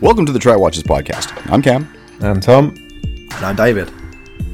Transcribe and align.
Welcome 0.00 0.26
to 0.26 0.32
the 0.32 0.38
Try 0.38 0.54
Watches 0.56 0.82
podcast. 0.82 1.32
I'm 1.50 1.60
Cam, 1.62 1.92
I'm 2.20 2.40
Tom. 2.40 2.74
And 2.76 3.32
I'm 3.44 3.56
David. 3.56 3.90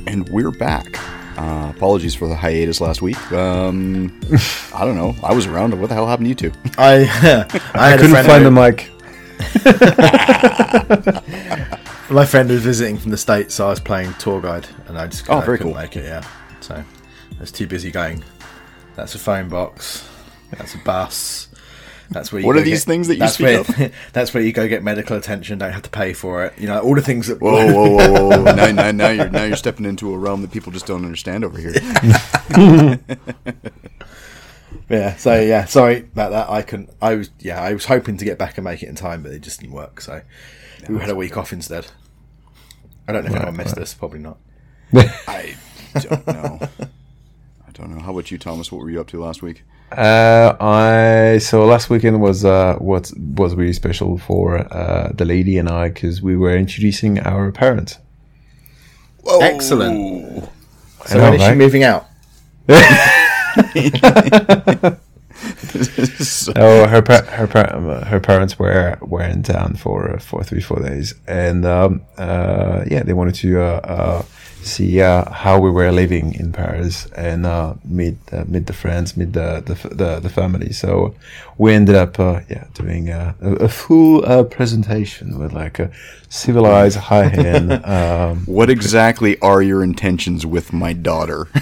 and 0.06 0.28
we're 0.28 0.50
back. 0.50 0.98
Uh, 1.38 1.72
apologies 1.74 2.14
for 2.14 2.28
the 2.28 2.34
hiatus 2.36 2.80
last 2.80 3.02
week. 3.02 3.18
Um, 3.32 4.18
I 4.74 4.84
don't 4.84 4.96
know. 4.96 5.14
I 5.22 5.32
was 5.34 5.46
around. 5.46 5.78
What 5.80 5.88
the 5.88 5.94
hell 5.94 6.06
happened 6.06 6.26
to 6.26 6.28
you 6.30 6.34
two? 6.50 6.52
I 6.78 6.94
I, 7.74 7.88
had 7.90 7.98
a 8.00 8.02
Couldn't 8.02 8.24
find 8.24 8.44
who- 8.44 8.50
the 8.50 8.50
mic. 8.50 8.90
My 12.10 12.24
friend 12.26 12.48
was 12.50 12.62
visiting 12.62 12.98
from 12.98 13.10
the 13.10 13.16
states, 13.16 13.54
so 13.54 13.66
I 13.66 13.70
was 13.70 13.80
playing 13.80 14.14
tour 14.14 14.40
guide, 14.40 14.66
and 14.86 14.96
I 14.98 15.06
just 15.08 15.28
Oh, 15.28 15.38
I 15.38 15.44
very 15.44 15.58
couldn't 15.58 15.72
cool. 15.72 15.80
make 15.82 15.96
it. 15.96 16.04
Yeah, 16.04 16.26
so 16.60 16.74
I 16.76 16.84
was 17.40 17.50
too 17.50 17.66
busy 17.66 17.90
going. 17.90 18.22
That's 18.94 19.14
a 19.14 19.18
phone 19.18 19.48
box. 19.48 20.08
That's 20.50 20.74
a 20.74 20.78
bus. 20.78 21.48
That's 22.10 22.32
where. 22.32 22.40
You 22.40 22.46
What 22.46 22.56
are 22.56 22.62
these 22.62 22.84
get- 22.84 22.90
things 22.92 23.08
that 23.08 23.14
you 23.14 23.20
that's 23.20 23.34
speak 23.34 23.68
where, 23.78 23.90
That's 24.12 24.34
where 24.34 24.42
you 24.42 24.52
go 24.52 24.68
get 24.68 24.82
medical 24.82 25.16
attention. 25.16 25.58
Don't 25.58 25.72
have 25.72 25.82
to 25.82 25.90
pay 25.90 26.12
for 26.12 26.44
it. 26.44 26.58
You 26.58 26.66
know 26.66 26.80
all 26.80 26.94
the 26.94 27.02
things 27.02 27.28
that. 27.28 27.40
Whoa, 27.40 27.72
whoa, 27.72 27.90
whoa, 27.90 28.12
whoa! 28.12 28.42
whoa. 28.42 28.44
now, 28.54 28.70
now, 28.70 28.90
now 28.90 29.08
you're 29.10 29.30
now 29.30 29.44
you're 29.44 29.56
stepping 29.56 29.86
into 29.86 30.12
a 30.12 30.18
realm 30.18 30.42
that 30.42 30.52
people 30.52 30.70
just 30.72 30.86
don't 30.86 31.04
understand 31.04 31.44
over 31.44 31.58
here. 31.58 31.74
Yeah. 34.90 35.16
So 35.16 35.40
yeah, 35.40 35.64
sorry 35.64 36.00
about 36.00 36.30
that. 36.32 36.50
I 36.50 36.60
couldn't. 36.62 36.90
I 37.00 37.14
was 37.14 37.30
yeah. 37.38 37.60
I 37.60 37.72
was 37.72 37.86
hoping 37.86 38.18
to 38.18 38.24
get 38.24 38.38
back 38.38 38.58
and 38.58 38.64
make 38.64 38.82
it 38.82 38.88
in 38.88 38.94
time, 38.94 39.22
but 39.22 39.32
it 39.32 39.40
just 39.40 39.60
didn't 39.60 39.72
work. 39.74 40.00
So 40.00 40.20
we 40.88 40.98
had 40.98 41.08
a 41.08 41.14
week 41.14 41.36
off 41.38 41.52
instead. 41.52 41.86
I 43.08 43.12
don't 43.12 43.24
know 43.24 43.30
if 43.30 43.36
anyone 43.36 43.56
missed 43.56 43.76
this. 43.76 43.94
Probably 43.94 44.18
not. 44.18 44.36
I 44.94 45.56
don't 45.94 46.26
know. 46.26 46.58
I 47.66 47.70
don't 47.72 47.90
know. 47.94 48.00
How 48.02 48.12
about 48.12 48.30
you, 48.30 48.36
Thomas? 48.38 48.70
What 48.70 48.82
were 48.82 48.90
you 48.90 49.00
up 49.00 49.08
to 49.08 49.22
last 49.22 49.42
week? 49.42 49.62
Uh, 49.92 50.56
I 50.60 51.38
so 51.38 51.64
last 51.66 51.88
weekend 51.88 52.20
was 52.20 52.44
uh 52.44 52.74
what 52.78 53.12
was 53.36 53.54
really 53.54 53.72
special 53.72 54.18
for 54.18 54.58
uh 54.74 55.12
the 55.14 55.24
lady 55.24 55.56
and 55.58 55.68
I 55.68 55.88
because 55.88 56.20
we 56.20 56.36
were 56.36 56.56
introducing 56.56 57.20
our 57.20 57.52
parents. 57.52 57.98
Excellent. 59.40 60.48
So 61.06 61.18
I 61.18 61.18
know, 61.18 61.30
when 61.30 61.40
is 61.40 61.46
she 61.46 61.54
moving 61.54 61.84
out? 61.84 62.06
Oh, 66.56 66.86
her 66.86 67.02
pa- 67.02 67.24
her 67.28 67.46
pa- 67.46 68.04
her 68.04 68.20
parents 68.20 68.58
were 68.58 68.96
were 69.00 69.22
in 69.22 69.42
town 69.42 69.74
for 69.76 70.14
uh, 70.14 70.18
for 70.18 70.42
three 70.42 70.60
four 70.60 70.80
days, 70.80 71.14
and 71.26 71.64
um, 71.66 72.02
uh, 72.16 72.84
yeah, 72.90 73.02
they 73.02 73.12
wanted 73.12 73.34
to 73.36 73.60
uh, 73.60 73.80
uh, 73.84 74.22
see 74.64 75.00
uh, 75.00 75.30
how 75.30 75.58
we 75.60 75.70
were 75.70 75.92
living 75.92 76.34
in 76.34 76.52
Paris 76.52 77.06
and 77.16 77.46
uh, 77.46 77.74
meet 77.84 78.16
uh, 78.32 78.44
meet 78.46 78.66
the 78.66 78.72
friends, 78.72 79.16
meet 79.16 79.32
the 79.32 79.62
the 79.64 79.74
the, 79.94 80.20
the 80.20 80.28
family. 80.28 80.72
So 80.72 81.14
we 81.58 81.74
ended 81.74 81.94
up 81.94 82.18
uh, 82.18 82.40
yeah 82.48 82.64
doing 82.74 83.10
uh, 83.10 83.34
a, 83.40 83.52
a 83.64 83.68
full 83.68 84.24
uh, 84.24 84.44
presentation 84.44 85.38
with 85.38 85.52
like 85.52 85.78
a 85.78 85.90
civilized 86.28 86.98
high 86.98 87.28
end. 87.30 87.72
Um, 87.94 88.44
What 88.46 88.70
exactly 88.70 89.38
are 89.40 89.62
your 89.62 89.82
intentions 89.84 90.44
with 90.46 90.72
my 90.72 90.92
daughter? 90.92 91.48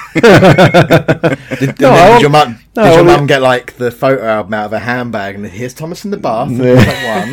Did, 0.14 1.76
did, 1.76 1.80
No, 1.80 1.90
then 1.90 2.12
did 2.12 2.20
your 2.20 2.30
mum? 2.30 2.58
No, 2.76 2.82
did 2.84 2.92
your 2.94 3.00
I 3.10 3.16
mum 3.16 3.26
get 3.26 3.42
like 3.42 3.76
the 3.76 3.90
photo 3.90 4.24
album 4.24 4.54
out 4.54 4.66
of 4.66 4.72
a 4.72 4.78
handbag 4.78 5.34
and 5.36 5.46
here's 5.46 5.74
Thomas 5.74 6.04
in 6.04 6.10
the 6.10 6.16
bath? 6.16 6.50
Like 6.50 6.86
one. 7.16 7.30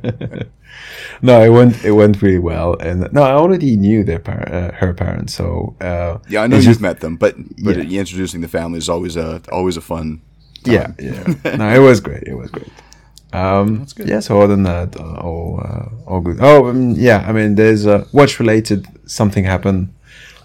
no, 1.22 1.42
it 1.42 1.48
went 1.50 1.84
it 1.84 1.92
went 1.92 2.20
really 2.22 2.38
well, 2.38 2.76
and 2.80 3.08
no, 3.12 3.22
I 3.22 3.32
already 3.32 3.76
knew 3.76 4.04
their 4.04 4.18
par- 4.18 4.48
uh, 4.52 4.72
her 4.72 4.92
parents, 4.94 5.34
so 5.34 5.74
uh, 5.80 6.18
Yeah, 6.28 6.42
I 6.42 6.46
know 6.46 6.56
you've 6.56 6.64
just- 6.66 6.80
met 6.80 7.00
them, 7.00 7.16
but 7.16 7.36
but 7.62 7.76
Yeah. 7.88 8.00
introducing 8.00 8.40
the 8.40 8.48
family 8.48 8.78
is 8.78 8.88
always 8.88 9.16
a 9.16 9.40
always 9.52 9.76
a 9.76 9.80
fun. 9.80 10.20
Yeah, 10.64 10.92
yeah. 10.98 11.24
no, 11.56 11.68
it 11.74 11.78
was 11.78 12.00
great. 12.00 12.24
It 12.26 12.34
was 12.34 12.50
great. 12.50 12.68
Um, 13.32 13.86
Yeah. 13.96 14.20
So 14.20 14.40
other 14.40 14.54
than 14.56 14.64
that, 14.64 14.96
uh, 15.00 15.14
all 15.20 15.60
uh, 15.64 15.88
all 16.10 16.20
good. 16.20 16.38
Oh, 16.40 16.68
um, 16.68 16.90
yeah. 16.96 17.24
I 17.28 17.32
mean, 17.32 17.54
there's 17.54 17.86
uh, 17.86 18.04
watch 18.12 18.38
related. 18.40 18.86
Something 19.06 19.44
happened 19.44 19.88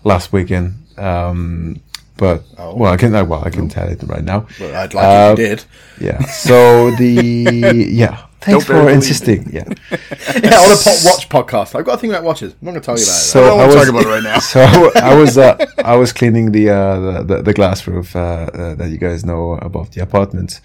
last 0.04 0.32
weekend. 0.32 0.76
Um, 0.98 1.82
but 2.18 2.44
Oh. 2.58 2.76
well, 2.76 2.94
I 2.94 2.98
can 2.98 3.12
well 3.12 3.44
I 3.46 3.50
can 3.50 3.68
tell 3.70 3.88
it 3.88 4.02
right 4.04 4.24
now. 4.24 4.48
Well, 4.60 4.76
I'd 4.76 4.94
like 4.94 5.06
Uh, 5.06 5.34
if 5.34 5.40
you 5.40 5.46
did. 5.48 5.64
Yeah. 6.00 6.20
So 6.26 6.92
the 6.92 7.12
yeah. 7.92 8.26
Thanks 8.42 8.66
Don't 8.68 8.84
for 8.84 8.90
insisting. 8.92 9.50
Yeah. 9.52 9.64
Yeah, 10.44 10.60
on 10.60 10.72
a 10.72 10.78
po- 10.78 11.02
watch 11.10 11.30
podcast. 11.30 11.74
I've 11.74 11.86
got 11.86 11.96
a 11.96 11.98
thing 11.98 12.12
about 12.12 12.24
watches. 12.24 12.54
I'm 12.54 12.66
not 12.66 12.72
going 12.74 12.82
to 12.82 12.86
tell 12.86 12.98
you 12.98 13.04
about 13.04 13.16
it. 13.16 13.32
So 13.34 13.44
I 13.44 13.48
don't 13.48 13.60
I 13.60 13.62
want 13.62 13.72
to 13.72 13.78
was 13.78 13.86
talk 13.88 13.96
about 13.96 14.06
it 14.06 14.16
right 14.16 14.24
now. 14.24 14.40
so 14.54 14.92
I 15.12 15.16
was 15.16 15.38
uh, 15.38 15.66
I 15.84 15.96
was 15.96 16.14
cleaning 16.14 16.52
the, 16.52 16.70
uh, 16.70 17.00
the 17.00 17.24
the 17.24 17.42
the 17.42 17.54
glass 17.54 17.88
roof 17.88 18.16
uh, 18.16 18.20
uh, 18.20 18.76
that 18.76 18.90
you 18.90 18.98
guys 19.00 19.26
know 19.26 19.54
above 19.54 19.90
the 19.96 20.02
apartment, 20.02 20.62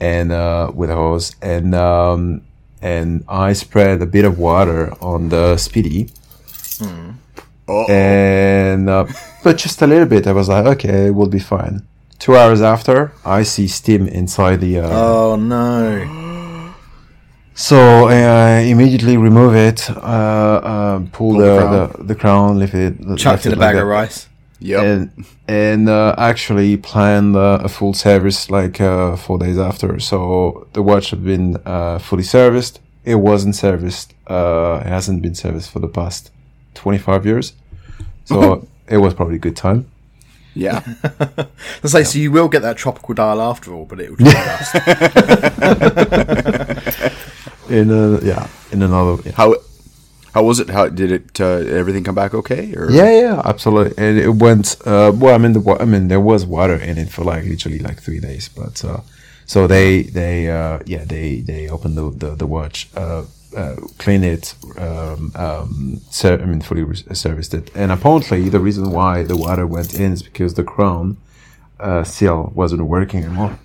and 0.00 0.32
uh, 0.32 0.70
with 0.74 0.90
a 0.90 0.94
hose, 0.96 1.34
and 1.40 1.74
um, 1.74 2.42
and 2.82 3.24
I 3.28 3.54
spread 3.54 4.02
a 4.02 4.06
bit 4.06 4.26
of 4.26 4.38
water 4.38 4.92
on 5.00 5.30
the 5.30 5.56
speedy, 5.56 6.10
Oh, 7.68 7.86
and 7.90 8.88
uh, 8.90 9.06
but 9.42 9.56
just 9.58 9.80
a 9.82 9.86
little 9.86 10.06
bit. 10.06 10.26
I 10.26 10.32
was 10.32 10.48
like, 10.48 10.66
okay, 10.66 11.10
we'll 11.10 11.28
be 11.28 11.38
fine. 11.38 11.86
Two 12.18 12.36
hours 12.36 12.60
after, 12.62 13.12
I 13.24 13.42
see 13.42 13.66
steam 13.68 14.06
inside 14.08 14.60
the. 14.60 14.78
Uh, 14.80 14.88
Oh 14.92 15.36
no! 15.36 16.74
So 17.54 18.08
I 18.08 18.60
immediately 18.62 19.16
remove 19.16 19.54
it, 19.54 19.88
uh, 19.90 19.94
uh, 19.96 20.98
pull, 21.12 21.34
the 21.34 21.44
the, 21.44 21.56
crown. 21.58 21.92
the, 21.98 22.04
the 22.04 22.14
crown, 22.14 22.58
lift 22.58 22.74
it, 22.74 23.16
Chucked 23.16 23.46
in 23.46 23.52
it 23.52 23.58
a 23.58 23.60
like 23.60 23.74
bag 23.74 23.76
of 23.76 23.80
that. 23.82 23.84
rice. 23.86 24.28
yep. 24.58 24.82
and 24.82 25.24
and 25.46 25.88
uh, 25.88 26.14
actually 26.18 26.76
planned 26.76 27.36
uh, 27.36 27.60
a 27.62 27.68
full 27.68 27.94
service 27.94 28.50
like 28.50 28.80
uh, 28.80 29.14
four 29.16 29.38
days 29.38 29.58
after. 29.58 30.00
So 30.00 30.66
the 30.72 30.82
watch 30.82 31.10
had 31.10 31.24
been 31.24 31.56
uh, 31.64 31.98
fully 31.98 32.24
serviced. 32.24 32.80
It 33.04 33.16
wasn't 33.16 33.54
serviced. 33.54 34.14
Uh, 34.26 34.80
it 34.84 34.88
hasn't 34.88 35.22
been 35.22 35.34
serviced 35.34 35.70
for 35.70 35.78
the 35.80 35.88
past 35.88 36.30
twenty 36.74 36.98
five 36.98 37.24
years. 37.26 37.52
So 38.24 38.66
it 38.88 38.98
was 38.98 39.14
probably 39.14 39.36
a 39.36 39.38
good 39.38 39.56
time. 39.56 39.86
yeah. 40.54 40.82
I 41.84 41.88
say, 41.88 42.04
so 42.04 42.18
you 42.18 42.30
will 42.30 42.48
get 42.48 42.62
that 42.62 42.76
tropical 42.76 43.14
dial 43.14 43.40
after 43.40 43.72
all, 43.74 43.84
but 43.86 44.00
it 44.00 44.10
will 44.10 44.18
just 44.24 44.74
rust. 44.74 44.74
In 47.68 47.90
a, 47.90 48.20
yeah, 48.20 48.46
in 48.72 48.82
another 48.82 49.22
yeah. 49.24 49.32
How 49.36 49.54
how 50.34 50.42
was 50.44 50.60
it? 50.60 50.68
How 50.68 50.86
did 50.88 51.10
it? 51.10 51.40
Uh, 51.40 51.64
everything 51.80 52.04
come 52.04 52.14
back 52.14 52.34
okay? 52.34 52.74
Or 52.76 52.90
Yeah, 52.90 53.10
yeah, 53.10 53.42
absolutely. 53.44 53.94
And 53.96 54.18
it 54.18 54.28
went. 54.28 54.76
Uh, 54.84 55.12
well, 55.14 55.34
I 55.34 55.38
mean, 55.38 55.54
the 55.54 55.76
I 55.80 55.86
mean, 55.86 56.08
there 56.08 56.20
was 56.20 56.44
water 56.44 56.74
in 56.76 56.98
it 56.98 57.08
for 57.08 57.24
like 57.24 57.44
literally 57.44 57.78
like 57.78 58.02
three 58.02 58.20
days. 58.20 58.48
But 58.50 58.84
uh, 58.84 59.00
so 59.46 59.66
they 59.66 60.02
they 60.02 60.50
uh, 60.50 60.80
yeah 60.84 61.04
they 61.04 61.40
they 61.40 61.68
opened 61.70 61.96
the 61.96 62.10
the, 62.10 62.34
the 62.36 62.46
watch, 62.46 62.90
uh, 63.56 63.76
clean 63.98 64.24
it, 64.24 64.54
um, 64.78 65.32
um, 65.34 66.00
ser- 66.10 66.40
I 66.40 66.44
mean, 66.46 66.60
fully 66.60 66.82
re- 66.82 66.96
serviced 67.12 67.54
it. 67.54 67.70
And 67.74 67.92
apparently, 67.92 68.48
the 68.48 68.60
reason 68.60 68.90
why 68.90 69.22
the 69.22 69.36
water 69.36 69.66
went 69.66 69.94
in 69.94 70.12
is 70.12 70.22
because 70.22 70.54
the 70.54 70.64
crown 70.64 71.16
uh, 71.80 72.04
seal 72.04 72.52
wasn't 72.54 72.82
working 72.82 73.24
anymore. 73.24 73.58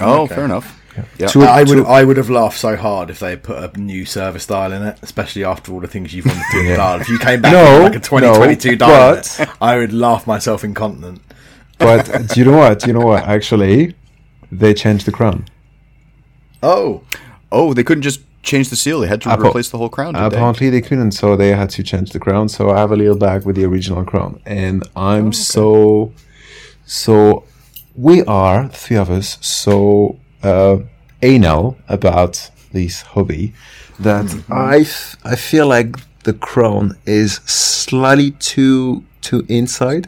Oh, 0.00 0.26
fair 0.26 0.44
enough. 0.44 0.80
Yeah. 1.18 1.26
Two- 1.28 1.42
I 1.42 1.62
would 1.62 1.68
two- 1.76 1.86
I 1.86 2.04
would 2.04 2.16
have 2.16 2.30
laughed 2.30 2.58
so 2.58 2.74
hard 2.76 3.10
if 3.10 3.18
they 3.18 3.30
had 3.30 3.42
put 3.42 3.58
a 3.62 3.78
new 3.80 4.04
service 4.06 4.46
dial 4.46 4.72
in 4.72 4.82
it, 4.82 4.98
especially 5.02 5.44
after 5.44 5.72
all 5.72 5.80
the 5.80 5.86
things 5.88 6.14
you've 6.14 6.24
wanted 6.26 6.42
to 6.50 6.52
do 6.52 6.62
the 6.64 6.68
Yeah. 6.70 6.76
dial. 6.76 7.00
If 7.00 7.08
you 7.08 7.18
came 7.18 7.42
back 7.42 7.52
No, 7.52 7.74
with 7.84 7.92
like 7.92 7.96
a 7.96 8.00
2022 8.00 8.70
no, 8.70 8.76
dial, 8.76 9.08
in 9.10 9.14
but- 9.16 9.40
it, 9.40 9.48
I 9.60 9.76
would 9.76 9.92
laugh 9.92 10.26
myself 10.26 10.64
incontinent. 10.64 11.20
But 11.78 12.28
do 12.28 12.40
you 12.40 12.46
know 12.46 12.56
what? 12.56 12.80
Do 12.80 12.86
you 12.86 12.92
know 12.94 13.04
what? 13.04 13.24
Actually, 13.24 13.94
they 14.50 14.72
changed 14.72 15.04
the 15.06 15.12
crown. 15.12 15.44
Oh, 16.62 17.02
Oh, 17.52 17.72
they 17.74 17.84
couldn't 17.84 18.02
just 18.02 18.20
change 18.46 18.68
the 18.70 18.76
seal. 18.76 19.00
They 19.00 19.08
had 19.08 19.20
to 19.22 19.28
Appa- 19.30 19.48
replace 19.48 19.68
the 19.70 19.78
whole 19.78 19.90
crown. 19.96 20.14
Did 20.14 20.20
they? 20.22 20.36
Apparently 20.36 20.70
they 20.70 20.80
couldn't, 20.80 21.12
so 21.12 21.36
they 21.36 21.50
had 21.62 21.70
to 21.76 21.82
change 21.82 22.08
the 22.12 22.18
crown. 22.26 22.48
So 22.48 22.70
I 22.70 22.78
have 22.78 22.92
a 22.92 22.96
little 22.96 23.16
bag 23.28 23.44
with 23.46 23.56
the 23.56 23.64
original 23.64 24.04
crown, 24.04 24.40
and 24.46 24.82
I'm 24.96 25.32
so 25.32 26.12
so 26.84 27.44
we 27.94 28.22
are 28.24 28.68
three 28.68 28.96
of 28.96 29.10
us 29.10 29.38
so 29.40 30.18
uh, 30.42 30.76
anal 31.22 31.76
about 31.88 32.50
this 32.72 33.02
hobby 33.02 33.52
that 33.98 34.26
I 34.50 34.80
f- 34.80 35.16
I 35.24 35.36
feel 35.36 35.66
like 35.66 35.96
the 36.24 36.32
crown 36.32 36.96
is 37.06 37.40
slightly 37.46 38.30
too 38.32 39.04
too 39.22 39.44
inside. 39.48 40.04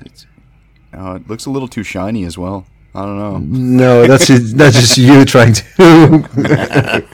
Uh, 0.97 1.15
it 1.21 1.29
looks 1.29 1.47
a 1.47 1.51
little 1.51 1.69
too 1.69 1.83
shiny 1.85 2.25
as 2.25 2.37
well. 2.39 2.65
I 2.95 3.03
don't 3.05 3.19
know. 3.19 3.39
No, 3.39 4.07
that's 4.07 4.27
just, 4.27 4.57
that's 4.57 4.75
just 4.77 4.99
you 4.99 5.25
trying 5.25 5.53
to. 5.53 7.05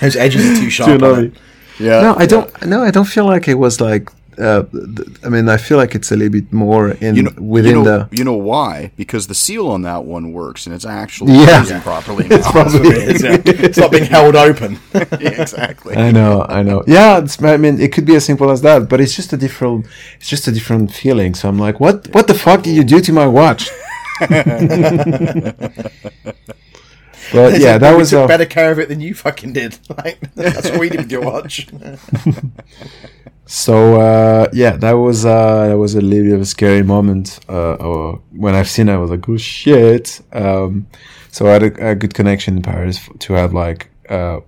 those 0.00 0.16
edges 0.16 0.44
are 0.50 0.54
too 0.56 0.64
to 0.64 0.70
sharp. 0.70 0.88
on 0.88 0.94
another- 0.96 1.24
it. 1.26 1.32
Yeah. 1.78 2.02
No, 2.02 2.14
I 2.16 2.26
don't. 2.26 2.66
No, 2.66 2.82
I 2.82 2.90
don't 2.90 3.06
feel 3.06 3.24
like 3.24 3.48
it 3.48 3.54
was 3.54 3.80
like. 3.80 4.10
Uh, 4.38 4.62
th- 4.72 5.08
I 5.24 5.28
mean, 5.28 5.48
I 5.50 5.58
feel 5.58 5.76
like 5.76 5.94
it's 5.94 6.10
a 6.12 6.16
little 6.16 6.32
bit 6.32 6.50
more 6.50 6.92
in 6.92 7.14
You 7.14 7.22
know, 7.24 7.30
within 7.38 7.76
you 7.78 7.82
know, 7.82 7.84
the. 8.08 8.08
you 8.16 8.24
know 8.24 8.36
why? 8.36 8.90
Because 8.96 9.26
the 9.26 9.34
seal 9.34 9.68
on 9.68 9.82
that 9.82 10.04
one 10.06 10.32
works 10.32 10.64
and 10.66 10.74
it's 10.74 10.86
actually 10.86 11.34
Yeah. 11.34 11.62
Yeah. 11.66 11.80
properly. 11.82 12.26
It's 12.30 12.46
now. 12.46 12.52
probably. 12.52 12.88
It's, 12.90 13.22
it's 13.22 13.76
not 13.78 13.90
being 13.90 14.04
held 14.04 14.36
open. 14.36 14.78
Yeah, 14.94 15.02
exactly. 15.42 15.94
I 15.96 16.10
know, 16.10 16.46
I 16.48 16.62
know. 16.62 16.82
Yeah, 16.86 17.18
it's, 17.18 17.42
I 17.42 17.58
mean, 17.58 17.78
it 17.80 17.92
could 17.92 18.06
be 18.06 18.14
as 18.16 18.24
simple 18.24 18.50
as 18.50 18.62
that, 18.62 18.88
but 18.88 18.98
it's 19.00 19.14
just 19.14 19.32
a 19.34 19.36
different. 19.36 19.86
It's 20.18 20.28
just 20.28 20.48
a 20.48 20.52
different 20.52 20.90
feeling. 20.92 21.34
So 21.34 21.48
I'm 21.48 21.58
like, 21.58 21.78
what? 21.78 22.08
What 22.14 22.26
the 22.26 22.34
fuck 22.34 22.62
did 22.62 22.74
you 22.76 22.84
do 22.84 23.00
to 23.00 23.12
my 23.12 23.26
watch? 23.26 23.68
But 27.32 27.60
yeah, 27.60 27.78
that 27.78 27.96
was 27.96 28.10
took 28.10 28.24
uh, 28.24 28.26
better 28.26 28.46
care 28.46 28.72
of 28.72 28.78
it 28.78 28.88
than 28.88 29.00
you 29.00 29.14
fucking 29.14 29.52
did. 29.52 29.78
Like 29.88 30.18
that's 30.34 30.70
what 30.70 30.80
we 30.80 30.88
did 30.88 31.00
with 31.00 31.12
your 31.12 31.22
watch. 31.22 31.68
So 33.46 34.00
uh, 34.00 34.48
yeah, 34.52 34.76
that 34.76 34.92
was 34.92 35.26
uh, 35.26 35.66
that 35.66 35.76
was 35.76 35.96
a 35.96 36.00
little 36.00 36.24
bit 36.26 36.34
of 36.34 36.40
a 36.40 36.46
scary 36.46 36.84
moment. 36.84 37.40
Uh, 37.48 37.74
or 37.74 38.22
when 38.30 38.54
I've 38.54 38.68
seen 38.68 38.88
it, 38.88 38.92
I 38.92 38.96
was 38.96 39.10
like, 39.10 39.28
"Oh 39.28 39.36
shit!" 39.36 40.20
Um, 40.32 40.86
so 41.32 41.48
I 41.48 41.54
had 41.54 41.62
a, 41.64 41.90
a 41.90 41.94
good 41.96 42.14
connection 42.14 42.58
in 42.58 42.62
Paris 42.62 43.08
to 43.18 43.32
have 43.32 43.52
like, 43.52 43.90
uh, 44.08 44.38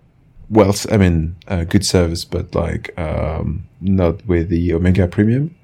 well, 0.51 0.73
I 0.89 0.99
mean, 0.99 1.35
uh, 1.49 1.65
good 1.65 1.85
service, 1.85 2.25
but 2.25 2.55
like 2.55 2.97
um, 2.97 3.69
not 3.81 4.25
with 4.29 4.51
the 4.51 4.73
Omega 4.73 5.09
Premium. 5.09 5.57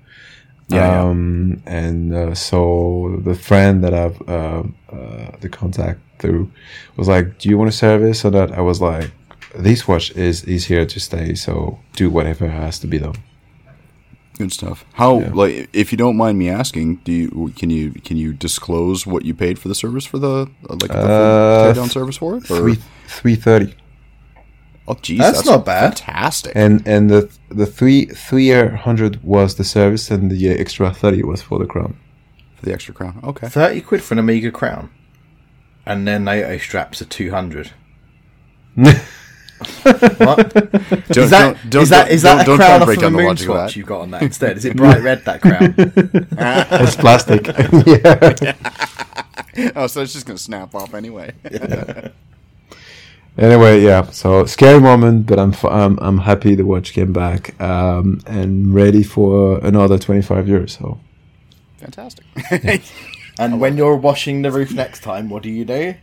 Yeah, 0.68 0.92
yeah. 0.92 1.02
um, 1.02 1.62
and 1.66 2.14
uh, 2.14 2.34
so 2.34 3.20
the 3.24 3.34
friend 3.34 3.82
that 3.84 3.94
I've 3.94 4.20
uh, 4.28 4.62
uh, 4.92 5.30
the 5.40 5.48
contact 5.48 5.98
through 6.18 6.50
was 6.96 7.08
like, 7.08 7.38
"Do 7.38 7.48
you 7.48 7.56
want 7.58 7.68
a 7.70 7.72
service?" 7.72 8.20
So 8.20 8.30
that 8.30 8.52
I 8.52 8.60
was 8.60 8.80
like, 8.80 9.10
"This 9.56 9.88
watch 9.88 10.10
is 10.16 10.44
is 10.44 10.66
here 10.66 10.84
to 10.86 11.00
stay, 11.00 11.34
so 11.34 11.78
do 11.96 12.10
whatever 12.10 12.48
has 12.48 12.78
to 12.80 12.86
be 12.86 12.98
done." 12.98 13.14
Good 14.38 14.52
stuff. 14.52 14.84
How 14.92 15.20
Yeah. 15.20 15.30
like 15.34 15.68
if 15.72 15.90
you 15.90 15.98
don't 15.98 16.16
mind 16.16 16.38
me 16.38 16.48
asking, 16.50 17.00
do 17.04 17.12
you 17.12 17.52
can 17.56 17.70
you 17.70 17.90
can 18.04 18.16
you 18.16 18.32
disclose 18.32 19.06
what 19.06 19.24
you 19.24 19.34
paid 19.34 19.58
for 19.58 19.68
the 19.68 19.74
service 19.74 20.04
for 20.04 20.18
the 20.20 20.46
uh, 20.70 20.76
like 20.82 20.92
the 20.92 20.98
Uh, 20.98 21.74
full 21.74 21.84
teardown 21.84 21.90
service 21.90 22.16
for 22.18 22.36
it? 22.36 22.50
Or- 22.50 22.56
Three 22.58 22.78
three 23.08 23.36
thirty, 23.36 23.74
oh, 24.88 24.98
geez, 25.02 25.18
That's 25.18 25.44
not 25.46 25.64
bad. 25.64 25.98
Fantastic. 25.98 26.52
and 26.56 26.86
and 26.86 27.08
the 27.10 27.30
the 27.50 27.66
three 27.66 28.06
three 28.06 28.50
hundred 28.50 29.22
was 29.22 29.54
the 29.56 29.64
service, 29.64 30.10
and 30.10 30.30
the 30.30 30.50
uh, 30.50 30.54
extra 30.54 30.92
thirty 30.92 31.22
was 31.22 31.40
for 31.42 31.58
the 31.58 31.66
crown. 31.66 31.96
for 32.56 32.66
the 32.66 32.72
extra 32.72 32.92
crown. 32.94 33.20
Okay. 33.22 33.48
Thirty 33.48 33.80
quid 33.80 34.02
for 34.02 34.14
an 34.14 34.20
Omega 34.20 34.50
crown, 34.50 34.90
and 35.86 36.06
then 36.08 36.24
NATO 36.24 36.58
straps 36.58 37.00
are 37.02 37.06
two 37.06 37.30
hundred. 37.30 37.72
What? 39.82 40.54
Don't, 40.54 41.16
Is 41.16 41.30
that 41.30 41.56
don't, 41.68 41.88
that 41.88 42.04
don't- 42.04 42.10
is 42.12 42.22
that 42.22 42.22
don't- 42.22 42.40
a 42.40 42.44
don't 42.44 42.56
crown 42.58 42.70
and 42.74 42.82
off 42.84 42.88
of 42.90 42.96
a 42.96 43.00
the 43.00 43.10
moon 43.10 43.30
of 43.32 43.40
swatch 43.40 43.74
you've 43.74 43.86
got 43.88 44.02
on 44.02 44.12
that 44.12 44.22
instead? 44.28 44.56
Is 44.56 44.64
it 44.64 44.76
bright 44.76 45.02
red 45.02 45.24
that 45.24 45.40
crown? 45.42 45.74
it's 45.76 46.94
plastic. 46.94 47.46
yeah. 49.56 49.72
Oh, 49.74 49.88
so 49.88 50.02
it's 50.02 50.12
just 50.12 50.26
gonna 50.26 50.38
snap 50.38 50.76
off 50.76 50.94
anyway. 50.94 51.32
Anyway, 53.38 53.82
yeah. 53.82 54.02
So 54.10 54.46
scary 54.46 54.80
moment, 54.80 55.26
but 55.26 55.38
I'm 55.38 55.52
f- 55.52 55.64
I'm, 55.64 55.98
I'm 56.00 56.18
happy 56.18 56.56
the 56.56 56.66
watch 56.66 56.92
came 56.92 57.12
back 57.12 57.60
um, 57.60 58.20
and 58.26 58.74
ready 58.74 59.02
for 59.04 59.58
another 59.64 59.98
twenty 59.98 60.22
five 60.22 60.48
years. 60.48 60.76
So 60.78 60.98
Fantastic. 61.78 62.24
And 63.40 63.60
when 63.60 63.76
you're 63.76 63.94
washing 63.96 64.42
the 64.42 64.50
roof 64.50 64.72
next 64.72 65.02
time, 65.04 65.28
what 65.30 65.44
do 65.44 65.48
you 65.50 65.64
do? 65.64 65.94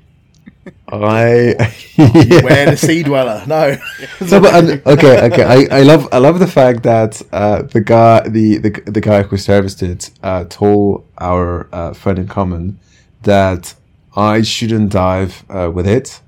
I 0.88 1.56
Wear 1.98 2.72
the 2.72 2.78
sea 2.78 3.04
dweller. 3.04 3.44
No. 3.46 3.78
So, 4.28 4.40
but, 4.40 4.54
and- 4.56 4.88
okay, 4.88 5.26
okay. 5.28 5.44
I, 5.44 5.80
I 5.80 5.84
love 5.84 6.08
I 6.14 6.20
love 6.20 6.40
the 6.40 6.48
fact 6.48 6.84
that 6.84 7.22
uh, 7.34 7.64
the 7.64 7.82
guy 7.82 8.28
the, 8.30 8.58
the 8.60 8.70
the 8.86 9.02
guy 9.02 9.24
who 9.24 9.36
serviced 9.38 9.84
it 9.84 10.12
uh, 10.24 10.46
told 10.46 11.06
our 11.18 11.68
uh, 11.74 11.94
friend 11.94 12.20
in 12.20 12.28
common 12.28 12.80
that 13.24 13.76
I 14.16 14.42
shouldn't 14.44 14.92
dive 14.94 15.44
uh, 15.50 15.70
with 15.74 15.88
it 15.88 16.22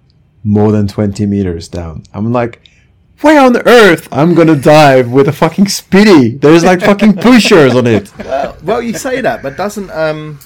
more 0.47 0.71
than 0.71 0.87
twenty 0.87 1.25
meters 1.25 1.67
down. 1.67 2.03
I'm 2.13 2.31
like, 2.31 2.61
why 3.21 3.37
on 3.37 3.57
earth 3.67 4.07
I'm 4.11 4.33
gonna 4.33 4.55
dive 4.55 5.09
with 5.11 5.27
a 5.27 5.33
fucking 5.33 5.67
speedy? 5.67 6.35
There's 6.37 6.63
like 6.63 6.81
fucking 6.81 7.17
pushers 7.17 7.75
on 7.75 7.85
it. 7.87 8.15
well, 8.19 8.57
well, 8.63 8.81
you 8.81 8.93
say 8.93 9.21
that, 9.21 9.41
but 9.43 9.57
doesn't 9.57 9.89
um? 9.91 10.39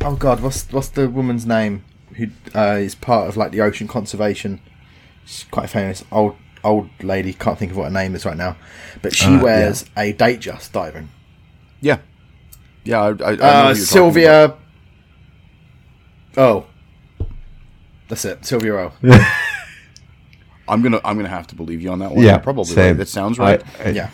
Oh 0.00 0.16
God, 0.16 0.40
what's 0.40 0.70
what's 0.72 0.88
the 0.88 1.08
woman's 1.08 1.44
name 1.46 1.84
who 2.16 2.26
uh, 2.54 2.76
is 2.80 2.94
part 2.94 3.28
of 3.28 3.36
like 3.36 3.52
the 3.52 3.60
ocean 3.60 3.86
conservation? 3.88 4.60
She's 5.24 5.44
quite 5.50 5.68
famous 5.70 6.04
old 6.10 6.36
old 6.64 6.88
lady. 7.02 7.32
Can't 7.32 7.58
think 7.58 7.72
of 7.72 7.76
what 7.76 7.84
her 7.84 7.90
name 7.90 8.14
is 8.14 8.24
right 8.24 8.36
now, 8.36 8.56
but 9.02 9.14
she 9.14 9.26
Uh, 9.26 9.30
yeah. 9.36 9.42
wears 9.42 9.84
a 9.96 10.12
Datejust 10.12 10.72
diving. 10.72 11.08
yeah. 11.80 11.98
Yeah. 12.84 13.00
I, 13.00 13.06
I, 13.06 13.10
I 13.10 13.12
know 13.12 13.14
who 13.14 13.26
you're 13.26 13.32
Uh, 13.32 13.34
talking 13.36 13.70
about. 13.70 13.76
Sylvia. 13.76 14.54
Oh, 16.36 16.66
that's 18.12 18.26
it, 18.26 18.44
Sylvia 18.44 18.72
Rowe. 18.74 18.92
I'm 20.68 20.82
gonna 20.82 21.00
I'm 21.02 21.16
gonna 21.16 21.28
have 21.28 21.46
to 21.48 21.54
believe 21.54 21.80
you 21.80 21.90
on 21.90 21.98
that 22.00 22.12
one. 22.12 22.22
Yeah, 22.22 22.36
probably 22.36 22.64
same. 22.64 22.86
right. 22.88 22.96
That 22.98 23.08
sounds 23.08 23.38
right. 23.38 23.62
I, 23.80 23.84
I, 23.84 23.88
yeah, 23.88 24.10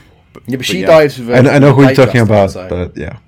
yeah, 0.47 0.57
but 0.57 0.65
she 0.65 0.83
yeah. 0.83 0.87
dives 0.87 1.19
with. 1.19 1.31
a- 1.31 1.51
I, 1.51 1.57
I 1.57 1.59
know 1.59 1.75
who 1.75 1.83
you're 1.83 1.95
talking 1.95 2.13
just, 2.15 2.31
about, 2.31 2.51
so- 2.53 2.69
but 2.69 2.97
yeah, 2.97 3.19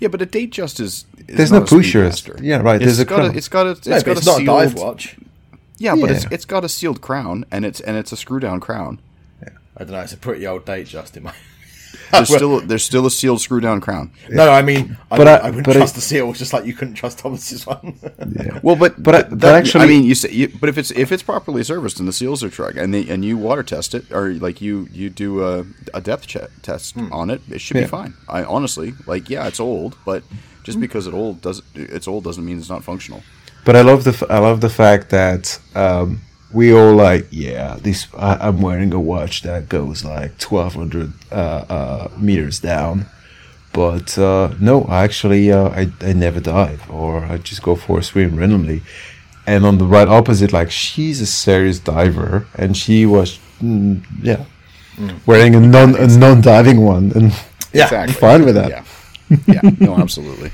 yeah, 0.00 0.08
but 0.08 0.22
a 0.22 0.26
Datejust 0.26 0.80
is. 0.80 1.04
is 1.28 1.36
There's 1.36 1.52
not 1.52 1.58
no 1.58 1.64
a 1.64 1.66
speed 1.66 1.76
pushers. 1.76 2.28
Yeah, 2.40 2.62
right, 2.62 2.76
It's 2.76 2.84
there's 2.84 2.98
a 3.00 3.04
got 3.04 3.18
a, 3.20 3.22
crown. 3.24 3.36
it's 3.36 3.48
got 3.48 3.66
a 3.66 3.70
it's 3.70 3.86
No, 3.86 3.96
got 3.96 4.04
but 4.04 4.08
a 4.08 4.18
it's 4.18 4.26
not 4.26 4.40
a 4.40 4.44
dive 4.46 4.74
watch. 4.74 5.16
Yeah, 5.78 5.94
but 5.94 6.10
it's 6.10 6.24
it's 6.30 6.44
got 6.46 6.64
a 6.64 6.68
sealed 6.70 7.00
crown 7.02 7.44
and 7.50 7.64
it's 7.66 7.80
and 7.80 7.96
it's 7.98 8.10
a 8.12 8.16
screw 8.16 8.40
down 8.40 8.60
crown. 8.60 8.98
Yeah. 9.42 9.50
I 9.76 9.84
don't 9.84 9.92
know. 9.92 10.00
It's 10.00 10.14
a 10.14 10.16
pretty 10.16 10.46
old 10.46 10.64
Datejust 10.64 11.16
in 11.92 11.98
my. 12.12 12.18
There's 12.18 12.28
still 12.36 12.60
there's 12.60 12.84
still 12.84 13.06
a 13.06 13.10
sealed 13.10 13.40
screw 13.40 13.60
down 13.60 13.80
crown. 13.80 14.10
No, 14.30 14.48
I 14.50 14.62
mean, 14.62 14.96
I, 15.10 15.16
But 15.16 15.18
wouldn't- 15.18 15.28
I- 15.42 15.46
I, 15.46 15.50
wouldn't 15.50 15.66
but 15.66 15.76
I- 15.76 15.78
trust 15.80 15.94
the 15.96 16.00
seals, 16.00 16.38
just 16.38 16.52
like 16.52 16.64
you 16.64 16.72
couldn't 16.74 16.94
trust 16.94 17.18
Thomas's 17.18 17.66
one. 17.66 17.98
yeah. 18.36 18.58
Well, 18.62 18.76
but 18.76 19.02
But 19.02 19.14
I- 19.14 19.18
that- 19.22 19.30
but 19.30 19.40
that- 19.40 19.54
actually- 19.54 19.84
I 19.84 19.86
mean, 19.88 20.04
you 20.04 20.14
say, 20.14 20.30
you, 20.30 20.48
but 20.60 20.68
if 20.68 20.78
it's 20.78 20.90
if 20.92 21.12
it's 21.12 21.22
properly 21.22 21.62
serviced 21.64 21.98
and 21.98 22.08
the 22.08 22.12
seals 22.12 22.42
are 22.44 22.50
truck 22.50 22.76
and 22.76 22.92
they, 22.94 23.08
and 23.08 23.24
you 23.24 23.36
water 23.36 23.62
test 23.62 23.94
it 23.94 24.10
or 24.12 24.32
like 24.34 24.60
you 24.60 24.88
you 24.92 25.10
do 25.10 25.44
a, 25.44 25.64
a 25.94 26.00
depth 26.00 26.26
check 26.26 26.50
test 26.62 26.96
on 27.12 27.30
it, 27.30 27.40
it 27.50 27.60
should 27.60 27.76
Yeah. 27.76 27.82
be 27.84 27.88
fine. 27.88 28.14
I 28.28 28.44
honestly 28.44 28.94
like, 29.06 29.28
yeah, 29.30 29.46
it's 29.46 29.60
old, 29.60 29.96
but 30.04 30.22
just 30.64 30.80
because 30.80 31.06
it 31.06 31.14
old 31.14 31.40
doesn't 31.42 31.64
it's 31.74 32.08
old 32.08 32.24
doesn't 32.24 32.44
mean 32.44 32.58
it's 32.58 32.68
not 32.70 32.82
functional. 32.84 33.22
But 33.64 33.74
I 33.76 33.80
love 33.82 34.04
the 34.04 34.10
f- 34.10 34.30
I 34.30 34.38
love 34.38 34.60
the 34.60 34.70
fact 34.70 35.10
that 35.10 35.58
um, 35.74 36.20
we 36.56 36.66
all 36.78 36.94
like 37.08 37.26
yeah 37.30 37.76
this 37.86 38.00
I, 38.28 38.32
I'm 38.48 38.60
wearing 38.68 38.92
a 38.92 39.00
watch 39.12 39.42
that 39.42 39.62
goes 39.68 40.04
like 40.04 40.32
1200 40.40 41.12
uh, 41.30 41.64
uh, 41.76 42.08
meters 42.26 42.56
down, 42.60 43.06
but 43.72 44.08
uh, 44.18 44.46
no 44.60 44.84
I 44.96 45.04
actually 45.04 45.44
uh, 45.52 45.68
I 45.80 45.82
I 46.10 46.12
never 46.14 46.40
dive 46.40 46.82
or 46.90 47.12
I 47.32 47.36
just 47.50 47.62
go 47.62 47.74
for 47.76 47.98
a 47.98 48.02
swim 48.02 48.36
randomly, 48.40 48.80
and 49.46 49.64
on 49.66 49.78
the 49.78 49.84
right 49.96 50.08
opposite 50.08 50.52
like 50.52 50.70
she's 50.70 51.20
a 51.20 51.26
serious 51.26 51.78
diver 51.78 52.46
and 52.60 52.76
she 52.76 53.06
was 53.06 53.38
mm, 53.62 54.00
yeah 54.22 54.44
wearing 55.26 55.54
a 55.54 55.60
non 55.60 55.94
a 55.96 56.06
non 56.06 56.40
diving 56.40 56.80
one 56.94 57.12
and 57.14 57.32
Yeah. 57.72 57.84
Exactly. 57.92 58.14
fine 58.14 58.44
with 58.46 58.54
that. 58.54 58.70
Yeah, 58.70 58.84
yeah, 59.46 59.70
no, 59.80 59.96
absolutely. 60.04 60.50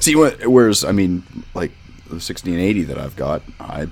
See, 0.00 0.14
whereas 0.14 0.84
I 0.84 0.92
mean, 0.92 1.22
like 1.54 1.72
the 2.12 2.20
1680 2.20 2.84
that 2.84 2.98
I've 2.98 3.16
got, 3.16 3.40
I 3.58 3.88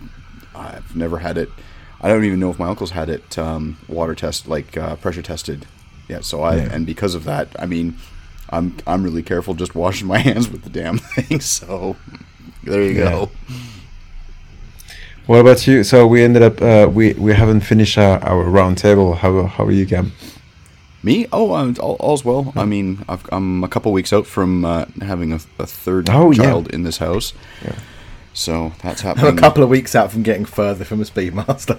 I've 0.54 0.94
never 0.96 1.18
had 1.18 1.36
it. 1.38 1.50
I 2.00 2.08
don't 2.08 2.24
even 2.24 2.38
know 2.40 2.50
if 2.50 2.58
my 2.58 2.68
uncles 2.68 2.90
had 2.90 3.08
it 3.08 3.38
um, 3.38 3.78
water 3.88 4.14
test, 4.14 4.46
like 4.48 4.76
uh, 4.76 4.96
pressure 4.96 5.22
tested. 5.22 5.66
Yeah, 6.08 6.20
so 6.20 6.42
I 6.42 6.56
Yeah. 6.56 6.68
and 6.72 6.86
because 6.86 7.14
of 7.14 7.24
that, 7.24 7.48
I 7.58 7.66
mean, 7.66 7.96
I'm 8.50 8.76
I'm 8.86 9.02
really 9.02 9.22
careful 9.22 9.54
just 9.54 9.74
washing 9.74 10.06
my 10.06 10.18
hands 10.28 10.50
with 10.50 10.62
the 10.62 10.70
damn 10.70 10.98
thing. 10.98 11.40
So 11.40 11.96
there 12.62 12.82
you 12.82 12.94
go. 12.94 13.30
What 15.26 15.38
about 15.40 15.66
you? 15.66 15.82
So 15.84 16.06
we 16.06 16.22
ended 16.22 16.42
up 16.42 16.60
uh, 16.60 16.88
we 16.92 17.14
we 17.14 17.32
haven't 17.32 17.60
finished 17.60 17.96
our, 17.96 18.18
our 18.22 18.44
round 18.44 18.76
table. 18.76 19.14
How 19.14 19.44
how 19.44 19.64
are 19.64 19.70
you, 19.72 19.86
Cam? 19.86 20.12
Me? 21.02 21.26
Oh, 21.32 21.52
I'm, 21.54 21.76
all, 21.80 21.96
all's 22.00 22.24
well. 22.24 22.52
I 22.56 22.64
mean, 22.64 23.04
I've, 23.10 23.26
I'm 23.30 23.62
a 23.62 23.68
couple 23.68 23.92
weeks 23.92 24.10
out 24.12 24.26
from 24.26 24.64
uh, 24.64 24.86
having 25.02 25.32
a, 25.34 25.40
a 25.58 25.66
third 25.66 26.08
Oh, 26.08 26.30
yeah. 26.30 26.44
child 26.44 26.68
in 26.72 26.82
this 26.82 26.96
house. 26.96 27.34
Yeah. 27.62 27.74
So 28.36 28.72
that's 28.82 29.04
I'm 29.04 29.16
happening. 29.16 29.38
a 29.38 29.40
couple 29.40 29.62
of 29.62 29.68
weeks 29.70 29.94
out 29.94 30.10
from 30.12 30.22
getting 30.24 30.44
further 30.44 30.84
from 30.84 31.00
a 31.00 31.04
Speedmaster. 31.04 31.78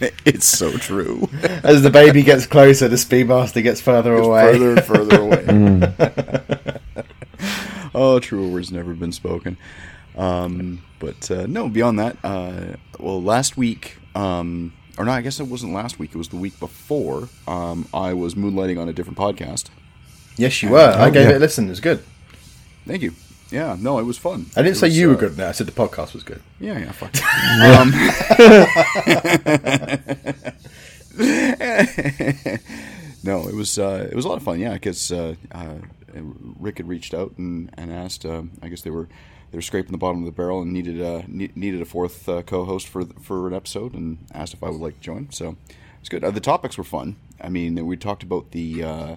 it's 0.26 0.46
so 0.46 0.72
true. 0.76 1.28
As 1.64 1.82
the 1.82 1.90
baby 1.90 2.22
gets 2.22 2.46
closer, 2.46 2.88
the 2.88 2.96
Speedmaster 2.96 3.62
gets 3.62 3.80
further 3.80 4.14
It's 4.16 4.26
away. 4.26 4.52
further 4.52 4.70
and 4.72 4.84
further 4.84 5.20
away. 5.20 5.44
Mm. 7.40 7.60
oh, 7.94 8.20
truer 8.20 8.48
words 8.48 8.70
never 8.70 8.92
been 8.94 9.12
spoken. 9.12 9.56
Um, 10.16 10.82
but 10.98 11.30
uh, 11.30 11.46
no, 11.46 11.68
beyond 11.70 11.98
that, 11.98 12.18
uh, 12.22 12.76
well, 12.98 13.22
last 13.22 13.56
week, 13.56 13.96
um, 14.14 14.72
or 14.98 15.06
no, 15.06 15.12
I 15.12 15.22
guess 15.22 15.40
it 15.40 15.46
wasn't 15.46 15.72
last 15.72 15.98
week. 15.98 16.10
It 16.14 16.18
was 16.18 16.28
the 16.28 16.36
week 16.36 16.58
before. 16.60 17.28
Um, 17.48 17.88
I 17.94 18.12
was 18.12 18.34
moonlighting 18.34 18.78
on 18.80 18.88
a 18.88 18.92
different 18.92 19.18
podcast. 19.18 19.68
Yes, 20.36 20.62
you 20.62 20.68
were. 20.70 20.78
I 20.78 21.08
Oh, 21.08 21.10
gave 21.10 21.28
yeah. 21.28 21.34
it 21.34 21.36
a 21.36 21.38
listen. 21.38 21.66
It 21.66 21.70
was 21.70 21.80
good. 21.80 22.04
Thank 22.86 23.02
you. 23.02 23.14
Yeah, 23.50 23.76
no, 23.78 23.98
it 23.98 24.04
was 24.04 24.18
fun. 24.18 24.46
I 24.56 24.62
didn't 24.62 24.76
It 24.76 24.80
say 24.80 24.86
was, 24.88 24.98
you 24.98 25.08
were 25.08 25.14
uh, 25.14 25.18
good. 25.18 25.38
No, 25.38 25.48
I 25.48 25.52
said 25.52 25.66
the 25.66 25.72
podcast 25.72 26.12
was 26.14 26.22
good. 26.22 26.40
Yeah, 26.60 26.78
yeah, 26.78 26.92
fuck. 26.92 27.14
um, 27.64 27.92
no, 33.24 33.48
it 33.48 33.54
was 33.54 33.78
uh, 33.78 34.08
it 34.10 34.14
was 34.14 34.24
a 34.24 34.28
lot 34.28 34.36
of 34.36 34.42
fun. 34.42 34.60
Yeah, 34.60 34.74
because 34.74 35.10
uh, 35.12 35.34
uh, 35.52 35.74
Rick 36.58 36.78
had 36.78 36.88
reached 36.88 37.14
out 37.14 37.32
and, 37.38 37.70
and 37.76 37.92
asked. 37.92 38.24
Um, 38.24 38.52
I 38.62 38.68
guess 38.68 38.82
they 38.82 38.90
were 38.90 39.08
they 39.50 39.58
were 39.58 39.62
scraping 39.62 39.92
the 39.92 39.98
bottom 39.98 40.20
of 40.20 40.26
the 40.26 40.32
barrel 40.32 40.62
and 40.62 40.72
needed 40.72 41.00
uh, 41.02 41.22
ne- 41.26 41.50
needed 41.54 41.82
a 41.82 41.84
fourth 41.84 42.28
uh, 42.28 42.42
co-host 42.42 42.86
for 42.88 43.04
for 43.20 43.48
an 43.48 43.54
episode 43.54 43.94
and 43.94 44.18
asked 44.32 44.54
if 44.54 44.62
I 44.62 44.70
would 44.70 44.80
like 44.80 44.94
to 44.94 45.00
join. 45.00 45.30
So 45.32 45.56
it's 46.00 46.08
good. 46.08 46.22
Uh, 46.24 46.30
the 46.30 46.40
topics 46.40 46.78
were 46.78 46.84
fun. 46.84 47.16
I 47.40 47.48
mean, 47.48 47.84
we 47.86 47.96
talked 47.96 48.22
about 48.22 48.52
the 48.52 48.84
uh, 48.84 49.16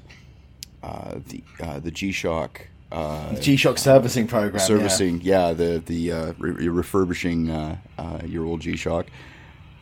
uh, 0.81 1.19
the 1.27 1.43
uh, 1.61 1.79
the 1.79 1.91
G 1.91 2.11
Shock 2.11 2.67
uh, 2.93 3.35
G-Shock 3.35 3.77
servicing 3.77 4.27
program. 4.27 4.59
servicing. 4.59 5.19
Yeah, 5.21 5.53
the 5.53 5.81
the 5.85 6.11
uh, 6.11 6.33
re- 6.37 6.67
refurbishing 6.69 7.49
uh, 7.49 7.77
uh, 7.97 8.19
your 8.25 8.45
old 8.45 8.61
G 8.61 8.75
Shock. 8.77 9.07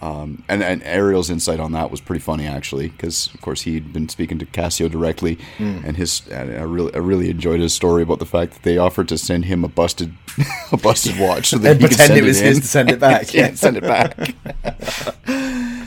Um, 0.03 0.43
and, 0.49 0.63
and 0.63 0.81
Ariel's 0.81 1.29
insight 1.29 1.59
on 1.59 1.73
that 1.73 1.91
was 1.91 2.01
pretty 2.01 2.21
funny 2.21 2.47
actually, 2.47 2.87
because 2.89 3.31
of 3.35 3.41
course 3.41 3.61
he'd 3.61 3.93
been 3.93 4.09
speaking 4.09 4.39
to 4.39 4.47
Casio 4.47 4.89
directly, 4.89 5.37
Hmm. 5.59 5.81
and 5.85 5.95
his 5.95 6.27
and 6.29 6.51
I 6.51 6.63
really 6.63 6.91
I 6.95 6.97
really 6.97 7.29
enjoyed 7.29 7.59
his 7.59 7.75
story 7.75 8.01
about 8.01 8.17
the 8.17 8.25
fact 8.25 8.53
that 8.53 8.63
they 8.63 8.79
offered 8.79 9.07
to 9.09 9.17
send 9.19 9.45
him 9.45 9.63
a 9.63 9.67
busted 9.67 10.15
a 10.71 10.77
busted 10.77 11.19
watch 11.19 11.49
so 11.49 11.59
that 11.59 11.79
he 11.79 11.87
could 11.87 11.97
send 11.97 12.17
it 12.17 12.23
was 12.23 12.39
his 12.39 12.61
to 12.61 12.65
send 12.67 12.89
it 12.89 12.99
back, 12.99 13.31
yeah, 13.35 13.49
yeah. 13.49 13.53
send 13.53 13.77
it 13.77 13.83
back. 13.83 14.17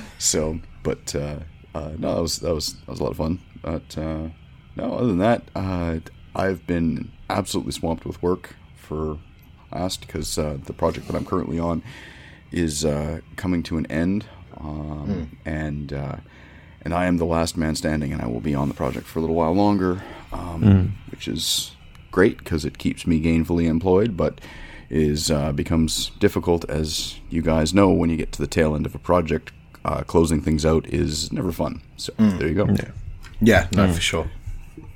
so, 0.19 0.61
but 0.85 1.13
uh, 1.17 1.39
uh, 1.75 1.91
no, 1.99 2.15
that 2.15 2.23
was 2.23 2.39
that 2.39 2.55
was 2.55 2.75
that 2.75 2.89
was 2.89 3.01
a 3.01 3.03
lot 3.03 3.11
of 3.11 3.17
fun. 3.17 3.41
But 3.63 3.99
uh, 3.99 4.29
no, 4.77 4.95
other 4.95 5.07
than 5.09 5.19
that, 5.19 5.43
uh, 5.57 5.99
I've 6.37 6.67
been 6.67 7.11
absolutely 7.31 7.73
swamped 7.73 8.05
with 8.05 8.23
work 8.23 8.57
for 8.77 9.19
last 9.73 10.01
because 10.07 10.39
uh, 10.39 10.59
the 10.65 10.73
project 10.73 11.07
that 11.07 11.17
I'm 11.17 11.25
currently 11.25 11.59
on 11.59 11.83
is 12.53 12.85
uh, 12.85 13.21
coming 13.37 13.63
to 13.65 13.77
an 13.79 13.87
end, 13.87 14.27
um, 14.59 15.37
and 15.45 15.93
uh, 15.93 16.17
and 16.83 16.95
I 16.95 17.07
am 17.07 17.17
the 17.17 17.25
last 17.25 17.57
man 17.57 17.75
standing, 17.75 18.13
and 18.13 18.21
I 18.23 18.27
will 18.27 18.41
be 18.41 18.55
on 18.55 18.69
the 18.69 18.75
project 18.75 19.07
for 19.07 19.19
a 19.19 19.23
little 19.23 19.37
while 19.37 19.53
longer, 19.55 20.03
um, 20.33 20.97
which 21.11 21.27
is 21.29 21.73
great 22.11 22.39
because 22.39 22.65
it 22.65 22.79
keeps 22.79 23.07
me 23.07 23.21
gainfully 23.21 23.65
employed, 23.67 24.17
but 24.17 24.41
is 24.91 25.31
uh, 25.31 25.51
becomes 25.53 26.11
difficult 26.21 26.65
as 26.69 27.19
you 27.31 27.43
guys 27.43 27.75
know 27.75 27.91
when 27.91 28.11
you 28.11 28.17
get 28.17 28.31
to 28.33 28.41
the 28.41 28.47
tail 28.47 28.77
end 28.77 28.87
of 28.87 28.95
a 28.95 28.99
project. 28.99 29.51
Uh, 29.85 30.03
closing 30.03 30.41
things 30.41 30.65
out 30.65 30.87
is 30.87 31.31
never 31.33 31.53
fun. 31.53 31.83
So 31.97 32.13
there 32.19 32.49
you 32.49 32.55
go. 32.55 32.65
Yeah, 33.41 33.69
no, 33.75 33.93
for 33.93 34.01
sure. 34.01 34.31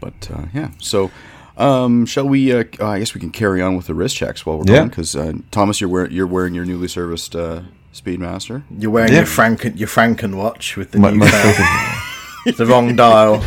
But 0.00 0.30
uh, 0.32 0.46
yeah, 0.54 0.70
so 0.78 1.10
um, 1.56 2.06
shall 2.06 2.28
we? 2.28 2.52
Uh, 2.52 2.64
I 2.80 2.98
guess 3.00 3.14
we 3.14 3.20
can 3.20 3.30
carry 3.30 3.60
on 3.62 3.76
with 3.76 3.86
the 3.86 3.94
wrist 3.94 4.16
checks 4.16 4.44
while 4.46 4.58
we're 4.58 4.64
Yeah. 4.66 4.76
going 4.78 4.88
because 4.88 5.16
uh, 5.16 5.32
Thomas, 5.50 5.80
you're 5.80 5.90
wearing 5.90 6.12
you're 6.12 6.26
wearing 6.26 6.54
your 6.54 6.64
newly 6.64 6.88
serviced 6.88 7.34
uh, 7.34 7.62
Speedmaster. 7.94 8.62
You're 8.78 8.90
wearing 8.90 9.12
Yeah. 9.12 9.18
your 9.20 9.26
Franken 9.26 9.78
your 9.78 9.88
Franken 9.88 10.34
watch 10.36 10.76
with 10.76 10.92
the 10.92 10.98
My, 10.98 11.10
new 11.10 11.16
my 11.18 11.30
dial. 11.30 11.52
fucking- 11.54 12.54
the 12.56 12.66
wrong 12.66 12.94
dial, 12.96 13.44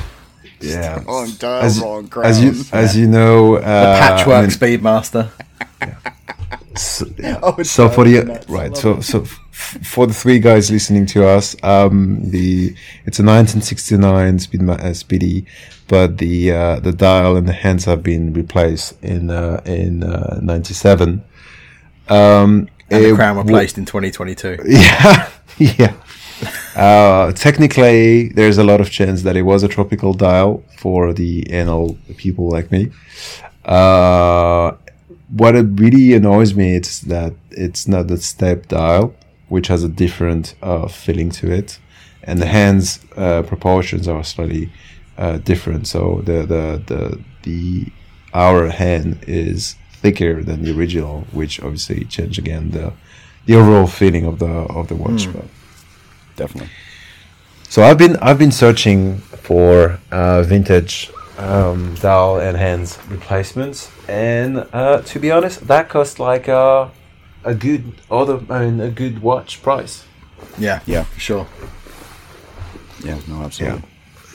yeah. 0.60 1.02
Wrong 1.06 1.32
dial, 1.40 1.62
As, 1.64 1.80
wrong 1.80 2.12
as 2.24 2.44
you 2.44 2.52
crown. 2.52 2.84
as 2.84 2.98
you 2.98 3.08
know, 3.08 3.56
uh, 3.56 3.62
patchwork 4.00 4.36
I 4.36 4.42
mean, 4.42 4.50
Speedmaster. 4.52 5.30
So, 6.76 7.06
yeah. 7.18 7.40
Oh, 7.44 7.62
so 7.64 7.90
for 7.90 8.06
the 8.06 8.24
nuts. 8.24 8.50
Right, 8.50 8.76
so 8.76 9.00
so 9.02 9.22
f- 9.22 9.40
for 9.84 10.08
the 10.08 10.14
three 10.14 10.40
guys 10.40 10.72
listening 10.72 11.06
to 11.08 11.28
us, 11.28 11.56
um, 11.64 12.20
the 12.24 12.76
it's 13.06 13.20
a 13.20 13.24
1969 13.24 14.40
Speed 14.40 14.70
uh, 14.70 14.94
Speedy, 14.94 15.46
but 15.88 16.18
the 16.18 16.52
uh, 16.52 16.80
the 16.80 16.92
dial 16.92 17.36
and 17.36 17.48
the 17.48 17.54
hands 17.54 17.86
have 17.86 18.02
been 18.04 18.34
replaced 18.34 19.02
in 19.04 19.30
uh, 19.30 19.62
in 19.66 20.04
uh, 20.04 20.40
97. 20.42 21.24
Um, 22.10 22.68
And 22.90 23.04
the 23.06 23.16
crown 23.16 23.38
replaced 23.38 23.78
in 23.78 23.86
2022. 23.86 24.58
yeah, 24.68 25.30
yeah. 25.58 25.94
Uh, 26.76 27.32
technically, 27.34 28.30
there's 28.30 28.58
a 28.58 28.64
lot 28.64 28.82
of 28.82 28.90
chance 28.90 29.24
that 29.24 29.36
it 29.38 29.44
was 29.44 29.64
a 29.64 29.68
tropical 29.68 30.14
dial 30.14 30.64
for 30.78 31.14
the 31.14 31.50
anal 31.52 31.98
people 32.18 32.50
like 32.50 32.72
me. 32.72 32.92
Uh, 33.66 34.72
what 35.32 35.56
it 35.56 35.68
really 35.80 36.14
annoys 36.14 36.54
me 36.54 36.76
is 36.76 37.02
that 37.02 37.34
it's 37.52 37.88
not 37.88 38.08
the 38.08 38.18
step 38.18 38.68
dial, 38.68 39.16
which 39.48 39.68
has 39.68 39.84
a 39.84 39.90
different 39.90 40.56
uh, 40.62 40.88
feeling 40.88 41.30
to 41.32 41.52
it, 41.52 41.80
and 42.24 42.40
the 42.40 42.46
hands 42.46 43.00
uh, 43.16 43.42
proportions 43.44 44.08
are 44.08 44.24
slightly 44.24 44.72
uh, 45.18 45.38
different. 45.38 45.88
So 45.88 46.22
the 46.26 46.46
the 46.46 46.82
the 46.86 47.20
the 47.44 47.92
our 48.34 48.70
hand 48.70 49.24
is 49.28 49.76
thicker 49.92 50.44
than 50.44 50.64
the 50.64 50.76
original, 50.78 51.28
which 51.32 51.62
obviously 51.62 52.06
change 52.06 52.38
again 52.38 52.72
the 52.72 52.94
the 53.46 53.56
overall 53.56 53.88
feeling 53.88 54.26
of 54.26 54.40
the 54.40 54.46
of 54.48 54.88
the 54.88 54.96
watch. 54.96 55.32
But 55.32 55.46
Definitely. 56.36 56.72
so 57.70 57.84
I've 57.84 57.98
been 57.98 58.18
I've 58.18 58.40
been 58.40 58.52
searching 58.52 59.18
for 59.18 60.00
uh, 60.12 60.44
vintage 60.44 61.12
um, 61.42 61.96
dial 61.96 62.40
and 62.40 62.56
hands 62.58 62.98
replacements, 63.10 63.90
and 64.08 64.66
uh, 64.74 65.02
to 65.02 65.20
be 65.20 65.32
honest, 65.32 65.68
that 65.68 65.90
cost 65.90 66.20
like 66.20 66.48
a 66.48 66.92
a 67.44 67.54
good 67.56 67.84
other 68.10 68.40
I 68.50 68.66
mean, 68.66 68.80
a 68.80 68.90
good 68.90 69.22
watch 69.22 69.62
price. 69.64 70.06
Yeah, 70.58 70.80
Yeah. 70.86 71.04
for 71.04 71.20
sure. 71.20 71.48
Yeah. 73.04 73.18
No. 73.28 73.44
Absolutely. 73.44 73.82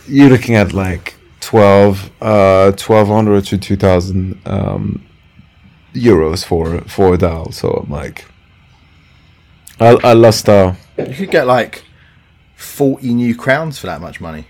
You're 0.09 0.29
looking 0.31 0.57
at 0.57 0.73
like 0.73 1.15
12, 1.41 2.11
uh, 2.21 2.73
1200 2.73 3.45
to 3.47 3.59
2000 3.59 4.41
um, 4.47 5.03
euros 5.95 6.45
for 6.45 6.81
for 6.89 7.15
a 7.15 7.19
dial. 7.19 7.53
So 7.53 7.69
I'm 7.85 7.91
like, 7.91 8.25
I, 9.81 9.97
I 10.03 10.13
lost 10.15 10.49
a. 10.49 10.77
You 10.99 11.15
could 11.15 11.31
get 11.31 11.47
like 11.47 11.85
40 12.57 13.15
new 13.15 13.35
crowns 13.37 13.79
for 13.79 13.87
that 13.87 14.01
much 14.01 14.21
money. 14.21 14.47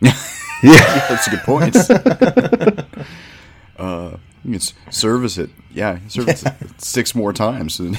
yeah. 0.62 1.06
That's 1.08 1.26
a 1.26 1.30
good 1.30 1.40
point. 1.40 1.76
uh, 3.78 4.16
you 4.44 4.58
can 4.58 4.92
service 4.92 5.38
it. 5.38 5.50
Yeah, 5.72 5.98
service 6.08 6.44
it 6.44 6.54
six 6.80 7.14
more 7.14 7.32
times. 7.32 7.80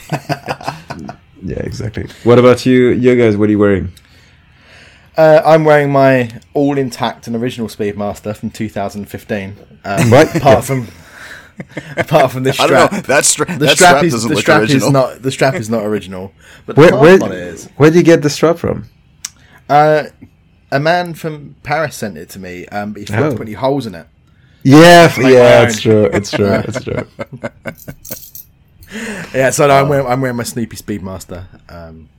Yeah, 1.41 1.59
exactly. 1.59 2.05
What 2.25 2.37
about 2.37 2.65
you, 2.65 2.89
you 2.89 3.15
guys? 3.15 3.37
What 3.37 3.47
are 3.47 3.51
you 3.51 3.59
wearing? 3.59 3.93
Uh, 5.15 5.41
I'm 5.45 5.63
wearing 5.63 5.89
my 5.89 6.29
all 6.53 6.77
intact 6.77 7.27
and 7.27 7.35
original 7.37 7.69
Speedmaster 7.69 8.35
from 8.35 8.49
2015. 8.49 9.55
Um, 9.85 10.11
Right. 10.11 10.35
Apart 10.35 10.65
from 10.65 10.89
apart 11.95 12.31
from 12.33 12.43
the 12.43 12.49
I 12.49 12.53
strap. 12.53 12.91
don't 12.91 12.93
know. 12.93 12.99
That, 13.03 13.23
stra- 13.23 13.45
The 13.45 13.67
that 13.67 13.75
strap, 13.77 13.89
strap 13.89 14.03
is 14.03 14.11
doesn't 14.11 14.29
the 14.29 14.35
look 14.35 14.41
strap 14.43 14.61
original. 14.63 14.87
is 14.87 14.91
not 14.91 15.21
the 15.21 15.31
strap 15.31 15.53
is 15.55 15.69
not 15.69 15.85
original, 15.85 16.33
but 16.65 16.75
the 16.75 16.81
Where, 16.81 16.89
clasp 16.89 17.01
where, 17.03 17.23
on 17.23 17.31
it 17.31 17.37
is. 17.37 17.69
where 17.77 17.89
did 17.89 17.99
you 17.99 18.03
get 18.03 18.21
the 18.21 18.29
strap 18.29 18.57
from? 18.57 18.89
Uh, 19.69 20.03
a 20.71 20.79
man 20.79 21.13
from 21.13 21.55
Paris 21.63 21.95
sent 21.95 22.17
it 22.17 22.29
to 22.29 22.39
me, 22.39 22.65
um, 22.67 22.93
but 22.93 22.99
he 23.01 23.05
forgot 23.05 23.23
Oh. 23.23 23.29
to 23.31 23.37
put 23.37 23.47
any 23.47 23.53
holes 23.53 23.85
in 23.85 23.95
it. 23.95 24.07
Yeah, 24.63 25.07
f- 25.09 25.17
Like 25.17 25.33
yeah, 25.33 25.63
it's 25.63 25.79
true. 25.81 26.03
It's 26.05 26.31
true. 26.31 26.45
It's 26.67 26.83
true. 26.83 27.07
Yeah, 29.35 29.51
so 29.51 29.67
no, 29.67 29.75
I'm, 29.75 29.87
wearing, 29.87 30.07
I'm 30.07 30.19
wearing 30.19 30.35
my 30.37 30.41
Snoopy 30.43 30.75
Speedmaster. 30.75 31.45
Um, 31.71 32.09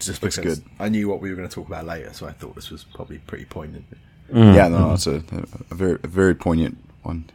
just 0.00 0.22
Looks 0.22 0.38
good. 0.38 0.64
I 0.78 0.88
knew 0.88 1.06
what 1.06 1.20
we 1.20 1.28
were 1.28 1.36
going 1.36 1.46
to 1.48 1.54
talk 1.54 1.66
about 1.68 1.84
later, 1.84 2.14
so 2.14 2.26
I 2.26 2.32
thought 2.32 2.54
this 2.54 2.70
was 2.70 2.82
probably 2.84 3.18
pretty 3.18 3.44
poignant. 3.44 3.84
Yeah, 4.32 4.68
no, 4.68 4.94
it's 4.94 5.06
a, 5.06 5.22
a 5.70 5.74
very 5.74 5.98
a 6.02 6.06
very 6.08 6.34
poignant 6.34 6.78
one. 7.02 7.28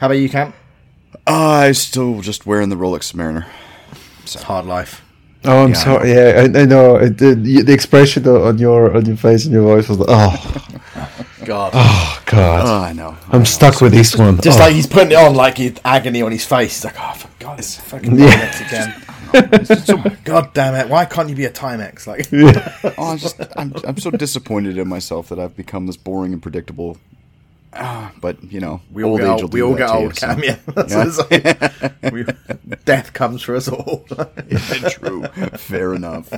How 0.00 0.06
about 0.06 0.18
you, 0.18 0.28
Cam? 0.28 0.52
I'm 1.28 1.74
still 1.74 2.20
just 2.22 2.44
wearing 2.44 2.70
the 2.70 2.76
Rolex 2.76 3.14
Mariner. 3.14 3.46
It's 4.24 4.34
hard 4.34 4.66
life. 4.66 5.04
Oh, 5.44 5.64
I'm 5.64 5.70
Yeah. 5.70 5.74
sorry. 5.74 6.12
Yeah, 6.12 6.46
I, 6.54 6.60
I 6.60 6.64
know. 6.64 6.96
It, 6.96 7.18
the, 7.18 7.34
the 7.34 7.72
expression 7.72 8.26
on 8.28 8.58
your 8.58 8.96
on 8.96 9.04
your 9.06 9.16
face 9.16 9.44
and 9.44 9.52
your 9.54 9.62
voice 9.64 9.88
was 9.88 9.98
like, 9.98 10.08
oh, 10.10 10.68
God. 11.44 11.72
oh 11.74 12.22
God. 12.26 12.64
Oh, 12.66 12.82
I 12.88 12.92
know. 12.92 13.16
I'm 13.30 13.44
stuck 13.44 13.80
with 13.80 13.92
this 13.92 14.16
one. 14.16 14.40
Just 14.40 14.58
Oh. 14.60 14.62
like 14.64 14.74
he's 14.74 14.86
putting 14.86 15.12
it 15.12 15.16
on, 15.16 15.34
like 15.34 15.58
he's 15.58 15.74
agony 15.84 16.22
on 16.22 16.30
his 16.32 16.44
face. 16.46 16.76
He's 16.76 16.84
like, 16.84 16.96
oh, 16.98 17.14
for 17.14 17.28
God, 17.40 17.58
it's 17.58 17.76
fucking 17.76 18.16
Yeah. 18.18 18.28
Timex 18.30 18.66
again. 18.68 18.94
God 20.24 20.52
damn 20.52 20.74
it! 20.74 20.88
Why 20.90 21.06
can't 21.06 21.28
you 21.30 21.34
be 21.34 21.46
a 21.46 21.50
Timex? 21.50 22.06
Like, 22.06 22.28
Oh, 22.98 23.12
I'm 23.12 23.18
just 23.18 23.40
I'm, 23.56 23.72
I'm 23.84 23.96
so 23.96 24.10
disappointed 24.10 24.76
in 24.76 24.86
myself 24.88 25.30
that 25.30 25.38
I've 25.40 25.56
become 25.56 25.86
this 25.86 25.96
boring 25.96 26.34
and 26.34 26.42
predictable. 26.42 26.98
Ah, 27.74 28.12
but 28.20 28.42
you 28.52 28.60
know, 28.60 28.80
we 28.92 29.02
all 29.02 29.12
old 29.12 29.20
get 29.20 29.28
age 29.28 29.34
will 29.36 29.42
old. 29.42 29.50
do 29.50 29.54
We 29.54 29.62
all 29.62 29.74
get 29.74 29.90
old, 29.90 30.16
so- 30.16 30.26
Cam. 30.26 30.42
Yeah, 30.44 30.56
That's 30.74 31.16
what 31.18 31.30
like. 31.30 31.92
we, 32.12 32.24
death 32.84 33.12
comes 33.14 33.42
for 33.42 33.54
us 33.56 33.68
all. 33.68 34.04
Yeah, 34.48 34.88
true. 34.90 35.22
Fair 35.56 35.94
enough. 35.94 36.30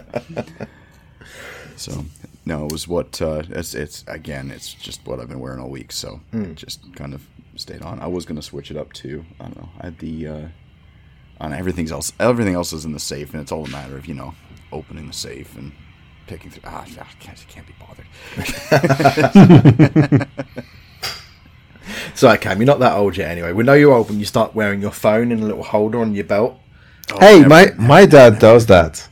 So 1.77 2.05
no, 2.47 2.67
it 2.67 2.73
was 2.73 2.87
what 2.87 3.21
uh, 3.21 3.43
it's 3.49 3.75
it's 3.75 4.05
again. 4.07 4.51
It's 4.53 4.73
just 4.75 5.05
what 5.07 5.19
I've 5.19 5.29
been 5.29 5.41
wearing 5.41 5.61
all 5.61 5.71
week. 5.71 5.91
So 5.93 6.21
it 6.33 6.55
just 6.55 6.95
kind 6.95 7.15
of 7.15 7.27
stayed 7.57 7.83
on. 7.83 7.99
I 8.01 8.07
was 8.07 8.25
gonna 8.25 8.43
switch 8.43 8.71
it 8.71 8.77
up 8.77 8.93
too. 8.93 9.25
I 9.41 9.45
don't 9.45 9.57
know. 9.57 9.69
I 9.81 9.87
had 9.87 9.99
the 9.99 10.29
uh, 10.29 10.49
on 11.41 11.53
everything 11.53 11.91
else. 11.91 12.13
Everything 12.21 12.55
else 12.55 12.73
is 12.73 12.85
in 12.85 12.93
the 12.93 13.01
safe, 13.01 13.33
and 13.33 13.43
it's 13.43 13.51
all 13.51 13.65
a 13.65 13.69
matter 13.69 13.97
of 13.97 14.07
you 14.07 14.15
know 14.15 14.35
opening 14.71 15.09
the 15.09 15.13
safe 15.13 15.57
and 15.57 15.73
picking 16.29 16.51
through. 16.53 16.63
Ah, 16.65 16.83
I 16.85 17.05
can't, 17.19 17.45
can't 17.49 17.67
be 17.67 17.75
bothered. 17.81 18.07
So, 22.15 22.37
Cam, 22.37 22.59
you're 22.59 22.67
not 22.67 22.79
that 22.81 22.97
old 22.97 23.17
yet. 23.17 23.31
Anyway, 23.31 23.53
we 23.53 23.65
know 23.65 23.75
you're 23.75 23.93
old 23.93 24.09
when 24.09 24.19
you 24.19 24.25
start 24.25 24.55
wearing 24.55 24.81
your 24.81 24.91
phone 24.93 25.33
in 25.33 25.41
a 25.41 25.45
little 25.45 25.63
holder 25.65 26.01
on 26.01 26.15
your 26.15 26.25
belt. 26.25 26.59
hey, 27.21 27.37
oh, 27.37 27.39
never- 27.47 27.49
my 27.49 27.73
my 27.77 28.07
dad 28.07 28.39
does 28.39 28.67
that. 28.67 29.09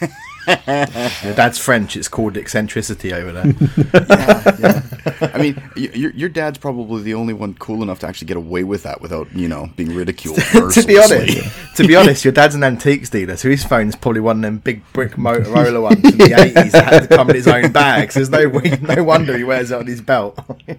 Your 0.46 1.34
dad's 1.34 1.58
French. 1.58 1.96
It's 1.96 2.08
called 2.08 2.36
eccentricity 2.36 3.12
over 3.12 3.32
there. 3.32 4.80
I 5.34 5.38
mean, 5.38 5.62
your 5.76 6.12
your 6.12 6.28
dad's 6.28 6.58
probably 6.58 7.02
the 7.02 7.14
only 7.14 7.34
one 7.34 7.54
cool 7.54 7.82
enough 7.82 8.00
to 8.00 8.06
actually 8.06 8.26
get 8.26 8.36
away 8.36 8.64
with 8.64 8.82
that 8.84 9.00
without 9.00 9.32
you 9.34 9.48
know 9.48 9.70
being 9.76 9.94
ridiculed. 9.94 10.36
to 10.72 10.84
be 10.86 10.98
honest, 10.98 11.76
to 11.76 11.86
be 11.86 11.96
honest, 11.96 12.24
your 12.24 12.32
dad's 12.32 12.54
an 12.54 12.64
antiques 12.64 13.10
dealer, 13.10 13.36
so 13.36 13.48
his 13.48 13.64
phone's 13.64 13.96
probably 13.96 14.20
one 14.20 14.36
of 14.36 14.42
them 14.42 14.58
big 14.58 14.82
brick 14.92 15.12
Motorola 15.12 15.82
ones 15.82 16.00
from 16.00 16.18
the 16.18 16.34
eighties 16.38 16.72
that 16.72 16.92
had 16.92 17.08
to 17.08 17.16
come 17.16 17.30
in 17.30 17.36
his 17.36 17.48
own 17.48 17.72
bag. 17.72 18.12
So 18.12 18.24
there's 18.24 18.30
no 18.30 18.94
no 18.94 19.04
wonder 19.04 19.36
he 19.36 19.44
wears 19.44 19.70
it 19.70 19.78
on 19.78 19.86
his 19.86 20.00
belt. 20.00 20.38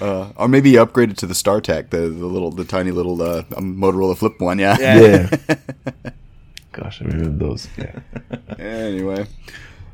Uh, 0.00 0.30
or 0.36 0.46
maybe 0.46 0.70
you 0.70 0.84
upgraded 0.84 1.16
to 1.16 1.26
the 1.26 1.34
StarTAC, 1.34 1.90
the, 1.90 2.00
the 2.00 2.26
little, 2.26 2.50
the 2.50 2.64
tiny 2.64 2.90
little 2.90 3.20
uh, 3.22 3.44
um, 3.56 3.76
Motorola 3.78 4.16
flip 4.16 4.38
one. 4.40 4.58
Yeah. 4.58 4.76
Yeah. 4.78 5.30
Gosh, 6.72 7.00
I 7.00 7.06
remember 7.06 7.46
those. 7.46 7.68
Yeah. 7.78 8.00
Anyway, 8.58 9.26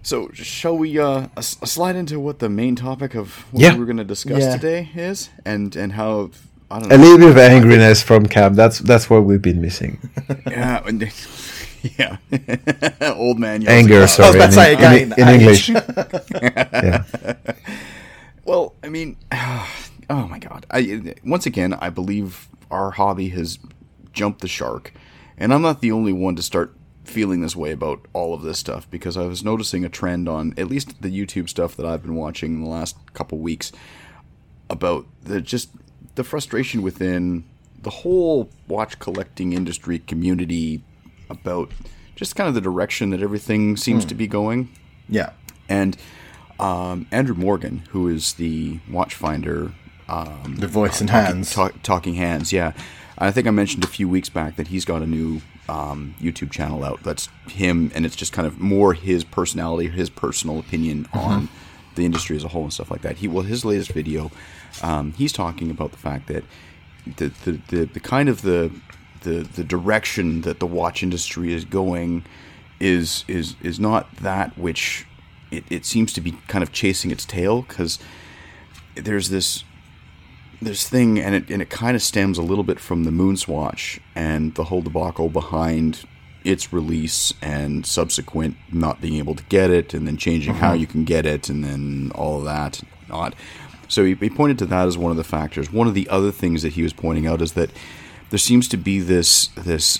so 0.02 0.30
shall 0.32 0.76
we 0.76 0.98
uh, 0.98 1.26
s- 1.36 1.56
slide 1.64 1.96
into 1.96 2.18
what 2.20 2.38
the 2.38 2.48
main 2.48 2.76
topic 2.76 3.14
of 3.14 3.44
what 3.52 3.62
Yeah. 3.62 3.72
we 3.74 3.80
were 3.80 3.86
going 3.86 3.96
to 3.98 4.04
discuss 4.04 4.40
Yeah. 4.42 4.56
today 4.56 4.88
is, 4.94 5.30
and 5.44 5.74
and 5.76 5.92
how 5.92 6.30
I 6.70 6.78
don't 6.80 6.92
A 6.92 6.96
little 6.98 7.18
bit 7.18 7.28
of 7.30 7.36
angriness 7.36 8.02
from 8.02 8.26
Cam. 8.26 8.54
That's 8.54 8.78
that's 8.78 9.08
what 9.10 9.24
we've 9.24 9.42
been 9.42 9.60
missing. 9.60 9.98
yeah, 10.46 10.82
yeah. 11.98 12.16
Old 13.16 13.38
man. 13.38 13.60
yells 13.62 13.72
Anger, 13.74 14.02
at 14.02 14.10
sorry. 14.10 14.36
about 14.36 14.40
to 14.40 14.44
in, 14.46 14.52
say 14.52 14.72
in- 14.72 14.78
again, 14.78 15.12
in, 15.18 15.28
age. 15.28 15.40
English. 15.40 15.68
yeah. 16.42 17.34
Well, 18.44 18.74
I 18.82 18.88
mean, 18.88 19.16
oh 19.32 20.26
my 20.28 20.38
god! 20.38 20.66
I 20.70 21.14
once 21.24 21.46
again, 21.46 21.74
I 21.74 21.90
believe 21.90 22.48
our 22.70 22.90
hobby 22.92 23.28
has 23.30 23.58
jumped 24.12 24.40
the 24.40 24.48
shark, 24.48 24.92
and 25.38 25.52
I'm 25.54 25.62
not 25.62 25.80
the 25.80 25.92
only 25.92 26.12
one 26.12 26.34
to 26.36 26.42
start 26.42 26.74
feeling 27.04 27.40
this 27.40 27.56
way 27.56 27.72
about 27.72 28.00
all 28.12 28.32
of 28.32 28.42
this 28.42 28.58
stuff 28.58 28.88
because 28.90 29.16
I 29.16 29.22
was 29.26 29.42
noticing 29.44 29.84
a 29.84 29.88
trend 29.88 30.28
on 30.28 30.54
at 30.56 30.68
least 30.68 31.02
the 31.02 31.08
YouTube 31.10 31.48
stuff 31.48 31.76
that 31.76 31.84
I've 31.84 32.02
been 32.02 32.14
watching 32.14 32.54
in 32.54 32.62
the 32.62 32.70
last 32.70 32.96
couple 33.12 33.38
weeks 33.38 33.72
about 34.70 35.06
the 35.24 35.40
just 35.40 35.70
the 36.14 36.24
frustration 36.24 36.82
within 36.82 37.44
the 37.82 37.90
whole 37.90 38.48
watch 38.68 38.98
collecting 38.98 39.52
industry 39.52 39.98
community 39.98 40.82
about 41.28 41.70
just 42.14 42.36
kind 42.36 42.46
of 42.48 42.54
the 42.54 42.60
direction 42.60 43.10
that 43.10 43.20
everything 43.22 43.76
seems 43.76 44.04
to 44.04 44.14
be 44.14 44.26
going. 44.26 44.68
Yeah. 45.08 45.30
And 45.68 45.96
um, 46.60 47.06
Andrew 47.10 47.34
Morgan, 47.34 47.78
who 47.90 48.08
is 48.08 48.34
the 48.34 48.78
Watchfinder, 48.88 49.72
um, 50.08 50.56
The 50.58 50.68
voice 50.68 51.00
and 51.00 51.08
talking, 51.08 51.34
hands. 51.36 51.52
talk, 51.52 51.82
talking 51.82 52.14
hands, 52.14 52.52
yeah. 52.52 52.72
I 53.18 53.30
think 53.30 53.46
I 53.46 53.50
mentioned 53.50 53.82
a 53.82 53.88
few 53.88 54.08
weeks 54.08 54.28
back 54.28 54.56
that 54.56 54.68
he's 54.68 54.84
got 54.84 55.02
a 55.02 55.06
new 55.06 55.40
um, 55.72 56.14
YouTube 56.20 56.50
channel 56.50 56.84
out. 56.84 57.02
That's 57.02 57.30
him, 57.48 57.90
and 57.94 58.04
it's 58.04 58.14
just 58.14 58.32
kind 58.32 58.46
of 58.46 58.58
more 58.58 58.92
his 58.92 59.24
personality, 59.24 59.88
his 59.88 60.10
personal 60.10 60.58
opinion 60.58 61.08
on 61.14 61.48
the 61.94 62.04
industry 62.04 62.36
as 62.36 62.44
a 62.44 62.48
whole 62.48 62.64
and 62.64 62.72
stuff 62.72 62.90
like 62.90 63.00
that. 63.02 63.16
He 63.16 63.28
well, 63.28 63.42
his 63.42 63.64
latest 63.64 63.92
video, 63.92 64.30
um, 64.82 65.12
he's 65.12 65.32
talking 65.32 65.70
about 65.70 65.90
the 65.92 65.96
fact 65.96 66.28
that 66.28 66.44
the 67.16 67.28
the, 67.44 67.52
the, 67.68 67.84
the 67.86 68.00
kind 68.00 68.28
of 68.28 68.42
the, 68.42 68.70
the 69.22 69.48
the 69.54 69.64
direction 69.64 70.42
that 70.42 70.60
the 70.60 70.66
watch 70.66 71.02
industry 71.02 71.54
is 71.54 71.64
going 71.64 72.24
is 72.78 73.24
is 73.26 73.56
is 73.62 73.80
not 73.80 74.14
that 74.16 74.56
which 74.58 75.06
it, 75.50 75.64
it 75.70 75.86
seems 75.86 76.12
to 76.12 76.20
be 76.20 76.32
kind 76.48 76.62
of 76.62 76.72
chasing 76.72 77.10
its 77.10 77.24
tail 77.24 77.62
because 77.62 77.98
there's 78.94 79.30
this 79.30 79.64
this 80.64 80.88
thing 80.88 81.18
and 81.18 81.34
it 81.34 81.50
and 81.50 81.60
it 81.62 81.70
kind 81.70 81.96
of 81.96 82.02
stems 82.02 82.38
a 82.38 82.42
little 82.42 82.64
bit 82.64 82.80
from 82.80 83.04
the 83.04 83.10
Moonswatch 83.10 84.00
and 84.14 84.54
the 84.54 84.64
whole 84.64 84.82
debacle 84.82 85.28
behind 85.28 86.04
its 86.44 86.72
release 86.72 87.32
and 87.40 87.86
subsequent 87.86 88.56
not 88.72 89.00
being 89.00 89.14
able 89.14 89.34
to 89.34 89.44
get 89.44 89.70
it 89.70 89.94
and 89.94 90.06
then 90.06 90.16
changing 90.16 90.54
how 90.54 90.72
you 90.72 90.86
can 90.86 91.04
get 91.04 91.24
it 91.24 91.48
and 91.48 91.62
then 91.62 92.10
all 92.14 92.38
of 92.38 92.44
that 92.44 92.80
and 92.80 92.88
not. 93.08 93.34
So 93.88 94.04
he, 94.04 94.14
he 94.14 94.30
pointed 94.30 94.58
to 94.58 94.66
that 94.66 94.88
as 94.88 94.96
one 94.96 95.10
of 95.10 95.16
the 95.16 95.24
factors. 95.24 95.70
One 95.70 95.86
of 95.86 95.94
the 95.94 96.08
other 96.08 96.32
things 96.32 96.62
that 96.62 96.72
he 96.72 96.82
was 96.82 96.92
pointing 96.92 97.26
out 97.26 97.42
is 97.42 97.52
that 97.52 97.70
there 98.30 98.38
seems 98.38 98.66
to 98.68 98.76
be 98.76 98.98
this 99.00 99.48
this 99.48 99.98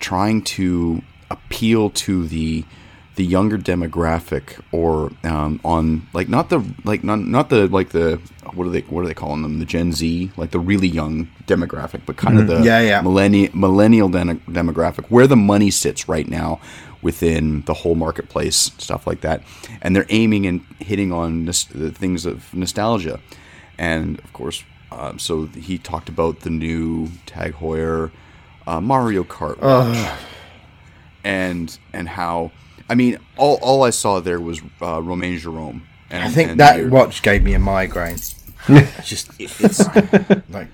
trying 0.00 0.42
to 0.42 1.02
appeal 1.30 1.90
to 1.90 2.26
the 2.26 2.64
the 3.16 3.24
younger 3.24 3.56
demographic 3.56 4.60
or 4.72 5.12
um, 5.22 5.60
on 5.64 6.06
like 6.12 6.28
not 6.28 6.48
the 6.48 6.64
like 6.84 7.04
not 7.04 7.20
not 7.20 7.50
the 7.50 7.68
like 7.68 7.90
the 7.90 8.20
what 8.54 8.66
are 8.66 8.70
they 8.70 8.80
what 8.82 9.02
are 9.02 9.06
they 9.06 9.14
calling 9.14 9.42
them 9.42 9.58
the 9.58 9.64
Gen 9.64 9.92
Z 9.92 10.30
like 10.36 10.50
the 10.50 10.58
really 10.58 10.88
young 10.88 11.28
demographic 11.46 12.02
but 12.06 12.16
kind 12.16 12.38
of 12.38 12.46
the 12.46 12.62
Yeah, 12.62 12.80
yeah. 12.80 13.00
millennial 13.02 13.50
millennial 13.56 14.08
den- 14.08 14.40
demographic 14.48 15.06
where 15.10 15.26
the 15.26 15.36
money 15.36 15.70
sits 15.70 16.08
right 16.08 16.28
now 16.28 16.60
within 17.02 17.62
the 17.66 17.74
whole 17.74 17.94
marketplace 17.94 18.56
stuff 18.78 19.06
like 19.06 19.20
that 19.20 19.42
and 19.82 19.94
they're 19.94 20.06
aiming 20.08 20.46
and 20.46 20.64
hitting 20.78 21.12
on 21.12 21.44
nos- 21.44 21.64
the 21.66 21.90
things 21.90 22.24
of 22.26 22.52
nostalgia 22.54 23.20
and 23.78 24.18
of 24.20 24.32
course 24.32 24.64
um, 24.92 25.18
so 25.18 25.46
he 25.46 25.76
talked 25.78 26.08
about 26.08 26.40
the 26.40 26.50
new 26.50 27.08
Tag 27.26 27.54
Heuer 27.54 28.10
uh, 28.66 28.80
Mario 28.80 29.24
Kart 29.24 29.60
watch 29.60 30.18
and 31.24 31.78
and 31.92 32.08
how 32.08 32.52
I 32.88 32.94
mean 32.94 33.18
all, 33.36 33.58
all 33.62 33.82
I 33.82 33.90
saw 33.90 34.20
there 34.20 34.40
was 34.40 34.60
uh, 34.80 35.00
Romain 35.02 35.38
Jerome. 35.38 35.86
And, 36.10 36.22
I 36.22 36.28
think 36.28 36.58
that 36.58 36.86
watch 36.90 37.22
gave 37.22 37.42
me 37.42 37.54
a 37.54 37.58
migraine. 37.58 38.18
it's 38.68 39.08
just 39.08 39.30
it's 39.38 39.86
like 40.50 40.68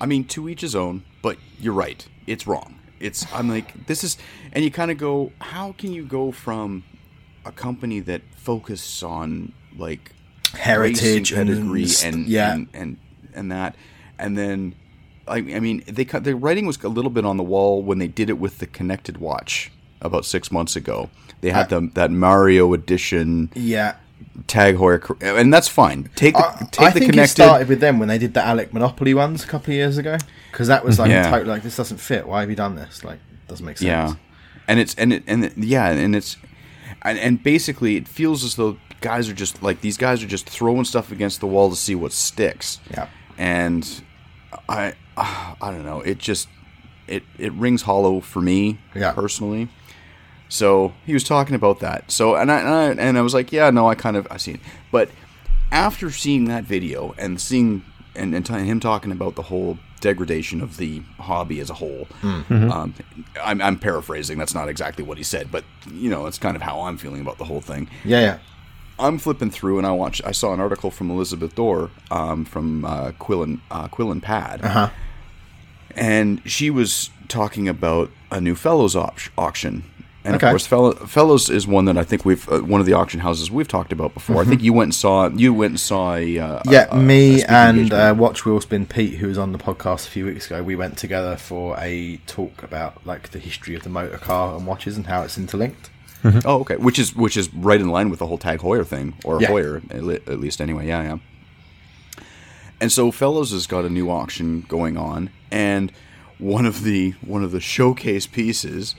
I 0.00 0.06
mean, 0.06 0.24
to 0.26 0.48
each 0.48 0.60
his 0.60 0.74
own, 0.74 1.04
but 1.22 1.38
you're 1.58 1.72
right. 1.72 2.06
It's 2.26 2.46
wrong. 2.46 2.78
It's 3.00 3.26
I'm 3.32 3.48
like 3.48 3.86
this 3.86 4.04
is, 4.04 4.18
and 4.52 4.64
you 4.64 4.70
kind 4.70 4.90
of 4.90 4.98
go, 4.98 5.32
how 5.40 5.72
can 5.72 5.92
you 5.92 6.04
go 6.04 6.30
from 6.32 6.84
a 7.44 7.52
company 7.52 8.00
that 8.00 8.22
focuses 8.36 9.02
on 9.02 9.52
like 9.76 10.12
heritage 10.52 11.32
and 11.32 11.48
pedigree 11.48 11.86
st- 11.86 12.14
and, 12.14 12.26
yeah. 12.26 12.52
and 12.52 12.68
and 12.74 12.98
and 13.34 13.52
that, 13.52 13.76
and 14.18 14.36
then 14.36 14.74
I, 15.26 15.38
I 15.38 15.60
mean 15.60 15.82
they 15.86 16.04
cut 16.04 16.24
the 16.24 16.36
writing 16.36 16.66
was 16.66 16.82
a 16.84 16.88
little 16.88 17.10
bit 17.10 17.24
on 17.24 17.36
the 17.36 17.42
wall 17.42 17.82
when 17.82 17.98
they 17.98 18.08
did 18.08 18.28
it 18.28 18.38
with 18.38 18.58
the 18.58 18.66
connected 18.66 19.18
watch 19.18 19.72
about 20.00 20.24
six 20.24 20.52
months 20.52 20.76
ago. 20.76 21.08
They 21.40 21.50
had 21.50 21.68
the, 21.68 21.90
that 21.94 22.10
Mario 22.10 22.72
edition 22.72 23.50
yeah. 23.54 23.96
Tag 24.46 24.76
cr- 24.76 25.12
and 25.22 25.52
that's 25.52 25.68
fine. 25.68 26.10
Take 26.16 26.34
the 26.34 26.44
I, 26.44 26.68
take 26.70 26.86
I 26.86 26.90
the 26.90 26.98
think 27.00 27.12
connected. 27.12 27.42
it 27.42 27.44
started 27.46 27.68
with 27.68 27.80
them 27.80 27.98
when 27.98 28.08
they 28.08 28.18
did 28.18 28.34
the 28.34 28.42
Alec 28.44 28.72
Monopoly 28.72 29.14
ones 29.14 29.44
a 29.44 29.46
couple 29.46 29.70
of 29.72 29.76
years 29.76 29.98
ago 29.98 30.16
because 30.50 30.68
that 30.68 30.84
was 30.84 30.98
like 30.98 31.10
Yeah. 31.10 31.30
totally 31.30 31.50
like 31.50 31.62
this 31.62 31.76
doesn't 31.76 31.98
fit. 31.98 32.26
Why 32.26 32.40
have 32.40 32.50
you 32.50 32.56
done 32.56 32.74
this? 32.74 33.04
Like 33.04 33.18
doesn't 33.48 33.64
make 33.64 33.78
sense. 33.78 33.86
Yeah, 33.86 34.14
and 34.68 34.80
it's 34.80 34.94
and 34.96 35.12
it 35.12 35.22
and 35.26 35.44
it, 35.46 35.56
yeah, 35.56 35.90
and 35.90 36.16
it's 36.16 36.36
and, 37.02 37.18
and 37.18 37.42
basically 37.42 37.96
it 37.96 38.08
feels 38.08 38.42
as 38.44 38.56
though 38.56 38.76
guys 39.00 39.28
are 39.28 39.34
just 39.34 39.62
like 39.62 39.80
these 39.82 39.96
guys 39.96 40.22
are 40.22 40.26
just 40.26 40.48
throwing 40.48 40.84
stuff 40.84 41.12
against 41.12 41.40
the 41.40 41.46
wall 41.46 41.70
to 41.70 41.76
see 41.76 41.94
what 41.94 42.12
sticks. 42.12 42.80
Yeah. 42.90 43.08
and 43.38 44.02
I 44.68 44.94
I 45.16 45.70
don't 45.70 45.84
know. 45.84 46.00
It 46.00 46.18
just 46.18 46.48
it 47.06 47.22
it 47.38 47.52
rings 47.52 47.82
hollow 47.82 48.20
for 48.20 48.40
me 48.40 48.78
Yeah. 48.94 49.12
personally. 49.12 49.68
So 50.48 50.92
he 51.06 51.12
was 51.14 51.24
talking 51.24 51.54
about 51.54 51.80
that. 51.80 52.10
So 52.10 52.36
and 52.36 52.50
I, 52.52 52.60
and 52.60 52.68
I 53.00 53.02
and 53.04 53.18
I 53.18 53.22
was 53.22 53.34
like, 53.34 53.52
yeah, 53.52 53.70
no, 53.70 53.88
I 53.88 53.94
kind 53.94 54.16
of 54.16 54.26
I 54.30 54.36
seen, 54.36 54.56
it. 54.56 54.60
But 54.92 55.10
after 55.72 56.10
seeing 56.10 56.44
that 56.46 56.64
video 56.64 57.14
and 57.18 57.40
seeing 57.40 57.82
and, 58.14 58.34
and 58.34 58.46
t- 58.46 58.52
him 58.54 58.78
talking 58.78 59.10
about 59.10 59.34
the 59.34 59.42
whole 59.42 59.78
degradation 60.00 60.60
of 60.60 60.76
the 60.76 61.02
hobby 61.18 61.58
as 61.60 61.70
a 61.70 61.74
whole, 61.74 62.06
um, 62.22 62.94
I'm, 63.42 63.60
I'm 63.60 63.78
paraphrasing. 63.78 64.38
That's 64.38 64.54
not 64.54 64.68
exactly 64.68 65.02
what 65.02 65.18
he 65.18 65.24
said, 65.24 65.50
but 65.50 65.64
you 65.90 66.10
know, 66.10 66.26
it's 66.26 66.38
kind 66.38 66.54
of 66.54 66.62
how 66.62 66.82
I'm 66.82 66.98
feeling 66.98 67.20
about 67.22 67.38
the 67.38 67.44
whole 67.44 67.60
thing. 67.62 67.88
Yeah, 68.04 68.20
yeah. 68.20 68.38
I'm 68.96 69.18
flipping 69.18 69.50
through 69.50 69.78
and 69.78 69.86
I 69.86 69.90
watched. 69.90 70.20
I 70.24 70.30
saw 70.30 70.52
an 70.54 70.60
article 70.60 70.92
from 70.92 71.10
Elizabeth 71.10 71.56
Doerr 71.56 71.90
um, 72.12 72.44
from 72.44 72.84
uh, 72.84 73.10
Quill 73.18 73.42
and 73.42 73.60
uh, 73.72 73.88
Quill 73.88 74.12
and 74.12 74.22
Pad, 74.22 74.60
Uh-huh. 74.62 74.90
and 75.96 76.40
she 76.44 76.70
was 76.70 77.10
talking 77.26 77.68
about 77.68 78.10
a 78.30 78.40
new 78.40 78.54
Fellows 78.54 78.94
op- 78.94 79.18
auction. 79.36 79.84
And 80.26 80.36
Okay. 80.36 80.46
of 80.46 80.52
course, 80.52 80.66
Fellow- 80.66 80.94
Fellows 80.94 81.50
is 81.50 81.66
one 81.66 81.84
that 81.84 81.98
I 81.98 82.02
think 82.04 82.24
we've 82.24 82.48
uh, 82.50 82.60
one 82.60 82.80
of 82.80 82.86
the 82.86 82.94
auction 82.94 83.20
houses 83.20 83.50
we've 83.50 83.68
talked 83.68 83.92
about 83.92 84.14
before. 84.14 84.40
I 84.40 84.46
think 84.46 84.62
you 84.62 84.72
went 84.72 84.86
and 84.88 84.94
saw 84.94 85.28
you 85.28 85.52
went 85.52 85.72
and 85.72 85.80
saw 85.80 86.14
a 86.14 86.38
uh, 86.38 86.58
Mm-hmm. 86.60 86.70
Yeah, 86.72 86.86
a- 86.90 86.94
a- 86.94 86.98
a 86.98 87.02
me 87.02 87.42
and 87.44 87.92
uh, 87.92 88.14
Watch 88.16 88.46
Wheel 88.46 88.58
Spin 88.62 88.86
Pete, 88.86 89.14
who 89.18 89.28
was 89.28 89.36
on 89.36 89.52
the 89.52 89.58
podcast 89.58 90.06
a 90.06 90.10
few 90.10 90.24
weeks 90.24 90.46
ago, 90.46 90.62
we 90.62 90.76
went 90.76 90.96
together 90.96 91.36
for 91.36 91.76
a 91.78 92.16
talk 92.26 92.62
about 92.62 93.06
like 93.06 93.30
the 93.32 93.38
history 93.38 93.74
of 93.74 93.82
the 93.82 93.90
motor 93.90 94.16
car 94.16 94.56
and 94.56 94.66
watches 94.66 94.96
and 94.96 95.06
how 95.06 95.22
it's 95.22 95.36
interlinked. 95.36 95.90
Oh, 96.46 96.60
okay. 96.60 96.76
Which 96.78 96.98
is 96.98 97.14
which 97.14 97.36
is 97.36 97.52
right 97.52 97.78
in 97.78 97.90
line 97.90 98.08
with 98.08 98.18
the 98.20 98.26
whole 98.26 98.38
Tag 98.38 98.60
Heuer 98.60 98.86
thing, 98.86 99.12
or 99.24 99.42
Yeah. 99.42 99.50
At 99.90 100.02
le- 100.04 100.14
at 100.14 100.40
least 100.40 100.62
anyway. 100.62 100.86
Yeah, 100.86 101.02
yeah. 101.02 101.18
And 102.80 102.90
so 102.90 103.10
Fellows 103.10 103.52
has 103.52 103.66
got 103.66 103.84
a 103.84 103.90
new 103.90 104.10
auction 104.10 104.64
going 104.68 104.96
on, 104.96 105.28
and 105.50 105.92
one 106.38 106.64
of 106.64 106.82
the 106.82 107.10
one 107.20 107.44
of 107.44 107.52
the 107.52 107.60
showcase 107.60 108.26
pieces 108.26 108.94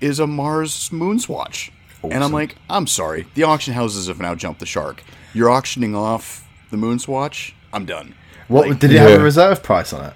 is 0.00 0.18
a 0.18 0.26
Mars 0.26 0.90
moon 0.92 1.18
Moonswatch. 1.18 1.70
And 2.02 2.24
I'm 2.24 2.32
like, 2.32 2.56
I'm 2.68 2.86
sorry, 2.86 3.26
the 3.34 3.42
auction 3.42 3.74
houses 3.74 4.06
have 4.08 4.20
now 4.20 4.34
jumped 4.34 4.60
the 4.60 4.66
shark. 4.66 5.02
You're 5.34 5.50
auctioning 5.50 5.94
off 5.94 6.48
the 6.70 6.76
Moonswatch. 6.76 7.52
I'm 7.72 7.84
done. 7.84 8.14
What 8.48 8.68
Like, 8.68 8.78
did 8.80 8.92
it 8.92 8.98
have 8.98 9.20
a 9.20 9.22
reserve 9.22 9.62
price 9.62 9.92
on 9.92 10.06
it? 10.06 10.14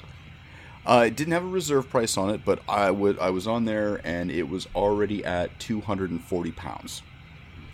uh, 0.87 1.05
it 1.07 1.16
didn't 1.16 1.33
have 1.33 1.44
a 1.44 1.49
reserve 1.49 1.88
price 1.88 2.16
on 2.16 2.31
it, 2.31 2.44
but 2.44 2.61
I 2.68 2.90
would 2.90 3.18
I 3.18 3.31
was 3.31 3.47
on 3.47 3.64
there 3.64 4.01
and 4.05 4.31
it 4.31 4.49
was 4.49 4.66
already 4.75 5.25
at 5.25 5.59
240 5.59 6.53
pounds. 6.53 7.03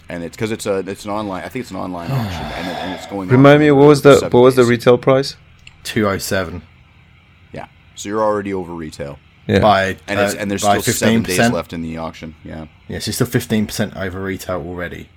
And 0.08 0.24
it's 0.24 0.36
because 0.36 0.50
it's 0.50 0.66
a 0.66 0.78
it's 0.78 1.04
an 1.04 1.12
online. 1.12 1.44
I 1.44 1.48
think 1.48 1.62
it's 1.62 1.70
an 1.70 1.76
online 1.76 2.10
auction, 2.10 2.42
and, 2.42 2.66
it, 2.66 2.76
and 2.76 2.92
it's 2.94 3.06
going. 3.06 3.28
on 3.28 3.36
Remind 3.36 3.60
me, 3.60 3.70
what 3.70 3.86
was 3.86 4.02
the 4.02 4.16
seven 4.16 4.30
what 4.36 4.42
was 4.42 4.56
the 4.56 4.64
retail 4.64 4.98
price? 4.98 5.36
Two 5.84 6.08
oh 6.08 6.18
seven 6.18 6.62
Yeah, 7.52 7.68
so 7.94 8.08
you're 8.08 8.22
already 8.22 8.52
over 8.52 8.72
retail, 8.74 9.20
Yeah. 9.50 9.60
by 9.60 9.96
and 10.08 10.20
it's, 10.20 10.34
uh, 10.34 10.38
and 10.38 10.50
there's 10.50 10.62
by 10.62 10.78
still 10.78 10.94
seven 10.94 11.22
days 11.22 11.38
15%. 11.38 11.52
left 11.52 11.72
in 11.72 11.82
the 11.82 11.96
auction. 11.98 12.34
Yeah, 12.44 12.66
Yeah, 12.88 12.98
so 13.00 13.06
you're 13.08 13.14
still 13.14 13.26
fifteen 13.26 13.66
percent 13.66 13.96
over 13.96 14.22
retail 14.22 14.60
already 14.70 15.08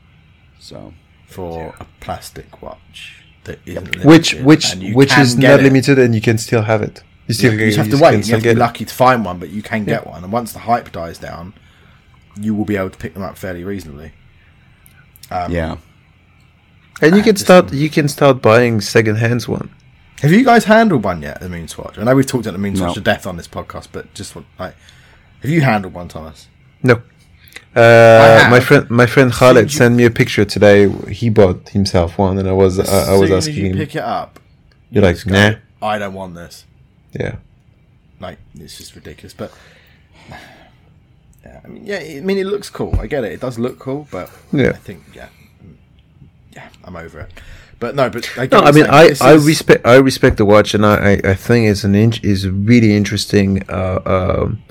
so 0.60 0.94
for 1.28 1.76
a 1.80 1.86
plastic 2.00 2.62
watch. 2.62 3.24
that 3.44 3.60
isn't 3.66 4.04
which 4.06 4.34
limited, 4.34 4.46
which 4.46 4.74
and 4.74 4.96
which 4.96 5.18
is 5.18 5.36
get 5.36 5.52
not 5.52 5.60
it. 5.60 5.64
limited, 5.64 6.00
and 6.00 6.16
you 6.16 6.22
can 6.22 6.38
still 6.38 6.62
have 6.64 6.82
it. 6.82 7.04
You 7.28 7.34
still 7.34 7.54
You 7.54 7.60
just 7.68 7.78
have 7.78 7.86
to 7.88 7.92
can 7.98 8.00
wait. 8.02 8.18
You 8.18 8.24
still 8.24 8.36
have 8.38 8.44
to 8.44 8.50
be 8.50 8.54
get 8.54 8.58
it. 8.58 8.60
lucky 8.68 8.86
to 8.86 8.94
find 8.94 9.24
one, 9.26 9.38
but 9.40 9.50
you 9.50 9.62
can 9.62 9.84
get 9.86 10.06
one. 10.08 10.24
And 10.24 10.32
once 10.34 10.52
the 10.54 10.60
hype 10.60 10.92
dies 10.92 11.18
down, 11.18 11.54
you 12.40 12.54
will 12.56 12.66
be 12.66 12.76
able 12.78 12.90
to 12.90 12.98
pick 12.98 13.14
them 13.14 13.24
up 13.24 13.38
fairly 13.38 13.64
reasonably. 13.64 14.12
yeah. 15.32 15.78
And 17.02 17.16
you 17.18 17.24
can 17.24 17.36
start 17.36 17.74
you 17.74 17.90
can 17.90 18.08
start 18.08 18.42
buying 18.42 18.80
second 18.82 19.16
hands 19.18 19.48
one. 19.48 19.70
Have 20.24 20.32
you 20.32 20.44
guys 20.46 20.64
handled 20.66 21.04
one 21.04 21.22
yet? 21.22 21.40
The 21.42 21.48
Moonswatch. 21.48 21.98
I 22.00 22.04
know 22.04 22.16
we've 22.16 22.26
talked 22.26 22.46
about 22.48 22.60
the 22.60 22.66
Moonswatch 22.68 22.80
No. 22.88 22.94
to 22.94 23.02
death 23.02 23.28
on 23.28 23.36
this 23.38 23.48
podcast, 23.48 23.90
but 23.92 24.14
just 24.14 24.36
what, 24.36 24.46
like, 24.58 24.76
have 25.42 25.52
you 25.52 25.62
handled 25.62 25.94
one, 25.94 26.08
Thomas? 26.08 26.48
No. 26.82 27.02
Uh, 27.76 28.48
my 28.50 28.60
friend, 28.60 28.90
my 28.90 29.06
friend 29.06 29.32
Khaled 29.34 29.64
you- 29.66 29.78
sent 29.78 29.96
me 29.96 30.06
a 30.06 30.10
picture 30.10 30.46
today. 30.46 30.88
He 31.12 31.30
bought 31.30 31.70
himself 31.70 32.18
one, 32.18 32.38
and 32.38 32.48
I 32.48 32.54
was, 32.54 32.80
uh, 32.80 33.06
I 33.10 33.18
was 33.18 33.32
asking 33.32 33.56
you 33.58 33.66
him. 33.72 33.78
pick 33.78 33.96
it 33.96 34.02
up, 34.04 34.40
You're 34.92 35.04
like, 35.04 35.24
go, 35.26 35.34
nah, 35.34 35.56
I 35.82 36.00
don't 36.00 36.14
want 36.14 36.36
this. 36.36 36.66
yeah. 37.12 37.36
Like, 38.20 38.38
it's 38.58 38.78
just 38.78 38.96
ridiculous. 38.96 39.34
But 39.34 39.52
yeah, 41.44 41.60
I 41.66 41.68
mean, 41.68 41.86
yeah, 41.86 41.98
I 41.98 42.22
mean, 42.22 42.38
it 42.38 42.46
looks 42.46 42.70
cool. 42.70 42.98
I 42.98 43.08
get 43.08 43.26
it. 43.26 43.34
It 43.34 43.42
does 43.42 43.60
look 43.60 43.80
cool, 43.80 44.08
but 44.10 44.32
Yeah. 44.54 44.70
I 44.70 44.74
think, 44.74 45.04
yeah, 45.14 45.28
yeah, 46.56 46.70
I'm 46.84 46.96
over 46.96 47.20
it. 47.22 47.32
But 47.80 47.96
no, 47.96 48.10
but 48.10 48.30
I, 48.38 48.48
No, 48.52 48.60
I 48.60 48.72
mean. 48.72 48.86
I, 48.86 49.10
I 49.22 49.34
is- 49.34 49.46
respect 49.46 49.86
I 49.86 49.96
respect 49.96 50.38
the 50.38 50.46
watch, 50.46 50.74
and 50.74 50.86
I, 50.86 51.20
I, 51.24 51.34
think 51.34 51.68
it's 51.68 51.84
an 51.84 51.96
in, 51.96 52.14
is 52.24 52.46
a 52.46 52.52
really 52.52 52.96
interesting 52.96 53.62
uh, 53.70 54.00
um, 54.06 54.62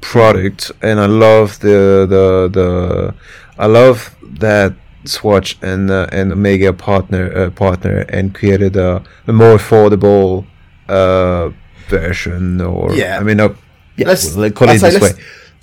product, 0.00 0.70
and 0.82 1.00
I 1.00 1.06
love 1.06 1.58
the 1.60 2.06
the 2.08 2.50
the 2.52 3.14
I 3.58 3.66
love 3.66 4.14
that 4.40 4.74
Swatch 5.04 5.56
and 5.62 5.90
uh, 5.90 6.06
and 6.12 6.32
Omega 6.32 6.72
partner 6.72 7.32
uh, 7.34 7.50
partner 7.50 8.00
and 8.10 8.34
created 8.34 8.76
a, 8.76 9.02
a 9.26 9.32
more 9.32 9.56
affordable 9.56 10.44
uh, 10.88 11.50
version, 11.88 12.60
or 12.60 12.92
Yeah. 12.94 13.18
I 13.18 13.22
mean, 13.22 13.40
uh, 13.40 13.54
yeah, 13.96 14.08
Let's- 14.08 14.36
let's 14.36 14.54
call 14.54 14.68
it 14.68 14.80
this 14.80 15.00
way. 15.00 15.12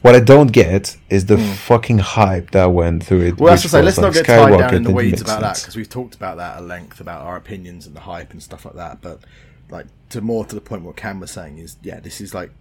What 0.02 0.16
I 0.16 0.20
don't 0.20 0.52
get 0.52 0.96
is 1.10 1.26
the 1.26 1.38
hmm. 1.38 1.54
fucking 1.54 1.98
hype 1.98 2.52
that 2.52 2.66
went 2.66 3.04
through 3.04 3.22
it. 3.22 3.38
Well, 3.40 3.52
that's 3.52 3.64
to 3.64 3.70
say, 3.70 3.82
let's 3.82 3.98
not 3.98 4.14
get 4.14 4.26
tied 4.26 4.58
down 4.58 4.76
in 4.76 4.84
the 4.84 4.92
weeds 4.92 5.22
about 5.22 5.42
that 5.42 5.58
because 5.60 5.76
we've 5.76 5.90
talked 5.90 6.16
about 6.16 6.38
that 6.38 6.58
at 6.58 6.64
length 6.64 7.00
about 7.00 7.26
our 7.26 7.36
opinions 7.36 7.88
and 7.88 7.96
the 7.96 8.02
hype 8.02 8.32
and 8.32 8.42
stuff 8.42 8.66
like 8.66 8.76
that. 8.76 9.02
But 9.02 9.22
like 9.70 9.88
to 10.10 10.22
more 10.22 10.46
to 10.46 10.56
the 10.56 10.62
point, 10.62 10.84
what 10.84 10.96
Cam 10.96 11.20
was 11.20 11.32
saying 11.32 11.58
is, 11.58 11.78
yeah, 11.82 12.00
this 12.00 12.22
is 12.22 12.34
like 12.34 12.52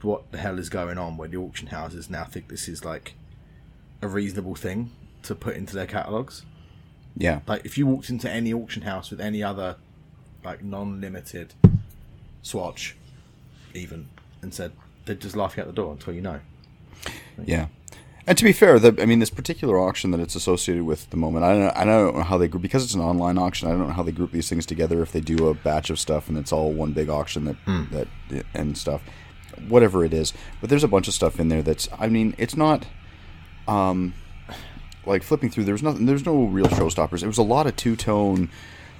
what 0.00 0.30
the 0.32 0.38
hell 0.38 0.58
is 0.58 0.68
going 0.68 0.96
on 0.96 1.16
where 1.16 1.28
the 1.28 1.36
auction 1.36 1.68
houses 1.68 2.08
now 2.08 2.24
think 2.24 2.48
this 2.48 2.68
is 2.68 2.84
like 2.84 3.14
a 4.00 4.08
reasonable 4.08 4.54
thing 4.54 4.90
to 5.24 5.34
put 5.34 5.56
into 5.56 5.74
their 5.74 5.86
catalogs. 5.86 6.44
Yeah. 7.16 7.40
Like 7.46 7.64
if 7.64 7.76
you 7.76 7.86
walked 7.86 8.08
into 8.08 8.30
any 8.30 8.52
auction 8.52 8.82
house 8.82 9.10
with 9.10 9.20
any 9.20 9.42
other 9.42 9.76
like 10.44 10.62
non-limited 10.64 11.54
swatch, 12.42 12.96
even, 13.74 14.08
and 14.40 14.52
said 14.52 14.72
they'd 15.04 15.20
just 15.20 15.36
laugh 15.36 15.56
you 15.56 15.62
out 15.62 15.66
the 15.66 15.72
door 15.72 15.92
until 15.92 16.14
you 16.14 16.20
know. 16.20 16.40
Yeah. 17.44 17.66
And 18.26 18.38
to 18.38 18.44
be 18.44 18.52
fair, 18.52 18.78
the, 18.78 19.00
I 19.02 19.06
mean, 19.06 19.18
this 19.18 19.30
particular 19.30 19.78
auction 19.78 20.12
that 20.12 20.20
it's 20.20 20.36
associated 20.36 20.84
with 20.84 21.04
at 21.04 21.10
the 21.10 21.16
moment, 21.16 21.44
I 21.44 21.52
don't, 21.52 21.60
know, 21.60 21.72
I 21.74 21.84
don't 21.84 22.16
know 22.16 22.22
how 22.22 22.38
they 22.38 22.46
group 22.46 22.62
because 22.62 22.84
it's 22.84 22.94
an 22.94 23.00
online 23.00 23.36
auction. 23.36 23.68
I 23.68 23.72
don't 23.72 23.88
know 23.88 23.94
how 23.94 24.04
they 24.04 24.12
group 24.12 24.30
these 24.30 24.48
things 24.48 24.64
together. 24.64 25.02
If 25.02 25.10
they 25.10 25.20
do 25.20 25.48
a 25.48 25.54
batch 25.54 25.90
of 25.90 25.98
stuff 25.98 26.28
and 26.28 26.38
it's 26.38 26.52
all 26.52 26.72
one 26.72 26.92
big 26.92 27.08
auction 27.08 27.44
that 27.44 27.56
that 27.90 28.08
and 28.54 28.78
stuff, 28.78 29.02
whatever 29.68 30.04
it 30.04 30.14
is. 30.14 30.32
But 30.60 30.70
there's 30.70 30.84
a 30.84 30.88
bunch 30.88 31.08
of 31.08 31.14
stuff 31.14 31.40
in 31.40 31.48
there 31.48 31.62
that's, 31.62 31.88
I 31.98 32.08
mean, 32.08 32.34
it's 32.38 32.56
not, 32.56 32.86
um, 33.66 34.14
like 35.04 35.22
flipping 35.22 35.50
through. 35.50 35.64
There's 35.64 35.82
nothing. 35.82 36.06
There's 36.06 36.24
no 36.24 36.44
real 36.44 36.66
showstoppers. 36.66 37.22
It 37.22 37.26
was 37.26 37.38
a 37.38 37.42
lot 37.42 37.66
of 37.66 37.76
two 37.76 37.96
tone, 37.96 38.50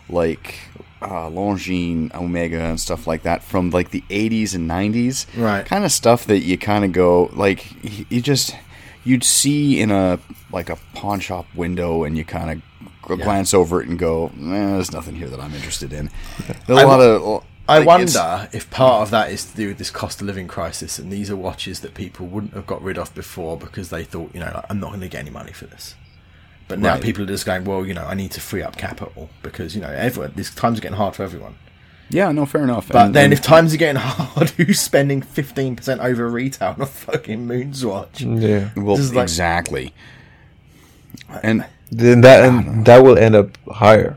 like 0.08 0.56
uh, 1.02 1.28
Longines, 1.30 2.14
Omega, 2.14 2.60
and 2.60 2.80
stuff 2.80 3.06
like 3.06 3.22
that 3.22 3.42
from 3.42 3.70
like 3.70 3.90
the 3.90 4.02
80s 4.10 4.54
and 4.54 4.68
90s. 4.70 5.26
Right. 5.36 5.64
Kind 5.66 5.84
of 5.84 5.92
stuff 5.92 6.26
that 6.26 6.40
you 6.40 6.56
kind 6.58 6.84
of 6.84 6.92
go 6.92 7.30
like 7.34 7.66
you 8.10 8.20
just 8.20 8.54
you'd 9.04 9.24
see 9.24 9.80
in 9.80 9.90
a 9.90 10.18
like 10.52 10.70
a 10.70 10.76
pawn 10.94 11.20
shop 11.20 11.46
window, 11.54 12.04
and 12.04 12.16
you 12.16 12.24
kind 12.24 12.50
of 12.50 12.62
Yeah. 13.18 13.24
glance 13.24 13.52
over 13.52 13.82
it 13.82 13.88
and 13.88 13.98
go, 13.98 14.26
eh, 14.26 14.30
"There's 14.40 14.92
nothing 14.92 15.16
here 15.16 15.28
that 15.28 15.40
I'm 15.40 15.54
interested 15.54 15.92
in." 15.92 16.08
There's 16.66 16.78
I 16.78 16.82
a 16.82 16.86
lot 16.86 17.00
of. 17.00 17.44
I 17.68 17.78
like, 17.78 17.86
wonder 17.86 18.48
if 18.52 18.68
part 18.70 19.02
of 19.02 19.10
that 19.10 19.30
is 19.30 19.44
to 19.44 19.56
do 19.56 19.68
with 19.68 19.78
this 19.78 19.90
cost 19.90 20.20
of 20.20 20.26
living 20.26 20.46
crisis, 20.48 20.98
and 20.98 21.12
these 21.12 21.30
are 21.30 21.36
watches 21.36 21.80
that 21.80 21.94
people 21.94 22.26
wouldn't 22.26 22.54
have 22.54 22.66
got 22.66 22.82
rid 22.82 22.98
of 22.98 23.14
before 23.14 23.56
because 23.56 23.88
they 23.90 24.02
thought, 24.04 24.30
you 24.34 24.40
know, 24.40 24.50
like, 24.54 24.64
I'm 24.68 24.80
not 24.80 24.88
going 24.90 25.00
to 25.00 25.08
get 25.08 25.20
any 25.20 25.30
money 25.30 25.52
for 25.52 25.66
this. 25.66 25.94
But 26.72 26.78
now 26.78 26.94
Right. 26.94 27.02
people 27.02 27.22
are 27.24 27.26
just 27.26 27.44
going, 27.44 27.64
well, 27.64 27.84
you 27.84 27.92
know, 27.92 28.06
I 28.06 28.14
need 28.14 28.30
to 28.30 28.40
free 28.40 28.62
up 28.62 28.78
capital 28.78 29.28
because 29.42 29.74
you 29.74 29.82
know, 29.82 29.90
everyone. 29.90 30.32
These 30.34 30.54
times 30.54 30.78
are 30.78 30.80
getting 30.80 30.96
hard 30.96 31.14
for 31.14 31.22
everyone. 31.22 31.56
Yeah, 32.08 32.32
no, 32.32 32.46
fair 32.46 32.62
enough. 32.62 32.88
But 32.88 32.96
And- 33.06 33.14
then, 33.14 33.24
and- 33.24 33.32
if 33.34 33.42
times 33.42 33.74
are 33.74 33.76
getting 33.76 34.00
hard, 34.00 34.48
who's 34.56 34.80
spending 34.80 35.20
fifteen 35.20 35.76
percent 35.76 36.00
over 36.00 36.26
retail 36.30 36.68
on 36.70 36.80
a 36.80 36.86
fucking 36.86 37.46
Moonswatch? 37.46 38.20
Yeah. 38.40 38.70
well, 38.74 38.96
this 38.96 39.04
is 39.04 39.14
like- 39.14 39.24
exactly. 39.24 39.92
And 41.42 41.66
then 41.90 42.22
that 42.22 42.42
and 42.48 42.86
that 42.86 43.04
will 43.04 43.18
end 43.18 43.34
up 43.34 43.58
higher 43.70 44.16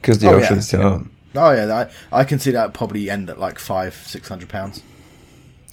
because 0.00 0.18
the 0.18 0.28
Oh, 0.28 0.36
yeah. 0.36 0.42
auction's 0.44 0.68
down. 0.70 1.10
Oh 1.34 1.50
yeah, 1.50 1.88
I, 2.12 2.20
I 2.20 2.22
can 2.24 2.38
see 2.38 2.52
that 2.52 2.72
probably 2.72 3.10
end 3.10 3.28
at 3.30 3.40
like 3.40 3.58
five, 3.58 3.94
six 4.06 4.28
hundred 4.28 4.48
pounds, 4.48 4.80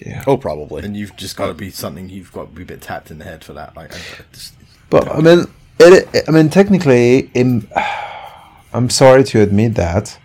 Yeah. 0.03 0.23
oh, 0.25 0.37
probably. 0.37 0.83
and 0.83 0.97
you've 0.97 1.15
just 1.15 1.35
got 1.37 1.45
to 1.47 1.53
be 1.53 1.69
something. 1.69 2.09
You've 2.09 2.31
got 2.31 2.45
to 2.45 2.51
be 2.51 2.63
a 2.63 2.65
bit 2.65 2.81
tapped 2.81 3.11
in 3.11 3.19
the 3.19 3.25
head 3.25 3.43
for 3.43 3.53
that. 3.53 3.75
Like, 3.75 3.93
I- 3.93 3.97
I 3.97 4.23
just, 4.33 4.55
But 4.89 5.07
I 5.07 5.19
mean, 5.21 5.45
it, 5.79 6.25
I 6.27 6.31
mean, 6.31 6.49
technically, 6.49 7.31
im 7.33 7.67
I'm 8.73 8.89
sorry 8.89 9.23
to 9.25 9.41
admit 9.41 9.75
that, 9.75 10.17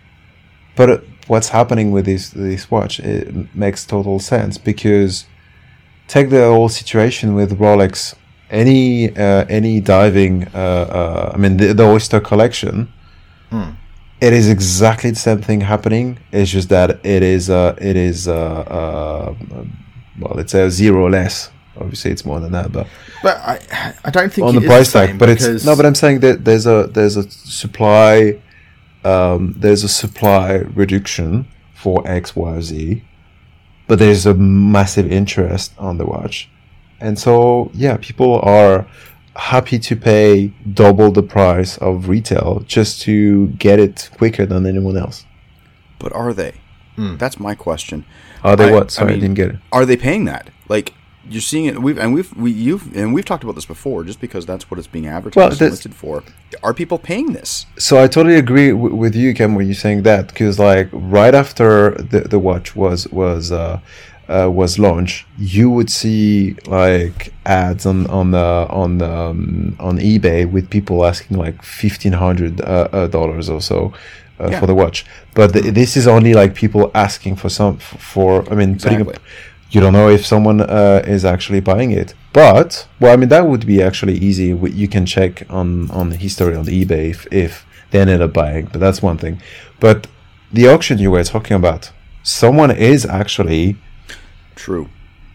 but 0.75 1.03
what's 1.27 1.49
happening 1.49 1.91
with 1.91 2.05
this 2.05 2.29
this 2.29 2.71
watch 2.71 2.99
it 2.99 3.53
makes 3.53 3.85
total 3.85 4.19
sense 4.19 4.57
because 4.57 5.25
take 6.07 6.29
the 6.29 6.45
whole 6.45 6.69
situation 6.69 7.35
with 7.35 7.59
Rolex. 7.59 8.15
Any 8.49 9.09
uh, 9.15 9.45
any 9.49 9.81
diving, 9.81 10.47
uh, 10.53 10.57
uh, 10.57 11.31
I 11.33 11.37
mean, 11.37 11.57
the, 11.57 11.73
the 11.73 11.83
Oyster 11.83 12.21
collection. 12.21 12.93
It 14.19 14.33
is 14.33 14.49
exactly 14.49 15.11
the 15.11 15.19
same 15.19 15.41
thing 15.41 15.61
happening. 15.61 16.17
It's 16.31 16.49
just 16.49 16.69
that 16.69 17.05
it 17.05 17.23
is 17.23 17.49
uh, 17.49 17.75
it 17.79 17.97
is 17.97 18.27
uh, 18.27 18.33
uh, 18.33 19.35
well, 20.19 20.33
let's 20.35 20.53
say 20.53 20.63
a 20.63 20.71
zero 20.71 21.09
less. 21.09 21.51
Obviously, 21.79 22.11
it's 22.11 22.25
more 22.25 22.39
than 22.39 22.51
that, 22.51 22.71
but 22.71 22.87
but 23.23 23.37
I, 23.37 23.93
I 24.03 24.09
don't 24.09 24.31
think 24.31 24.47
on 24.47 24.55
the 24.55 24.61
is 24.61 24.67
price 24.67 24.89
same 24.89 25.07
tag. 25.07 25.19
But 25.19 25.29
it's 25.29 25.65
no. 25.65 25.75
But 25.75 25.85
I'm 25.85 25.95
saying 25.95 26.19
that 26.21 26.45
there's 26.45 26.65
a 26.65 26.87
there's 26.87 27.17
a 27.17 27.29
supply 27.29 28.39
um, 29.03 29.53
there's 29.57 29.83
a 29.83 29.89
supply 29.89 30.55
reduction 30.73 31.47
for 31.73 32.05
X 32.07 32.35
Y 32.35 32.61
Z, 32.61 33.03
but 33.87 33.99
there's 33.99 34.25
a 34.25 34.33
massive 34.33 35.11
interest 35.11 35.73
on 35.77 35.97
the 35.97 36.05
watch, 36.05 36.49
and 36.99 37.17
so 37.17 37.71
yeah, 37.73 37.97
people 37.97 38.39
are 38.41 38.87
happy 39.35 39.77
to 39.77 39.95
pay 39.95 40.47
double 40.73 41.11
the 41.11 41.21
price 41.21 41.77
of 41.77 42.09
retail 42.09 42.63
just 42.65 43.01
to 43.03 43.47
get 43.49 43.79
it 43.79 44.09
quicker 44.17 44.45
than 44.45 44.65
anyone 44.65 44.97
else. 44.97 45.25
But 45.99 46.11
are 46.13 46.33
they? 46.33 46.55
Hmm. 46.95 47.17
That's 47.17 47.39
my 47.39 47.53
question. 47.55 48.05
Are 48.43 48.55
they 48.55 48.69
I- 48.69 48.71
what? 48.73 48.91
Sorry, 48.91 49.09
I, 49.09 49.11
mean, 49.11 49.21
didn't 49.21 49.35
get 49.35 49.49
it. 49.51 49.55
Are 49.71 49.85
they 49.85 49.97
paying 49.97 50.25
that? 50.25 50.49
Like 50.67 50.93
you're 51.29 51.41
seeing 51.41 51.65
it. 51.65 51.81
We've 51.81 51.97
and 51.97 52.13
we've 52.13 52.35
we 52.35 52.51
you've 52.51 52.95
and 52.95 53.13
we've 53.13 53.25
talked 53.25 53.43
about 53.43 53.55
this 53.55 53.65
before. 53.65 54.03
Just 54.03 54.19
because 54.19 54.45
that's 54.45 54.69
what 54.69 54.77
it's 54.79 54.87
being 54.87 55.07
advertised 55.07 55.61
Well, 55.61 55.69
listed 55.69 55.93
for. 55.95 56.23
Are 56.63 56.73
people 56.73 56.97
paying 56.97 57.33
this? 57.33 57.65
So 57.77 58.01
I 58.03 58.07
totally 58.07 58.35
agree 58.35 58.71
w- 58.71 58.95
with 58.95 59.15
you, 59.15 59.33
Ken, 59.33 59.55
when 59.55 59.65
you're 59.67 59.75
saying 59.75 60.03
that 60.03 60.27
because 60.29 60.59
like 60.59 60.89
right 60.91 61.35
after 61.35 61.91
the, 61.91 62.21
the 62.21 62.39
watch 62.39 62.75
was 62.75 63.07
was 63.09 63.51
uh, 63.51 63.79
uh, 64.29 64.49
was 64.51 64.77
launched, 64.77 65.25
you 65.37 65.69
would 65.69 65.89
see 65.89 66.55
like 66.67 67.33
ads 67.45 67.85
on 67.85 68.07
on 68.07 68.31
the 68.31 68.67
on 68.69 68.97
the, 68.97 69.11
um, 69.11 69.75
on 69.79 69.97
eBay 69.99 70.49
with 70.49 70.69
people 70.69 71.05
asking 71.05 71.37
like 71.37 71.61
fifteen 71.63 72.13
hundred 72.13 72.61
uh, 72.61 72.87
uh, 72.91 73.07
dollars 73.07 73.49
or 73.49 73.61
so. 73.61 73.93
Uh, 74.39 74.49
Yeah. 74.51 74.59
For 74.59 74.67
the 74.67 74.75
watch, 74.75 75.03
but 75.33 75.51
th- 75.53 75.73
this 75.73 75.97
is 75.97 76.05
only 76.07 76.35
like 76.35 76.53
people 76.53 76.91
asking 76.93 77.37
for 77.37 77.49
some 77.49 77.77
for. 77.79 78.45
I 78.51 78.55
mean, 78.55 78.77
putting 78.77 78.99
Exactly. 79.01 79.15
Up, 79.67 79.73
you 79.73 79.81
don't 79.81 79.93
know 79.93 80.09
if 80.09 80.25
someone 80.25 80.61
uh, 80.61 81.03
is 81.05 81.25
actually 81.25 81.61
buying 81.61 81.91
it. 81.91 82.13
But 82.33 82.87
well, 82.99 83.13
I 83.13 83.15
mean 83.15 83.29
that 83.29 83.47
would 83.47 83.65
be 83.65 83.81
actually 83.81 84.17
easy. 84.17 84.47
You 84.47 84.87
can 84.87 85.05
check 85.05 85.43
on 85.49 85.89
on 85.91 86.09
the 86.09 86.15
history 86.15 86.55
on 86.55 86.65
eBay 86.65 87.09
if, 87.09 87.27
if 87.31 87.65
they 87.91 87.99
ended 87.99 88.21
up 88.21 88.33
buying. 88.33 88.65
But 88.65 88.79
that's 88.79 89.01
one 89.01 89.17
thing. 89.17 89.41
But 89.79 90.07
the 90.53 90.67
auction 90.67 90.99
you 90.99 91.11
were 91.11 91.23
talking 91.23 91.55
about, 91.55 91.91
someone 92.23 92.71
is 92.71 93.05
actually 93.05 93.77
True. 94.55 94.89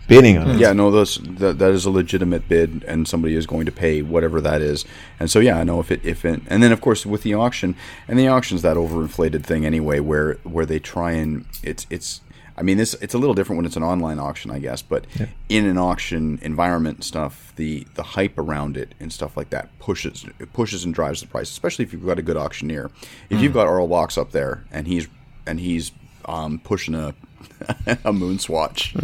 bidding 0.08 0.38
on 0.38 0.50
it. 0.50 0.58
Yeah, 0.58 0.72
no, 0.72 0.90
those 0.90 1.16
that, 1.16 1.58
that 1.58 1.70
is 1.70 1.84
a 1.84 1.90
legitimate 1.90 2.48
bid, 2.48 2.84
and 2.88 3.06
somebody 3.08 3.34
is 3.34 3.46
going 3.46 3.66
to 3.66 3.72
pay 3.72 4.02
whatever 4.02 4.40
that 4.40 4.62
is. 4.62 4.84
And 5.18 5.30
so, 5.30 5.40
yeah, 5.40 5.58
I 5.58 5.64
know 5.64 5.80
if 5.80 5.90
it 5.90 6.04
if 6.04 6.24
it, 6.24 6.42
and 6.46 6.62
then 6.62 6.72
of 6.72 6.80
course 6.80 7.04
with 7.04 7.22
the 7.22 7.34
auction, 7.34 7.74
and 8.08 8.18
the 8.18 8.28
auction's 8.28 8.62
that 8.62 8.76
overinflated 8.76 9.44
thing 9.44 9.66
anyway, 9.66 10.00
where 10.00 10.34
where 10.44 10.66
they 10.66 10.78
try 10.78 11.12
and 11.12 11.44
it's 11.62 11.86
it's. 11.90 12.20
I 12.56 12.62
mean, 12.62 12.76
this 12.76 12.94
it's 12.94 13.14
a 13.14 13.18
little 13.18 13.34
different 13.34 13.58
when 13.58 13.66
it's 13.66 13.76
an 13.76 13.82
online 13.82 14.18
auction, 14.18 14.50
I 14.50 14.58
guess, 14.58 14.82
but 14.82 15.06
in 15.48 15.66
an 15.66 15.78
auction 15.78 16.38
environment 16.42 16.98
and 16.98 17.04
stuff, 17.04 17.52
the 17.56 17.86
the 17.94 18.02
hype 18.02 18.38
around 18.38 18.76
it 18.76 18.94
and 19.00 19.12
stuff 19.12 19.36
like 19.36 19.50
that 19.50 19.68
pushes 19.78 20.24
it 20.38 20.52
pushes 20.52 20.84
and 20.84 20.94
drives 20.94 21.20
the 21.20 21.26
price, 21.26 21.50
especially 21.50 21.84
if 21.84 21.92
you've 21.92 22.04
got 22.06 22.18
a 22.18 22.22
good 22.22 22.36
auctioneer. 22.36 22.90
If 23.30 23.40
you've 23.40 23.54
got 23.54 23.66
Aurel 23.66 23.88
Bacs 23.88 24.18
up 24.18 24.32
there 24.32 24.64
and 24.70 24.86
he's 24.86 25.08
and 25.46 25.58
he's 25.60 25.92
um, 26.26 26.58
pushing 26.58 26.94
a 26.94 27.14
a 28.04 28.12
moon 28.12 28.38
swatch, 28.38 28.94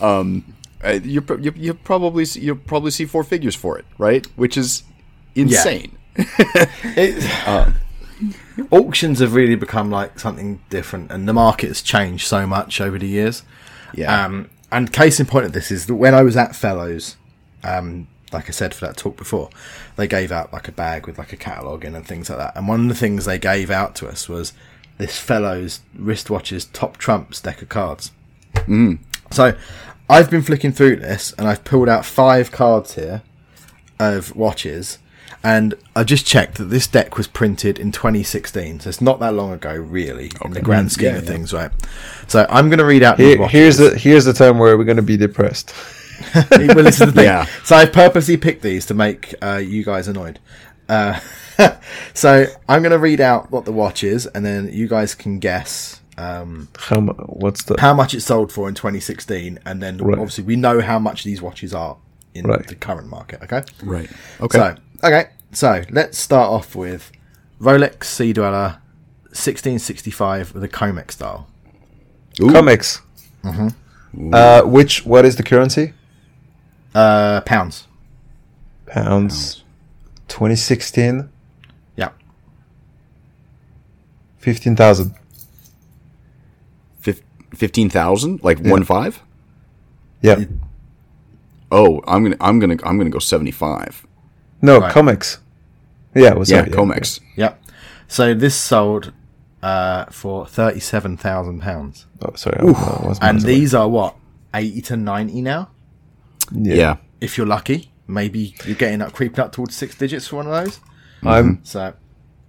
um, 0.00 0.44
uh, 0.82 0.98
you 1.02 1.24
you 1.56 1.74
probably 1.74 2.24
you'll 2.34 2.56
probably 2.56 2.90
see 2.90 3.06
four 3.06 3.24
figures 3.24 3.54
for 3.54 3.78
it, 3.78 3.84
right? 3.98 4.24
Which 4.36 4.56
is 4.56 4.84
insane. 5.34 5.96
It, 6.16 7.74
auctions 8.70 9.20
have 9.20 9.34
really 9.34 9.56
become 9.56 9.90
like 9.90 10.18
something 10.18 10.60
different, 10.70 11.10
and 11.10 11.28
the 11.28 11.32
market 11.32 11.68
has 11.68 11.82
changed 11.82 12.26
so 12.26 12.46
much 12.46 12.80
over 12.80 12.98
the 12.98 13.08
years. 13.08 13.42
Yeah. 13.94 14.24
Um, 14.24 14.50
and 14.70 14.92
case 14.92 15.20
in 15.20 15.26
point 15.26 15.46
of 15.46 15.52
this 15.52 15.70
is 15.70 15.86
that 15.86 15.94
when 15.94 16.14
I 16.14 16.22
was 16.22 16.36
at 16.36 16.56
Fellows, 16.56 17.16
um, 17.62 18.08
like 18.32 18.48
I 18.48 18.52
said 18.52 18.74
for 18.74 18.86
that 18.86 18.96
talk 18.96 19.16
before, 19.16 19.50
they 19.96 20.06
gave 20.06 20.32
out 20.32 20.52
like 20.52 20.66
a 20.68 20.72
bag 20.72 21.06
with 21.06 21.18
like 21.18 21.32
a 21.32 21.36
catalogue 21.36 21.84
in 21.84 21.94
and 21.94 22.06
things 22.06 22.28
like 22.28 22.38
that. 22.38 22.56
And 22.56 22.66
one 22.66 22.80
of 22.80 22.88
the 22.88 22.94
things 22.94 23.24
they 23.24 23.38
gave 23.38 23.70
out 23.70 23.94
to 23.96 24.08
us 24.08 24.28
was 24.28 24.52
this 24.98 25.18
Fellows 25.18 25.80
wristwatches 25.96 26.68
top 26.72 26.96
trumps 26.96 27.40
deck 27.40 27.62
of 27.62 27.68
cards. 27.68 28.12
Mm. 28.54 28.98
So 29.30 29.56
I've 30.08 30.30
been 30.30 30.42
flicking 30.42 30.72
through 30.72 30.96
this 30.96 31.32
and 31.38 31.48
I've 31.48 31.64
pulled 31.64 31.88
out 31.88 32.04
five 32.04 32.50
cards 32.50 32.94
here 32.94 33.22
of 33.98 34.34
watches. 34.34 34.98
And 35.44 35.74
I 35.94 36.04
just 36.04 36.24
checked 36.26 36.56
that 36.56 36.64
this 36.64 36.86
deck 36.86 37.18
was 37.18 37.26
printed 37.26 37.78
in 37.78 37.92
2016, 37.92 38.80
so 38.80 38.88
it's 38.88 39.02
not 39.02 39.20
that 39.20 39.34
long 39.34 39.52
ago, 39.52 39.74
really, 39.74 40.30
in 40.42 40.52
the 40.52 40.62
grand 40.62 40.90
scheme 40.90 41.08
Yeah, 41.10 41.16
of 41.18 41.24
yeah. 41.24 41.30
things, 41.30 41.52
right? 41.52 41.70
So 42.28 42.46
I'm 42.48 42.70
going 42.70 42.78
to 42.78 42.84
read 42.86 43.02
out 43.02 43.18
these 43.18 43.36
Here, 43.36 43.48
here's 43.48 43.76
the 43.76 43.96
here's 43.98 44.24
the 44.24 44.32
time 44.32 44.58
where 44.58 44.78
we're 44.78 44.84
going 44.84 44.96
to 44.96 45.02
be 45.02 45.18
depressed. 45.18 45.74
well, 46.34 46.48
this 46.82 46.98
is 47.00 47.06
the 47.08 47.12
thing. 47.12 47.24
Yeah. 47.24 47.44
So 47.64 47.76
I 47.76 47.84
purposely 47.84 48.38
picked 48.38 48.62
these 48.62 48.86
to 48.86 48.94
make 48.94 49.34
uh, 49.42 49.56
you 49.56 49.84
guys 49.84 50.08
annoyed. 50.08 50.38
Uh, 50.88 51.20
so 52.14 52.46
I'm 52.68 52.82
going 52.82 52.92
to 52.92 52.98
read 52.98 53.20
out 53.20 53.50
what 53.50 53.64
the 53.66 53.72
watch 53.72 54.02
is, 54.02 54.26
and 54.26 54.46
then 54.46 54.70
you 54.72 54.88
guys 54.88 55.14
can 55.14 55.40
guess 55.40 56.00
um, 56.16 56.68
How 56.78 57.00
mu- 57.00 57.12
what's 57.14 57.64
the 57.64 57.76
how 57.78 57.92
much 57.92 58.14
it 58.14 58.20
sold 58.22 58.50
for 58.52 58.68
in 58.68 58.74
2016, 58.74 59.58
and 59.66 59.82
then 59.82 59.98
Right. 59.98 60.14
obviously 60.18 60.44
we 60.44 60.56
know 60.56 60.80
how 60.80 60.98
much 60.98 61.24
these 61.24 61.42
watches 61.42 61.74
are 61.74 61.96
in 62.34 62.46
Right. 62.46 62.66
the 62.66 62.74
current 62.76 63.08
market. 63.08 63.42
Okay. 63.42 63.62
right. 63.82 64.08
Okay. 64.40 64.58
So 64.58 64.76
okay. 65.02 65.28
So 65.52 65.82
let's 65.90 66.18
start 66.18 66.50
off 66.50 66.74
with 66.74 67.10
Rolex 67.60 68.04
Sea 68.04 68.32
Dweller 68.32 68.78
1665 69.28 70.54
with 70.54 70.64
a 70.64 70.68
Comex 70.68 71.12
style. 71.12 71.48
Ooh. 72.40 72.46
Comex? 72.46 73.00
Uh, 74.32 74.62
which 74.62 75.04
what 75.04 75.24
is 75.24 75.36
the 75.36 75.42
currency? 75.42 75.92
Uh, 76.94 77.40
pounds. 77.42 77.86
Pounds. 78.86 79.62
2016, 80.28 81.28
Yeah. 81.96 82.10
15,000. 84.38 85.14
Fif- 87.00 87.22
fifteen 87.54 87.88
thousand, 87.90 88.42
like 88.42 88.58
one 88.60 88.84
five. 88.84 89.20
Yeah. 90.22 90.44
Oh, 91.70 92.02
I'm 92.06 92.22
gonna, 92.22 92.36
I'm 92.40 92.58
gonna, 92.58 92.76
I'm 92.84 92.96
gonna 92.98 93.10
go 93.10 93.18
seventy-five. 93.18 94.06
No, 94.62 94.80
Right. 94.80 94.92
Comex. 94.92 95.38
Yeah, 96.14 96.34
what's 96.34 96.50
Yeah, 96.50 96.60
up? 96.60 96.68
Comex. 96.68 97.20
Yep. 97.36 97.60
So 98.08 98.34
this 98.34 98.54
sold 98.54 99.12
uh, 99.62 100.04
for 100.06 100.46
thirty-seven 100.46 101.16
thousand 101.16 101.60
pounds. 101.60 102.06
Oh, 102.22 102.32
sorry. 102.34 102.58
I 102.60 103.28
And 103.28 103.40
these 103.40 103.74
are 103.74 103.88
what 103.88 104.14
eighty 104.54 104.80
to 104.82 104.96
ninety 104.96 105.40
now. 105.40 105.70
Yeah. 106.52 106.96
If 107.20 107.36
you're 107.38 107.46
lucky, 107.46 107.90
maybe 108.06 108.54
you're 108.64 108.76
getting 108.76 109.00
up, 109.02 109.12
creeping 109.12 109.40
up 109.40 109.52
towards 109.52 109.74
six 109.74 109.96
digits 109.96 110.28
for 110.28 110.36
one 110.36 110.46
of 110.46 110.52
those. 110.52 110.80
I'm 111.24 111.60
So 111.64 111.94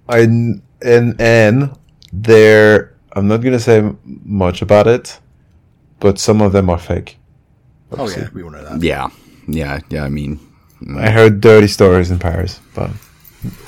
I 0.09 0.19
and 0.19 0.61
and 0.81 1.77
they're 2.11 2.93
I'm 3.13 3.27
not 3.27 3.37
gonna 3.41 3.59
say 3.59 3.89
much 4.03 4.61
about 4.61 4.87
it, 4.87 5.19
but 5.99 6.19
some 6.19 6.41
of 6.41 6.51
them 6.51 6.69
are 6.69 6.77
fake. 6.77 7.17
oh 7.97 8.09
yeah, 8.09 8.27
we 8.33 8.43
all 8.43 8.51
know 8.51 8.63
that. 8.63 8.83
Yeah. 8.83 9.07
Yeah. 9.47 9.79
Yeah. 9.89 10.03
I 10.03 10.09
mean, 10.09 10.39
I 10.97 11.09
heard 11.09 11.41
dirty 11.41 11.67
stories 11.67 12.11
in 12.11 12.19
Paris, 12.19 12.59
but 12.75 12.91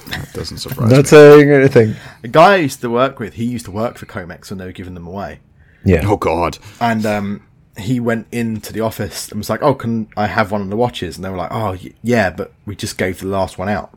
that 0.09 0.31
doesn't 0.33 0.57
surprise 0.57 0.89
me. 0.89 0.95
not 0.95 1.03
me. 1.05 1.07
saying 1.09 1.49
anything. 1.51 1.95
The 2.21 2.27
guy 2.27 2.53
I 2.53 2.57
used 2.57 2.81
to 2.81 2.89
work 2.89 3.19
with, 3.19 3.33
he 3.35 3.45
used 3.45 3.65
to 3.65 3.71
work 3.71 3.97
for 3.97 4.05
Comex 4.05 4.49
when 4.49 4.59
they 4.59 4.65
were 4.65 4.71
giving 4.71 4.93
them 4.93 5.07
away, 5.07 5.39
Yeah. 5.83 6.01
Oh 6.05 6.17
God. 6.17 6.57
and 6.79 7.05
um, 7.05 7.43
he 7.77 7.99
went 7.99 8.27
into 8.31 8.71
the 8.73 8.81
office 8.81 9.29
and 9.29 9.39
was 9.39 9.49
like, 9.49 9.61
"Oh, 9.63 9.73
can 9.75 10.07
I 10.15 10.27
have 10.27 10.51
one 10.51 10.61
of 10.61 10.69
the 10.69 10.77
watches?" 10.77 11.15
And 11.15 11.25
they 11.25 11.29
were 11.29 11.37
like, 11.37 11.51
"Oh, 11.51 11.71
y- 11.71 11.93
yeah, 12.03 12.29
but 12.29 12.53
we 12.65 12.75
just 12.75 12.97
gave 12.97 13.19
the 13.19 13.27
last 13.27 13.57
one 13.57 13.69
out." 13.69 13.91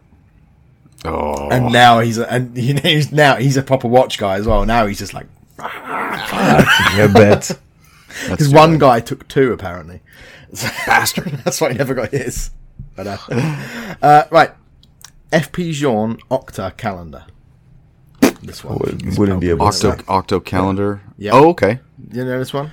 Oh. 1.05 1.49
And 1.51 1.73
now 1.73 2.01
he's 2.01 2.19
a, 2.19 2.31
and 2.31 2.57
you 2.63 2.75
know, 2.75 2.81
he's 2.83 3.11
now 3.13 3.37
he's 3.37 3.57
a 3.57 3.63
proper 3.63 3.89
watch 3.89 4.19
guy 4.19 4.37
as 4.37 4.47
well. 4.47 4.65
Now 4.67 4.87
he's 4.87 4.99
just 4.99 5.15
like 5.15 5.27
I 5.59 7.09
bet. 7.13 7.51
because 8.29 8.49
one 8.53 8.79
guy 8.79 9.01
took 9.01 9.29
two 9.29 9.53
apparently. 9.53 10.01
bastard. 10.87 11.27
That's 11.45 11.61
why 11.61 11.73
he 11.73 11.79
never 11.79 11.95
got 11.95 12.11
his. 12.11 12.51
But, 12.97 13.07
uh, 13.07 13.17
uh, 14.03 14.25
right, 14.31 14.51
FP 15.33 15.73
Journe 15.73 16.19
Octa 16.31 16.77
calendar. 16.77 17.25
This 18.43 18.65
one 18.65 18.79
Would- 18.79 19.19
wouldn't 19.19 19.41
be 19.41 19.51
able 19.51 19.71
to 19.71 19.89
Octo 19.91 20.05
Octo 20.09 20.41
calendar. 20.41 21.01
Yeah. 21.19 21.33
Oh, 21.33 21.49
okay. 21.51 21.81
You 22.13 22.25
know 22.25 22.39
this 22.39 22.53
one? 22.55 22.71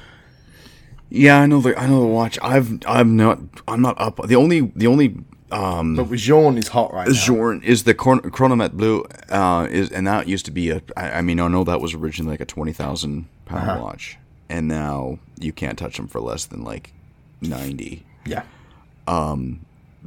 Yeah, 1.09 1.39
I 1.39 1.45
know 1.45 1.61
the 1.61 1.77
I 1.79 1.87
know 1.87 2.01
the 2.01 2.07
watch. 2.07 2.37
I've 2.41 2.79
I'm 2.85 3.15
not 3.15 3.39
I'm 3.67 3.81
not 3.81 3.99
up. 3.99 4.25
The 4.27 4.35
only 4.35 4.71
the 4.75 4.87
only 4.87 5.17
um 5.51 5.95
But 5.95 6.05
with 6.09 6.19
Journe 6.19 6.57
is 6.57 6.69
hot 6.69 6.93
right 6.93 7.07
now. 7.07 7.13
Journe 7.13 7.61
is 7.63 7.83
the 7.83 7.93
Chron- 7.93 8.21
Chronomet 8.21 8.73
Blue 8.73 9.05
uh 9.29 9.67
is 9.69 9.89
and 9.91 10.07
that 10.07 10.27
used 10.27 10.45
to 10.45 10.51
be 10.51 10.69
a 10.69 10.81
I, 10.97 11.11
I 11.11 11.21
mean 11.21 11.39
I 11.39 11.47
know 11.47 11.63
that 11.65 11.79
was 11.81 11.93
originally 11.93 12.31
like 12.33 12.41
a 12.41 12.45
twenty 12.45 12.73
thousand 12.73 13.27
pound 13.45 13.69
Uh-huh. 13.69 13.81
watch 13.83 14.17
and 14.49 14.67
now 14.67 15.19
you 15.39 15.51
can't 15.53 15.77
touch 15.77 15.95
them 15.97 16.07
for 16.07 16.19
less 16.21 16.45
than 16.45 16.63
like 16.63 16.93
ninety. 17.41 18.05
Yeah. 18.25 18.43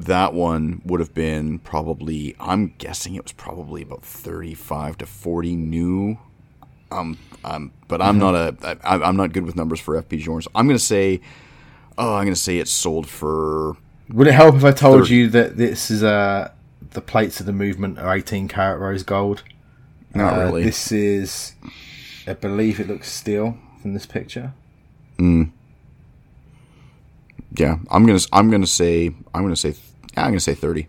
That 0.06 0.32
one 0.32 0.80
would 0.84 1.00
have 1.00 1.14
been 1.14 1.58
probably 1.58 2.34
I'm 2.40 2.74
guessing 2.78 3.14
it 3.16 3.22
was 3.22 3.32
probably 3.32 3.82
about 3.82 4.02
thirty 4.02 4.54
five 4.54 4.96
to 4.98 5.06
forty 5.06 5.56
new. 5.56 6.18
Um, 6.90 7.18
um, 7.44 7.72
but 7.86 8.00
I'm 8.02 8.18
not 8.18 8.34
a 8.34 8.78
I, 8.82 8.94
I'm 9.06 9.16
not 9.16 9.32
good 9.32 9.44
with 9.44 9.56
numbers 9.56 9.80
for 9.80 10.00
FP 10.00 10.18
Journes. 10.18 10.48
I'm 10.54 10.66
gonna 10.66 10.78
say, 10.78 11.20
oh, 11.98 12.14
I'm 12.14 12.24
gonna 12.24 12.36
say 12.36 12.58
it 12.58 12.68
sold 12.68 13.06
for 13.08 13.76
Would 14.08 14.26
it 14.26 14.32
help 14.32 14.56
if 14.56 14.64
I 14.64 14.72
told 14.72 15.02
Thirty. 15.02 15.14
you 15.16 15.28
that 15.30 15.56
this 15.56 15.90
is 15.90 16.02
uh, 16.02 16.50
the 16.92 17.00
plates 17.00 17.40
of 17.40 17.46
the 17.46 17.52
movement 17.52 17.98
are 17.98 18.16
18 18.16 18.48
karat 18.48 18.80
rose 18.80 19.02
gold? 19.02 19.42
not 20.14 20.34
Uh, 20.34 20.44
really. 20.46 20.64
This 20.64 20.90
is, 20.90 21.52
I 22.26 22.32
believe 22.32 22.80
it 22.80 22.88
looks 22.88 23.10
steel 23.12 23.56
from 23.82 23.92
this 23.94 24.06
picture. 24.06 24.52
yeah, 25.18 25.44
I'm 27.90 28.06
gonna 28.06 28.18
I'm 28.32 28.50
gonna 28.50 28.66
say 28.66 29.06
I'm 29.34 29.42
gonna 29.42 29.56
say 29.56 29.74
yeah, 30.14 30.25
I'm 30.25 30.31
gonna 30.31 30.40
say 30.40 30.55
thirty. 30.55 30.88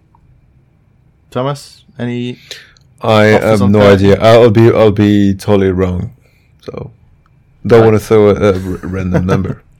Thomas, 1.29 1.85
any? 1.97 2.39
I 3.01 3.23
have 3.25 3.61
no 3.61 3.79
that? 3.79 3.93
idea. 3.93 4.19
I'll 4.21 4.49
be 4.51 4.69
I'll 4.71 4.91
be 4.91 5.33
totally 5.35 5.71
wrong. 5.71 6.15
So 6.61 6.91
don't 7.65 7.85
want 7.85 7.95
to 7.99 8.05
throw 8.05 8.29
a 8.31 8.53
random 8.87 9.25
number. 9.25 9.63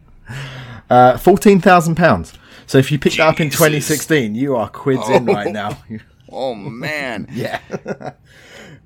Uh, 0.90 1.18
fourteen 1.18 1.62
thousand 1.62 1.96
pounds. 1.96 2.34
So 2.68 2.78
if 2.78 2.92
you 2.92 3.00
picked 3.00 3.16
that 3.16 3.28
up 3.30 3.40
in 3.40 3.50
2016, 3.50 4.36
you 4.36 4.58
are 4.58 4.68
quids 4.68 5.08
in 5.08 5.24
right 5.26 5.50
now. 5.50 5.78
Oh 6.34 6.54
man, 6.54 7.28
yeah. 7.32 7.62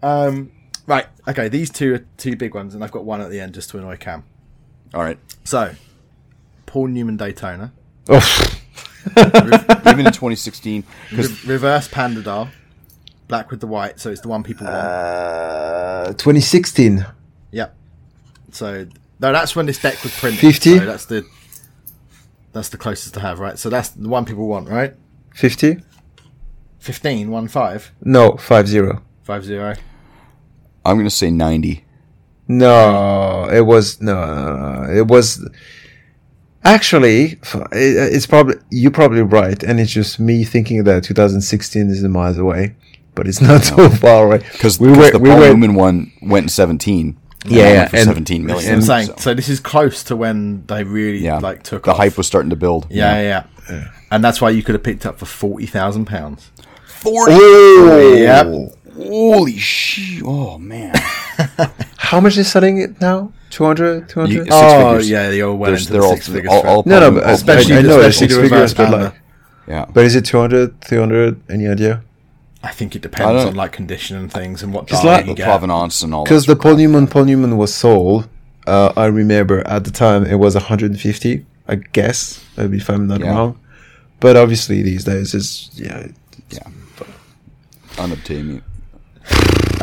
um. 0.04 0.52
Right. 0.88 1.08
Okay. 1.28 1.48
These 1.50 1.72
two 1.72 1.96
are 1.96 2.06
two 2.18 2.36
big 2.36 2.54
ones, 2.54 2.76
and 2.76 2.84
I've 2.84 2.92
got 2.92 3.06
one 3.06 3.22
at 3.22 3.32
the 3.32 3.40
end 3.40 3.56
just 3.56 3.72
to 3.72 3.80
annoy 3.80 3.98
Cam. 3.98 4.24
all 4.94 5.02
right. 5.02 5.18
So, 5.46 5.74
Paul 6.68 6.88
Newman 6.88 7.18
Daytona, 7.18 7.72
Oh, 8.08 8.20
Even 9.18 10.06
in 10.08 10.12
2016, 10.14 10.84
because 11.10 11.44
Re- 11.46 11.54
reverse 11.54 11.88
Panda 11.88 12.22
dial, 12.22 12.50
black 13.28 13.52
with 13.52 13.60
the 13.60 13.68
white, 13.68 14.00
so 14.00 14.10
it's 14.10 14.22
the 14.22 14.28
one 14.28 14.44
people 14.44 14.66
want. 14.66 14.78
uh, 14.78 16.06
2016. 16.18 17.06
Yep. 17.52 17.76
So 18.52 18.88
no, 19.20 19.32
that's 19.32 19.56
when 19.56 19.66
this 19.66 19.82
deck 19.82 20.02
was 20.04 20.18
printed. 20.18 20.40
50? 20.40 20.80
So 20.80 20.86
that's 20.86 21.06
the 21.06 21.26
that's 22.54 22.70
the 22.70 22.78
closest 22.78 23.14
to 23.16 23.20
have, 23.20 23.40
right? 23.40 23.58
So 23.60 23.70
that's 23.70 23.90
the 23.90 24.08
one 24.10 24.26
people 24.26 24.48
want, 24.48 24.70
right? 24.70 24.94
50? 25.34 25.78
15, 26.80 27.32
1 27.32 27.48
5, 27.48 27.92
No, 28.04 28.38
50. 28.38 29.00
5 29.24 29.46
0. 29.46 29.76
I'm 30.86 30.98
gonna 30.98 31.10
say 31.10 31.32
90. 31.32 31.84
No, 32.48 33.50
it 33.52 33.62
was 33.62 34.00
no, 34.02 34.14
no, 34.14 34.84
no, 34.86 34.94
it 34.94 35.08
was 35.08 35.44
actually 36.66 37.40
uh, 37.54 37.68
it's 37.72 38.26
probably 38.28 38.56
you're 38.72 38.92
probably 38.92 39.22
right, 39.22 39.62
and 39.64 39.80
it's 39.80 39.92
just 39.92 40.20
me 40.20 40.44
thinking 40.44 40.84
that 40.84 41.04
2016 41.04 41.90
is 41.90 42.04
miles 42.04 42.38
away, 42.38 42.76
but 43.14 43.28
it's 43.28 43.40
not 43.50 43.64
so 43.64 43.90
far 43.90 44.26
away 44.26 44.38
Because 44.52 44.80
we 44.80 44.90
were, 44.90 45.12
the 45.12 45.20
were 45.20 45.30
Paul 45.30 45.40
were 45.40 45.48
Newman 45.50 45.76
one 45.76 46.12
went 46.22 46.44
in 46.46 46.50
17. 46.50 47.18
And 47.46 47.52
Yeah, 47.54 47.70
yeah, 47.74 47.88
for 47.88 47.96
and- 47.98 48.06
seventeen 48.06 48.46
million. 48.46 48.74
And- 48.74 48.84
saying 48.84 49.08
so- 49.08 49.16
so. 49.18 49.34
This 49.36 49.50
is 49.50 49.60
close 49.60 50.04
to 50.06 50.16
when 50.16 50.66
they 50.66 50.84
really 50.84 51.20
yeah, 51.20 51.38
like 51.38 51.62
took 51.64 51.84
the 51.84 51.92
off. 51.92 51.98
hype 51.98 52.18
was 52.18 52.26
starting 52.28 52.50
to 52.50 52.56
build. 52.56 52.88
Yeah, 52.90 53.22
yeah, 53.22 53.44
yeah. 53.70 53.92
And 54.12 54.24
that's 54.24 54.42
why 54.42 54.50
you 54.50 54.64
could 54.64 54.74
have 54.76 54.84
picked 54.84 55.06
up 55.06 55.20
for 55.20 55.26
forty 55.26 55.68
thousand 55.68 56.06
pounds. 56.06 56.52
forty. 56.88 57.34
Yep. 58.22 58.48
Holy 58.98 59.58
shit! 59.58 60.24
Oh 60.26 60.58
man, 60.58 60.96
How 61.98 62.20
much 62.22 62.38
is 62.38 62.50
selling 62.50 62.78
it 62.78 63.00
now? 63.02 63.32
200, 63.56 64.10
200? 64.10 64.34
You- 64.34 64.44
Six 64.44 64.54
oh 64.54 64.90
figures. 64.92 65.10
yeah, 65.10 65.30
you're 65.32 65.54
well 65.56 65.72
There's- 65.72 65.82
into 65.84 65.94
they're 65.94 66.02
the 66.02 66.08
all- 66.08 66.14
six 66.16 66.28
figures. 66.28 66.52
all- 66.52 66.68
all 66.68 66.84
no, 66.86 67.00
no, 67.00 67.12
but 67.12 67.24
all 67.24 67.34
especially 67.34 67.76
I, 67.76 67.80
I 67.80 67.82
the- 67.84 67.88
know 67.88 68.00
especially 68.02 68.28
six 68.28 68.42
figures, 68.42 68.74
but 68.74 68.92
like, 68.92 69.14
yeah. 69.68 69.86
but 69.94 70.04
is 70.04 70.16
it 70.16 70.26
200, 70.26 70.82
300? 70.82 71.40
Any 71.50 71.68
idea? 71.68 72.02
I 72.62 72.72
think 72.72 72.96
it 72.98 73.02
depends 73.02 73.46
on 73.46 73.56
like 73.56 73.72
condition 73.72 74.18
and 74.18 74.30
things 74.32 74.62
and 74.62 74.74
what 74.74 74.88
Just 74.88 75.06
like- 75.06 75.26
you 75.26 75.32
the 75.32 75.36
get. 75.38 75.46
provenance 75.46 76.02
and 76.04 76.14
all. 76.14 76.26
Because 76.26 76.46
the 76.48 76.56
Paul 76.58 76.76
Newman, 76.76 77.56
was 77.58 77.74
sold. 77.74 78.28
Uh, 78.68 78.92
I 78.98 79.06
remember 79.06 79.66
at 79.68 79.84
the 79.86 79.92
time 79.92 80.26
it 80.26 80.36
was 80.36 80.56
150. 80.56 81.46
I 81.68 81.76
guess, 81.76 82.44
maybe 82.58 82.78
if 82.78 82.90
I'm 82.90 83.08
not 83.08 83.22
Yeah. 83.22 83.30
wrong. 83.32 83.58
But 84.20 84.36
obviously 84.36 84.82
these 84.82 85.04
days 85.06 85.34
it's 85.34 85.70
yeah. 85.76 86.08
yeah, 86.52 86.60
unobtainium. 87.98 88.62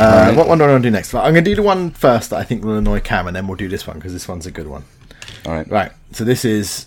Uh, 0.02 0.34
What 0.34 0.48
one 0.48 0.58
do 0.58 0.64
I 0.64 0.68
want 0.68 0.82
to 0.82 0.88
do 0.88 0.92
next? 0.92 1.14
I'm 1.14 1.32
going 1.32 1.44
to 1.44 1.50
do 1.50 1.54
the 1.56 1.62
one 1.62 1.90
first 1.90 2.30
that 2.30 2.38
I 2.38 2.44
think 2.44 2.64
will 2.64 2.76
annoy 2.78 3.00
Cam, 3.00 3.26
and 3.26 3.36
then 3.36 3.46
we'll 3.46 3.56
do 3.56 3.68
this 3.68 3.86
one 3.86 3.96
because 3.98 4.12
this 4.12 4.26
one's 4.28 4.46
a 4.46 4.50
good 4.50 4.66
one. 4.66 4.84
All 5.46 5.52
right, 5.52 5.68
Right. 5.70 5.92
So 6.12 6.24
this 6.24 6.44
is 6.44 6.86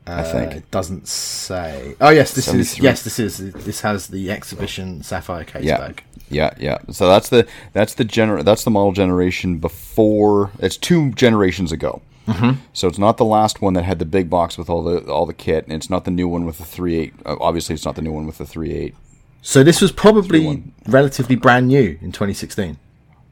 I 0.08 0.20
Uh, 0.20 0.32
think. 0.32 0.52
it 0.54 0.70
doesn't 0.70 1.06
say. 1.08 1.94
Oh 2.00 2.10
yes, 2.10 2.32
this 2.34 2.48
is 2.48 2.78
yes, 2.78 3.02
this 3.02 3.18
is 3.18 3.38
this 3.52 3.80
has 3.82 4.08
the 4.08 4.30
exhibition 4.30 5.02
sapphire 5.02 5.44
case 5.44 5.64
Yeah, 5.64 5.78
bag. 5.78 6.02
yeah, 6.30 6.50
yeah. 6.58 6.78
So 6.90 7.08
that's 7.08 7.28
the 7.28 7.46
that's 7.72 7.94
the 7.94 8.04
gener 8.04 8.42
that's 8.44 8.64
the 8.64 8.70
model 8.70 8.92
generation 8.92 9.58
before. 9.58 10.50
It's 10.58 10.76
two 10.76 11.10
generations 11.12 11.72
ago. 11.72 12.00
Mm-hmm. 12.26 12.60
So 12.74 12.88
it's 12.88 12.98
not 12.98 13.16
the 13.16 13.24
last 13.24 13.62
one 13.62 13.72
that 13.74 13.84
had 13.84 13.98
the 13.98 14.04
big 14.04 14.28
box 14.28 14.58
with 14.58 14.68
all 14.68 14.82
the 14.82 15.00
all 15.10 15.26
the 15.26 15.32
kit, 15.34 15.64
and 15.64 15.72
it's 15.72 15.88
not 15.90 16.04
the 16.04 16.10
new 16.10 16.28
one 16.28 16.44
with 16.44 16.58
the 16.58 16.64
three 16.64 16.96
eight. 16.96 17.14
Uh, 17.24 17.36
obviously, 17.40 17.74
it's 17.74 17.84
not 17.84 17.94
the 17.96 18.02
new 18.02 18.12
one 18.12 18.26
with 18.26 18.38
the 18.38 18.46
three 18.46 18.72
eight. 18.72 18.94
So 19.42 19.62
this 19.62 19.80
was 19.80 19.92
probably 19.92 20.64
relatively 20.86 21.36
brand 21.36 21.68
new 21.68 21.96
in 22.02 22.12
2016. 22.12 22.76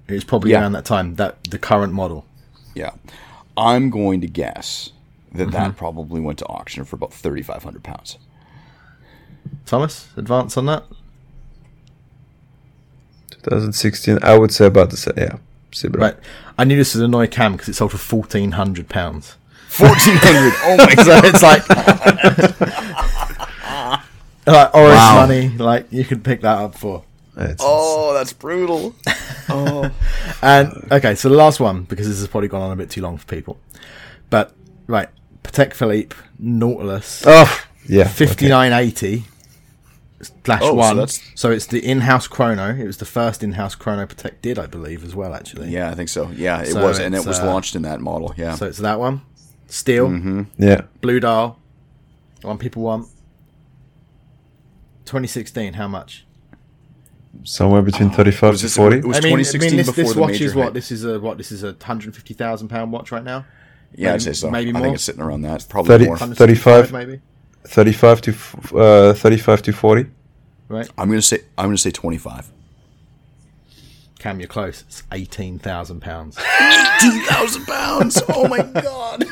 It 0.08 0.12
was 0.14 0.24
probably 0.24 0.52
Yeah. 0.52 0.60
around 0.60 0.72
that 0.72 0.84
time 0.84 1.16
that 1.16 1.36
the 1.50 1.58
current 1.58 1.92
model. 1.92 2.24
Yeah, 2.74 2.92
I'm 3.56 3.90
going 3.90 4.20
to 4.22 4.26
guess 4.28 4.92
that 5.37 5.44
Mm-hmm. 5.49 5.53
that 5.53 5.77
probably 5.77 6.20
went 6.20 6.38
to 6.40 6.46
auction 6.46 6.85
for 6.85 6.96
about 6.96 7.12
thirty 7.14 7.42
five 7.42 7.62
hundred 7.62 7.85
pounds. 7.85 8.18
Thomas, 9.64 10.09
advance 10.16 10.57
on 10.57 10.66
that. 10.66 10.83
2016. 13.31 14.18
I 14.22 14.37
would 14.38 14.53
say 14.53 14.66
about 14.66 14.90
the 14.90 14.96
same. 14.96 15.14
Yeah, 15.16 15.37
similar. 15.72 16.01
Right, 16.01 16.16
I 16.59 16.64
knew 16.64 16.77
this 16.77 16.94
would 16.94 17.05
annoy 17.05 17.27
Cam 17.29 17.53
because 17.53 17.68
it 17.68 17.75
sold 17.75 17.92
for 17.92 17.99
fourteen 17.99 18.53
hundred 18.53 18.88
pounds. 18.88 19.37
Fourteen 19.68 20.16
hundred. 20.18 20.53
oh 20.64 20.77
my 20.79 20.94
So 21.05 21.20
it's 21.25 21.42
like, 21.42 21.68
like 24.46 24.75
orange 24.75 24.94
Wow. 24.94 25.14
money. 25.27 25.49
Like 25.51 25.87
you 25.92 26.05
could 26.05 26.22
pick 26.25 26.40
that 26.42 26.59
up 26.59 26.75
for. 26.77 27.05
It's- 27.37 27.57
Oh, 27.61 28.14
that's 28.14 28.33
brutal. 28.33 28.94
Oh. 29.49 29.88
and 30.42 30.72
okay, 30.90 31.14
so 31.14 31.29
the 31.29 31.37
last 31.37 31.61
one 31.61 31.85
because 31.85 32.09
this 32.09 32.18
has 32.18 32.27
probably 32.27 32.49
gone 32.49 32.62
on 32.62 32.72
a 32.72 32.77
bit 32.77 32.90
too 32.90 33.01
long 33.01 33.16
for 33.16 33.27
people. 33.27 33.61
But 34.29 34.53
right, 34.88 35.09
Patek 35.46 35.74
Philippe 35.74 36.16
Nautilus. 36.38 37.22
oh, 37.26 37.64
yeah. 37.88 38.06
fifty 38.09 38.48
nine 38.48 38.72
eighty 38.72 39.24
slash 40.44 40.61
Oh, 40.62 40.68
so 40.68 40.74
one. 40.74 41.09
So 41.35 41.50
it's 41.50 41.66
the 41.66 41.78
in 41.85 42.00
house 42.00 42.26
chrono. 42.26 42.74
It 42.74 42.87
was 42.87 42.96
the 42.96 43.04
first 43.04 43.42
in 43.42 43.52
house 43.52 43.74
chrono 43.74 44.06
Patek 44.06 44.40
did, 44.42 44.59
I 44.59 44.66
believe, 44.66 45.04
as 45.04 45.14
well. 45.14 45.35
Actually, 45.35 45.70
Yeah, 45.70 45.90
I 45.90 45.94
think 45.94 46.09
so. 46.09 46.30
Yeah, 46.30 46.62
it 46.62 46.72
So 46.72 46.82
was, 46.82 46.98
and 46.98 47.14
it 47.14 47.24
was 47.26 47.38
uh, 47.40 47.46
launched 47.46 47.76
in 47.76 47.82
that 47.82 48.00
model. 48.00 48.35
Yeah. 48.37 48.54
So 48.54 48.66
it's 48.66 48.78
that 48.78 48.98
one. 48.98 49.22
Steel, 49.68 50.09
Mm-hmm. 50.09 50.42
Yeah. 50.59 50.82
blue 51.00 51.20
dial, 51.20 51.59
the 52.40 52.46
one 52.46 52.59
people 52.59 52.82
want. 52.82 53.09
2016, 55.06 55.74
how 55.74 55.88
much? 55.88 56.24
Somewhere 57.44 57.82
between 57.82 58.11
35 58.11 58.56
to 58.56 58.62
this- 58.62 58.76
40. 58.76 58.96
it 58.98 59.04
was 59.04 59.18
I 59.18 59.20
mean, 59.20 59.38
I 59.38 59.42
2016 59.42 59.70
mean, 59.70 59.76
this, 59.76 59.87
before 59.87 60.04
this 60.04 60.12
the 60.14 60.20
watch 60.20 60.30
major 60.32 60.44
is 60.44 60.54
what? 60.54 60.64
hype. 60.64 60.74
This 60.74 60.90
is 60.90 61.04
a 61.04 61.20
what? 61.20 61.37
This 61.38 61.52
is 61.52 61.62
a 61.62 61.76
hundred 61.82 62.14
fifty 62.14 62.32
thousand 62.35 62.68
pound 62.68 62.92
watch 62.92 63.12
right 63.12 63.22
now. 63.22 63.44
Yeah, 63.94 64.14
I'd 64.14 64.22
say 64.22 64.33
so. 64.33 64.51
maybe 64.51 64.72
more. 64.72 64.81
I 64.81 64.85
think 64.85 64.94
it's 64.96 65.05
sitting 65.05 65.22
around 65.22 65.42
that. 65.42 65.66
Probably 65.68 65.88
30 65.88 66.05
more. 66.07 66.18
35. 66.18 66.92
maybe. 66.92 67.20
35 67.64 68.20
to 68.22 68.31
f- 68.31 68.75
uh, 68.75 69.12
35 69.14 69.62
to 69.62 69.72
40. 69.72 70.07
Right, 70.68 70.88
I'm 70.99 71.09
gonna 71.09 71.22
say 71.22 71.40
I'm 71.57 71.66
gonna 71.66 71.79
say 71.79 71.90
25. 71.92 72.51
Cam, 74.18 74.40
you're 74.40 74.49
close. 74.49 74.83
It's 74.88 75.03
eighteen 75.12 75.59
thousand 75.61 76.01
pounds. 76.01 76.37
Eighteen 76.38 77.22
thousand 77.27 77.66
pounds. 77.66 78.20
Oh 78.31 78.49
my 78.49 78.62
god. 78.62 79.25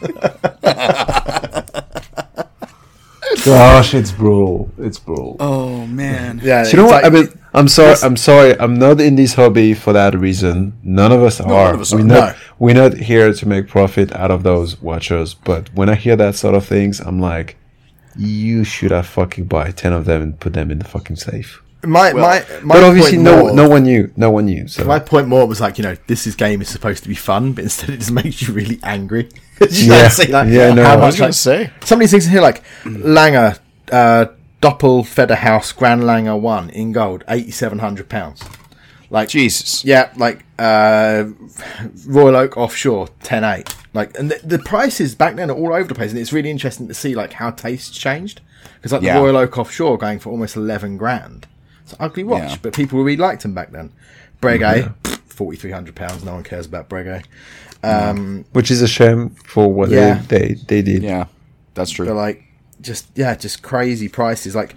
Gosh, 3.44 3.94
it's 3.94 4.10
brutal. 4.12 4.70
It's 4.78 4.98
brutal. 4.98 5.36
Oh 5.40 5.86
man. 5.86 6.40
Yeah, 6.42 6.64
Do 6.64 6.70
you 6.70 6.76
know 6.78 6.84
what? 6.86 7.02
like- 7.02 7.04
I 7.04 7.08
mean, 7.14 7.28
I'm 7.54 7.68
sorry. 7.68 7.96
I'm 8.02 8.16
sorry. 8.16 8.58
I'm 8.60 8.74
not 8.74 9.00
in 9.00 9.16
this 9.16 9.34
hobby 9.34 9.74
for 9.74 9.92
that 9.92 10.14
reason. 10.14 10.74
None 10.82 11.12
of 11.12 11.22
us 11.22 11.40
are. 11.40 11.48
none 11.48 11.74
of 11.74 11.80
us 11.80 11.92
we're 11.92 12.00
are. 12.00 12.04
not. 12.04 12.36
No. 12.36 12.42
We're 12.58 12.74
not 12.74 12.94
here 12.94 13.32
to 13.32 13.48
make 13.48 13.68
profit 13.68 14.12
out 14.12 14.30
of 14.30 14.42
those 14.42 14.80
watchers. 14.82 15.34
But 15.34 15.72
when 15.74 15.88
I 15.88 15.94
hear 15.94 16.16
that 16.16 16.34
sort 16.34 16.54
of 16.54 16.66
things, 16.66 17.00
I'm 17.00 17.20
like, 17.20 17.56
you 18.16 18.64
should 18.64 18.90
have 18.90 19.06
fucking 19.06 19.44
buy 19.44 19.70
ten 19.70 19.92
of 19.92 20.04
them 20.04 20.20
and 20.22 20.38
put 20.40 20.52
them 20.52 20.70
in 20.70 20.78
the 20.78 20.84
fucking 20.84 21.16
safe. 21.16 21.62
My 21.84 22.12
my 22.12 22.44
my 22.62 22.74
but 22.74 22.82
obviously, 22.84 23.12
point 23.18 23.22
no, 23.22 23.40
more- 23.42 23.52
no 23.54 23.68
one 23.68 23.84
knew. 23.84 24.10
No 24.16 24.30
one 24.30 24.46
knew. 24.46 24.66
So 24.66 24.84
My 24.84 24.98
point 24.98 25.28
more 25.28 25.46
was 25.46 25.60
like, 25.60 25.78
you 25.78 25.84
know, 25.84 25.96
this 26.08 26.26
is 26.26 26.34
game 26.34 26.60
is 26.60 26.68
supposed 26.68 27.02
to 27.04 27.08
be 27.08 27.14
fun, 27.14 27.52
but 27.52 27.62
instead 27.64 27.90
it 27.90 27.98
just 27.98 28.10
makes 28.22 28.42
you 28.42 28.52
really 28.52 28.80
angry. 28.82 29.28
you 29.60 29.92
Yeah. 29.92 30.08
don't 30.08 30.28
like, 30.30 30.48
Yeah, 30.48 30.74
no, 30.74 30.82
how 30.84 30.94
I 30.94 30.96
much, 30.96 31.06
was 31.06 31.18
gonna 31.20 31.32
say. 31.32 31.70
Some 31.84 31.98
of 31.98 32.00
these 32.00 32.10
things 32.10 32.26
in 32.26 32.32
here, 32.32 32.40
like 32.40 32.62
Lange, 32.84 33.54
uh, 33.92 34.26
Doppel 34.60 35.04
Federhaus 35.04 35.74
Grand 35.76 36.04
Lange 36.04 36.34
1 36.42 36.70
in 36.70 36.90
gold, 36.92 37.22
£8,700. 37.28 38.42
Like, 39.10 39.28
Jesus. 39.28 39.84
yeah, 39.84 40.10
like 40.16 40.44
uh, 40.58 41.26
Royal 42.06 42.36
Oak 42.36 42.56
Offshore, 42.56 43.06
10.8. 43.22 43.72
Like, 43.94 44.18
and 44.18 44.30
the, 44.32 44.40
the 44.44 44.58
prices 44.58 45.14
back 45.14 45.36
then 45.36 45.48
are 45.50 45.54
all 45.54 45.72
over 45.72 45.88
the 45.88 45.94
place, 45.94 46.10
and 46.10 46.18
it's 46.20 46.32
really 46.32 46.50
interesting 46.50 46.88
to 46.88 46.94
see 46.94 47.14
like 47.14 47.34
how 47.34 47.50
tastes 47.52 47.96
changed. 47.96 48.40
Because 48.76 48.92
like 48.92 49.02
Yeah. 49.02 49.14
the 49.14 49.20
Royal 49.20 49.36
Oak 49.36 49.56
Offshore 49.58 49.96
going 49.96 50.18
for 50.18 50.30
almost 50.30 50.56
11 50.56 50.96
grand. 50.98 51.46
It's 51.88 51.98
an 51.98 52.04
ugly 52.04 52.22
watch, 52.24 52.50
Yeah. 52.50 52.56
but 52.60 52.74
people 52.74 53.02
really 53.02 53.16
liked 53.16 53.42
them 53.42 53.54
back 53.54 53.70
then. 53.72 53.90
Breguet, 54.42 54.92
£4,300. 55.30 56.22
No 56.24 56.34
one 56.34 56.42
cares 56.42 56.66
about 56.66 56.88
Breguet. 56.90 57.24
Um, 57.82 58.44
which 58.52 58.70
is 58.70 58.82
a 58.82 58.88
shame 58.88 59.30
for 59.46 59.72
what 59.72 59.88
Yeah. 59.88 60.22
they, 60.28 60.38
they 60.38 60.54
they 60.54 60.82
did. 60.82 61.02
Yeah, 61.02 61.26
that's 61.74 61.90
true. 61.92 62.06
But 62.06 62.14
like, 62.16 62.42
just 62.80 63.06
yeah, 63.14 63.34
just 63.36 63.62
crazy 63.62 64.08
prices. 64.08 64.54
Like 64.54 64.74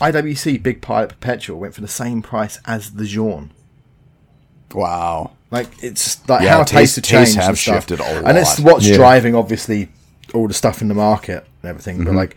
IWC 0.00 0.62
Big 0.62 0.82
Pilot 0.82 1.08
Perpetual 1.08 1.58
went 1.58 1.74
for 1.74 1.80
the 1.80 1.88
same 1.88 2.22
price 2.22 2.58
as 2.66 2.92
the 2.92 3.04
Jean. 3.06 3.50
wow. 4.74 5.32
Like 5.50 5.68
it's 5.82 6.26
like 6.28 6.42
Yeah, 6.42 6.50
how 6.58 6.64
taste- 6.64 6.94
tastes 6.94 6.96
have 6.96 7.04
tastes 7.04 7.34
changed 7.34 7.36
have 7.40 7.48
and 7.50 7.58
stuff. 7.58 7.74
shifted 7.74 8.00
a 8.00 8.26
And 8.26 8.38
it's 8.38 8.58
what's 8.60 8.86
Yeah. 8.86 8.96
driving 8.96 9.34
obviously 9.34 9.88
all 10.32 10.48
the 10.48 10.54
stuff 10.54 10.80
in 10.80 10.88
the 10.88 10.94
market 10.94 11.46
and 11.62 11.68
everything. 11.70 11.96
Mm-hmm. 11.96 12.04
But 12.06 12.14
like 12.14 12.36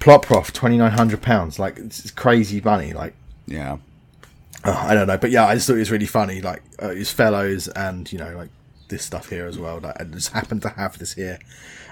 Ploprof, 0.00 0.52
twenty 0.52 0.76
nine 0.76 0.92
hundred 0.92 1.22
pounds. 1.22 1.58
Like 1.58 1.78
it's, 1.78 2.00
it's 2.00 2.10
crazy 2.10 2.60
money. 2.62 2.92
Like 2.92 3.14
Yeah. 3.46 3.78
oh, 4.64 4.72
I 4.72 4.94
don't 4.94 5.06
know, 5.06 5.18
but 5.18 5.30
yeah, 5.30 5.46
I 5.46 5.54
just 5.54 5.66
thought 5.66 5.76
it 5.76 5.80
was 5.80 5.90
really 5.90 6.06
funny. 6.06 6.40
Like 6.40 6.62
uh, 6.78 6.90
his 6.90 7.10
fellows 7.10 7.68
and 7.68 8.10
you 8.12 8.18
know 8.18 8.34
like 8.36 8.50
this 8.88 9.04
stuff 9.04 9.28
here 9.30 9.46
as 9.46 9.58
well. 9.58 9.80
Like, 9.80 10.00
I 10.00 10.04
just 10.04 10.32
happened 10.32 10.62
to 10.62 10.70
have 10.70 10.98
this 10.98 11.14
here. 11.14 11.38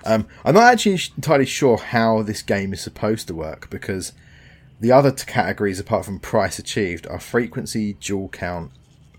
Um, 0.04 0.26
I'm 0.44 0.54
not 0.54 0.64
actually 0.72 0.98
entirely 1.16 1.46
sure 1.46 1.76
how 1.78 2.22
this 2.22 2.42
game 2.42 2.72
is 2.72 2.80
supposed 2.80 3.28
to 3.28 3.34
work 3.34 3.70
because 3.70 4.12
the 4.80 4.90
other 4.92 5.10
t- 5.12 5.24
categories, 5.26 5.78
apart 5.78 6.04
from 6.04 6.18
price 6.18 6.58
achieved, 6.58 7.06
are 7.06 7.20
frequency, 7.20 7.94
jewel 8.00 8.28
count, 8.28 8.72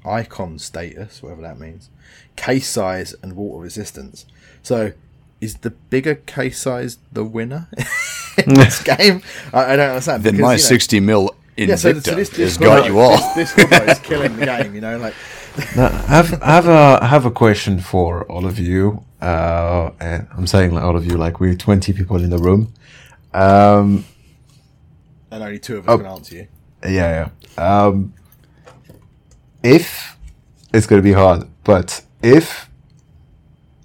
icon 0.06 0.60
status, 0.60 1.24
whatever 1.24 1.42
that 1.42 1.58
means, 1.60 1.90
case 2.36 2.68
size, 2.68 3.16
and 3.24 3.36
water 3.36 3.62
resistance. 3.64 4.26
So, 4.62 4.92
is 5.40 5.56
the 5.58 5.70
bigger 5.72 6.16
case 6.16 6.60
size 6.62 6.98
the 7.12 7.24
winner 7.24 7.70
in 8.46 8.54
this 8.56 8.84
game? 8.98 9.22
I, 9.54 9.74
I 9.74 9.76
don't 9.78 9.90
understand. 9.90 10.24
Then 10.24 10.34
because, 10.34 10.42
my 10.44 10.52
you 10.54 10.58
know- 10.58 10.64
60 10.64 11.00
mil 11.00 11.36
Invicta 11.58 11.68
yeah, 11.70 11.76
so, 11.76 12.00
so 12.00 12.16
this, 12.16 12.30
this 12.30 12.58
got 12.58 12.86
you 12.88 13.00
all. 13.00 13.18
This, 13.36 13.54
this 13.54 13.72
is 13.72 14.00
killing 14.10 14.36
the 14.38 14.46
game, 14.46 14.74
you 14.76 14.82
know. 14.82 14.98
Like, 14.98 15.14
Now, 15.76 15.88
I 15.88 16.16
have, 16.18 16.30
have 16.42 16.68
a 16.68 17.06
have 17.06 17.26
a 17.26 17.32
question 17.32 17.80
for 17.80 18.24
all 18.32 18.46
of 18.46 18.58
you, 18.58 19.04
uh, 19.22 19.92
and 20.00 20.28
I'm 20.36 20.48
saying 20.48 20.74
like 20.74 20.84
all 20.84 20.96
of 20.96 21.06
you, 21.06 21.16
like 21.18 21.40
we're 21.40 21.56
20 21.56 21.94
people 21.94 22.18
in 22.24 22.30
the 22.32 22.40
room. 22.40 22.74
Um, 23.34 24.06
and 25.32 25.44
only 25.44 25.60
two 25.60 25.78
of 25.78 25.88
us 25.88 25.94
Oh. 25.94 25.98
can 25.98 26.08
answer 26.08 26.36
you. 26.36 26.48
yeah, 26.86 27.30
yeah. 27.58 27.86
Um, 27.86 28.14
if 29.64 30.18
it's 30.74 30.88
going 30.88 31.02
to 31.02 31.04
be 31.04 31.14
hard, 31.14 31.48
but 31.64 32.02
if 32.24 32.70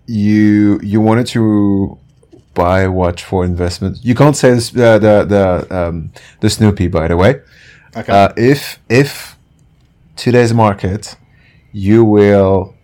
you 0.06 0.80
you 0.82 1.00
wanted 1.02 1.26
to 1.28 1.97
buy 2.58 2.88
watch 2.88 3.22
for 3.22 3.44
investment, 3.44 3.98
you 4.02 4.14
can't 4.14 4.36
say 4.36 4.50
this, 4.54 4.76
uh, 4.76 4.98
the 4.98 5.24
the 5.34 5.44
um, 5.78 6.10
the 6.40 6.50
Snoopy, 6.50 6.88
by 6.88 7.06
the 7.08 7.16
way. 7.16 7.40
Okay. 7.96 8.12
Uh, 8.12 8.32
if 8.36 8.78
if 8.88 9.36
today's 10.16 10.52
market, 10.52 11.16
you 11.72 12.04
will 12.04 12.74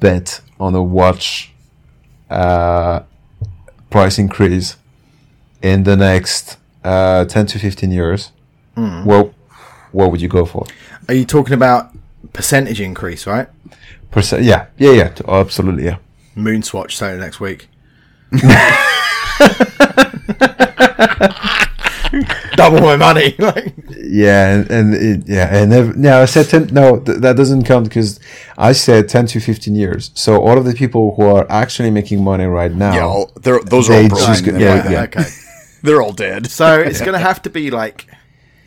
bet 0.00 0.40
on 0.58 0.74
a 0.74 0.82
watch 0.82 1.52
uh, 2.28 3.00
price 3.88 4.18
increase 4.18 4.76
in 5.62 5.84
the 5.84 5.96
next 5.96 6.58
uh, 6.84 7.24
ten 7.24 7.46
to 7.46 7.58
fifteen 7.58 7.92
years. 7.92 8.32
Well, 8.76 9.34
what 9.92 10.10
would 10.10 10.22
you 10.22 10.28
go 10.28 10.46
for? 10.46 10.64
Are 11.08 11.14
you 11.14 11.26
talking 11.26 11.54
about 11.54 11.92
percentage 12.32 12.80
increase, 12.80 13.26
right? 13.26 13.48
Percent? 14.10 14.42
Yeah, 14.42 14.66
yeah, 14.78 14.92
yeah. 14.92 15.12
Absolutely, 15.28 15.84
yeah. 15.84 15.98
Moonswatch 16.34 16.92
starting 16.92 17.20
next 17.20 17.40
week. 17.40 17.68
Double 22.56 22.80
my 22.80 22.96
money. 22.96 23.34
like, 23.38 23.74
Yeah, 23.96 24.54
and, 24.54 24.70
and 24.70 24.94
it, 24.94 25.22
yeah, 25.28 25.56
and 25.62 25.72
ev- 25.72 25.96
no, 25.96 26.22
I 26.22 26.24
said 26.26 26.48
ten. 26.48 26.66
No, 26.72 26.98
th- 26.98 27.18
that 27.18 27.36
doesn't 27.36 27.64
count 27.64 27.88
because 27.88 28.20
I 28.58 28.72
said 28.72 29.08
ten 29.08 29.26
to 29.26 29.40
fifteen 29.40 29.74
years. 29.74 30.10
So 30.14 30.42
all 30.42 30.58
of 30.58 30.64
the 30.64 30.74
people 30.74 31.14
who 31.14 31.22
are 31.22 31.46
actually 31.48 31.90
making 31.90 32.22
money 32.24 32.44
right 32.44 32.72
now, 32.72 32.94
Yeah, 32.94 33.04
all, 33.06 33.30
they're, 33.36 33.60
those 33.60 33.88
are 33.88 33.94
all 33.94 34.08
broke. 34.08 34.20
just 34.26 34.46
and 34.46 34.60
yeah, 34.60 34.90
yeah. 34.90 35.02
okay. 35.02 35.24
They're 35.82 36.02
all 36.02 36.12
dead. 36.12 36.50
So 36.50 36.78
it's 36.78 37.00
going 37.00 37.14
to 37.14 37.18
have 37.18 37.40
to 37.42 37.50
be 37.50 37.70
like 37.70 38.06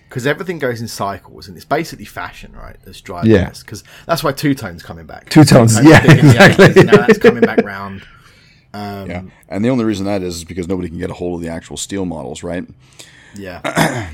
because 0.09 0.26
everything 0.26 0.57
goes 0.57 0.82
in 0.82 0.88
cycles, 0.88 1.47
and 1.47 1.55
it's 1.55 1.65
basically 1.65 2.05
fashion, 2.05 2.53
right? 2.53 2.76
That's 2.86 3.01
driving 3.01 3.30
Yeah. 3.32 3.49
this. 3.49 3.61
Because 3.61 3.84
that's 4.07 4.24
why 4.24 4.32
two 4.32 4.55
tones 4.55 4.82
coming 4.82 5.05
back. 5.05 5.30
Two 5.30 5.43
tones, 5.43 5.78
yeah, 5.84 6.01
big 6.01 6.19
in 6.19 6.28
the 6.28 6.45
exactly. 6.47 6.84
Now 6.86 6.97
that's 6.97 7.19
coming 7.19 7.41
back 7.41 7.61
round. 7.63 8.01
Um, 8.74 9.09
Yeah, 9.09 9.24
and 9.49 9.63
the 9.63 9.69
only 9.69 9.86
reason 9.86 10.05
that 10.05 10.21
is 10.24 10.38
is 10.38 10.43
because 10.43 10.67
nobody 10.67 10.89
can 10.89 10.97
get 10.97 11.09
a 11.09 11.13
hold 11.13 11.36
of 11.39 11.41
the 11.41 11.49
actual 11.53 11.78
steel 11.78 12.05
models, 12.05 12.43
right? 12.43 12.65
Yeah. 13.36 13.61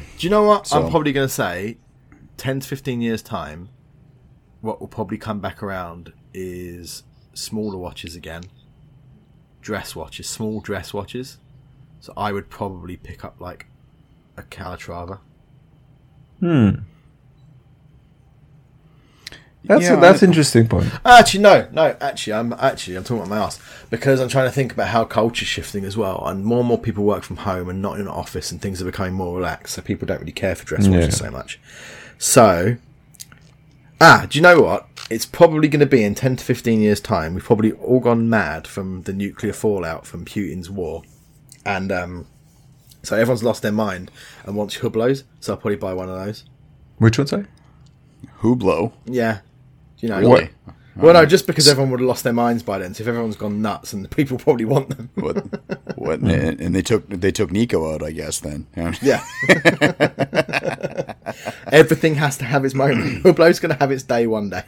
Do 0.17 0.27
you 0.27 0.29
know 0.29 0.43
what? 0.43 0.67
So- 0.67 0.83
I'm 0.83 0.89
probably 0.91 1.11
going 1.13 1.27
to 1.27 1.33
say 1.33 1.77
10 2.37 2.61
to 2.61 2.67
15 2.67 3.01
years' 3.01 3.21
time, 3.21 3.69
what 4.61 4.79
will 4.79 4.87
probably 4.87 5.17
come 5.17 5.39
back 5.39 5.61
around 5.63 6.13
is 6.33 7.03
smaller 7.33 7.77
watches 7.77 8.15
again. 8.15 8.43
Dress 9.61 9.95
watches, 9.95 10.27
small 10.27 10.59
dress 10.61 10.93
watches. 10.93 11.37
So 12.01 12.13
I 12.15 12.31
would 12.31 12.49
probably 12.49 12.95
pick 12.97 13.23
up 13.25 13.39
like 13.41 13.67
a 14.37 14.41
Calatrava. 14.43 15.19
hmm. 16.39 16.69
That's 19.65 19.83
Yeah, 19.83 19.97
a, 19.97 19.99
that's 19.99 20.23
interesting 20.23 20.67
point. 20.69 20.89
Actually, 21.05 21.41
no, 21.41 21.67
no. 21.73 21.95
Actually, 21.99 22.33
I'm 22.33 22.53
actually 22.53 22.95
I'm 22.95 23.03
talking 23.03 23.17
about 23.23 23.29
my 23.29 23.37
ass 23.45 23.59
because 23.89 24.21
I'm 24.21 24.29
trying 24.29 24.47
to 24.47 24.51
think 24.53 24.71
about 24.71 24.87
how 24.87 25.03
culture's 25.03 25.49
shifting 25.49 25.83
as 25.83 25.97
well, 25.97 26.23
and 26.27 26.45
more 26.45 26.59
and 26.59 26.67
more 26.67 26.77
people 26.77 27.03
work 27.03 27.23
from 27.23 27.37
home 27.37 27.67
and 27.69 27.81
not 27.81 27.95
in 27.95 28.01
an 28.01 28.07
office, 28.07 28.51
and 28.51 28.61
things 28.61 28.81
are 28.81 28.85
becoming 28.85 29.13
more 29.13 29.35
relaxed. 29.35 29.75
So 29.75 29.81
people 29.81 30.05
don't 30.07 30.19
really 30.21 30.31
care 30.31 30.55
for 30.55 30.63
dress 30.65 30.87
watches 30.87 31.19
Yeah. 31.19 31.27
so 31.27 31.31
much. 31.31 31.59
So, 32.17 32.77
ah, 33.99 34.25
do 34.29 34.37
you 34.37 34.41
know 34.41 34.61
what? 34.61 34.87
It's 35.09 35.25
probably 35.25 35.67
going 35.67 35.79
to 35.81 35.85
be 35.85 36.03
in 36.03 36.15
ten 36.15 36.37
to 36.37 36.43
fifteen 36.43 36.79
years' 36.79 37.01
time. 37.01 37.33
We've 37.33 37.43
probably 37.43 37.73
all 37.73 37.99
gone 37.99 38.29
mad 38.29 38.65
from 38.65 39.01
the 39.03 39.13
nuclear 39.13 39.53
fallout 39.53 40.05
from 40.05 40.23
Putin's 40.23 40.69
war, 40.69 41.03
and 41.65 41.91
um, 41.91 42.27
so 43.03 43.17
everyone's 43.17 43.43
lost 43.43 43.61
their 43.61 43.71
mind 43.73 44.09
and 44.45 44.55
wants 44.55 44.77
Hublots. 44.77 45.23
So 45.41 45.53
I'll 45.53 45.57
probably 45.57 45.75
buy 45.77 45.93
one 45.93 46.09
of 46.09 46.15
those. 46.17 46.45
Which 46.97 47.17
one, 47.17 47.27
sorry? 47.27 47.45
Hublot. 48.41 48.91
Yeah, 49.05 49.39
you 49.99 50.09
know 50.09 50.19
Really? 50.19 50.49
Well, 50.95 51.13
no, 51.13 51.25
just 51.25 51.47
because 51.47 51.65
everyone 51.69 51.91
would 51.91 52.01
have 52.01 52.09
lost 52.09 52.25
their 52.25 52.33
minds 52.33 52.61
by 52.61 52.77
then. 52.77 52.93
So 52.93 53.03
if 53.03 53.07
everyone's 53.07 53.37
gone 53.37 53.61
nuts, 53.61 53.93
and 53.93 54.03
the 54.03 54.09
people 54.09 54.37
probably 54.45 54.65
want 54.65 54.89
them. 54.89 55.09
What? 55.15 55.37
what? 55.97 56.19
and, 56.19 56.59
and 56.59 56.75
they 56.75 56.81
took 56.81 57.07
they 57.09 57.31
took 57.31 57.51
Nico 57.51 57.93
out, 57.93 58.03
I 58.03 58.11
guess. 58.11 58.39
Then. 58.39 58.67
Yeah. 59.01 59.23
Everything 61.71 62.15
has 62.15 62.37
to 62.37 62.45
have 62.45 62.65
its 62.65 62.73
moment. 62.73 63.23
Hublot's 63.23 63.59
going 63.59 63.73
to 63.73 63.79
have 63.79 63.91
its 63.91 64.03
day 64.03 64.27
one 64.27 64.49
day. 64.49 64.63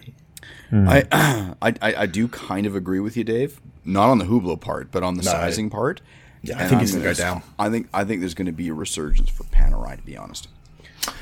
Hmm. 0.70 0.88
I, 0.88 1.04
I 1.62 1.74
I 1.82 1.96
I 1.98 2.06
do 2.06 2.28
kind 2.28 2.66
of 2.66 2.76
agree 2.76 3.00
with 3.00 3.18
you, 3.18 3.24
Dave. 3.24 3.60
Not 3.84 4.10
on 4.10 4.18
the 4.20 4.26
Hublot 4.26 4.62
part, 4.62 4.92
but 4.92 5.04
on 5.04 5.16
the 5.16 5.24
No. 5.24 5.32
sizing 5.32 5.70
part. 5.70 6.02
Yeah, 6.44 6.58
I 6.58 6.62
And 6.62 6.70
think 6.70 6.80
I'm 6.80 6.84
it's 6.84 6.92
gonna 6.94 7.04
go 7.04 7.14
down. 7.14 7.44
I 7.60 7.70
think 7.70 7.88
I 7.94 8.04
think 8.04 8.22
there's 8.22 8.34
going 8.36 8.46
to 8.46 8.52
be 8.52 8.70
a 8.70 8.74
resurgence 8.74 9.30
for 9.30 9.44
Panerai, 9.46 9.98
to 9.98 10.04
be 10.04 10.16
honest. 10.18 10.48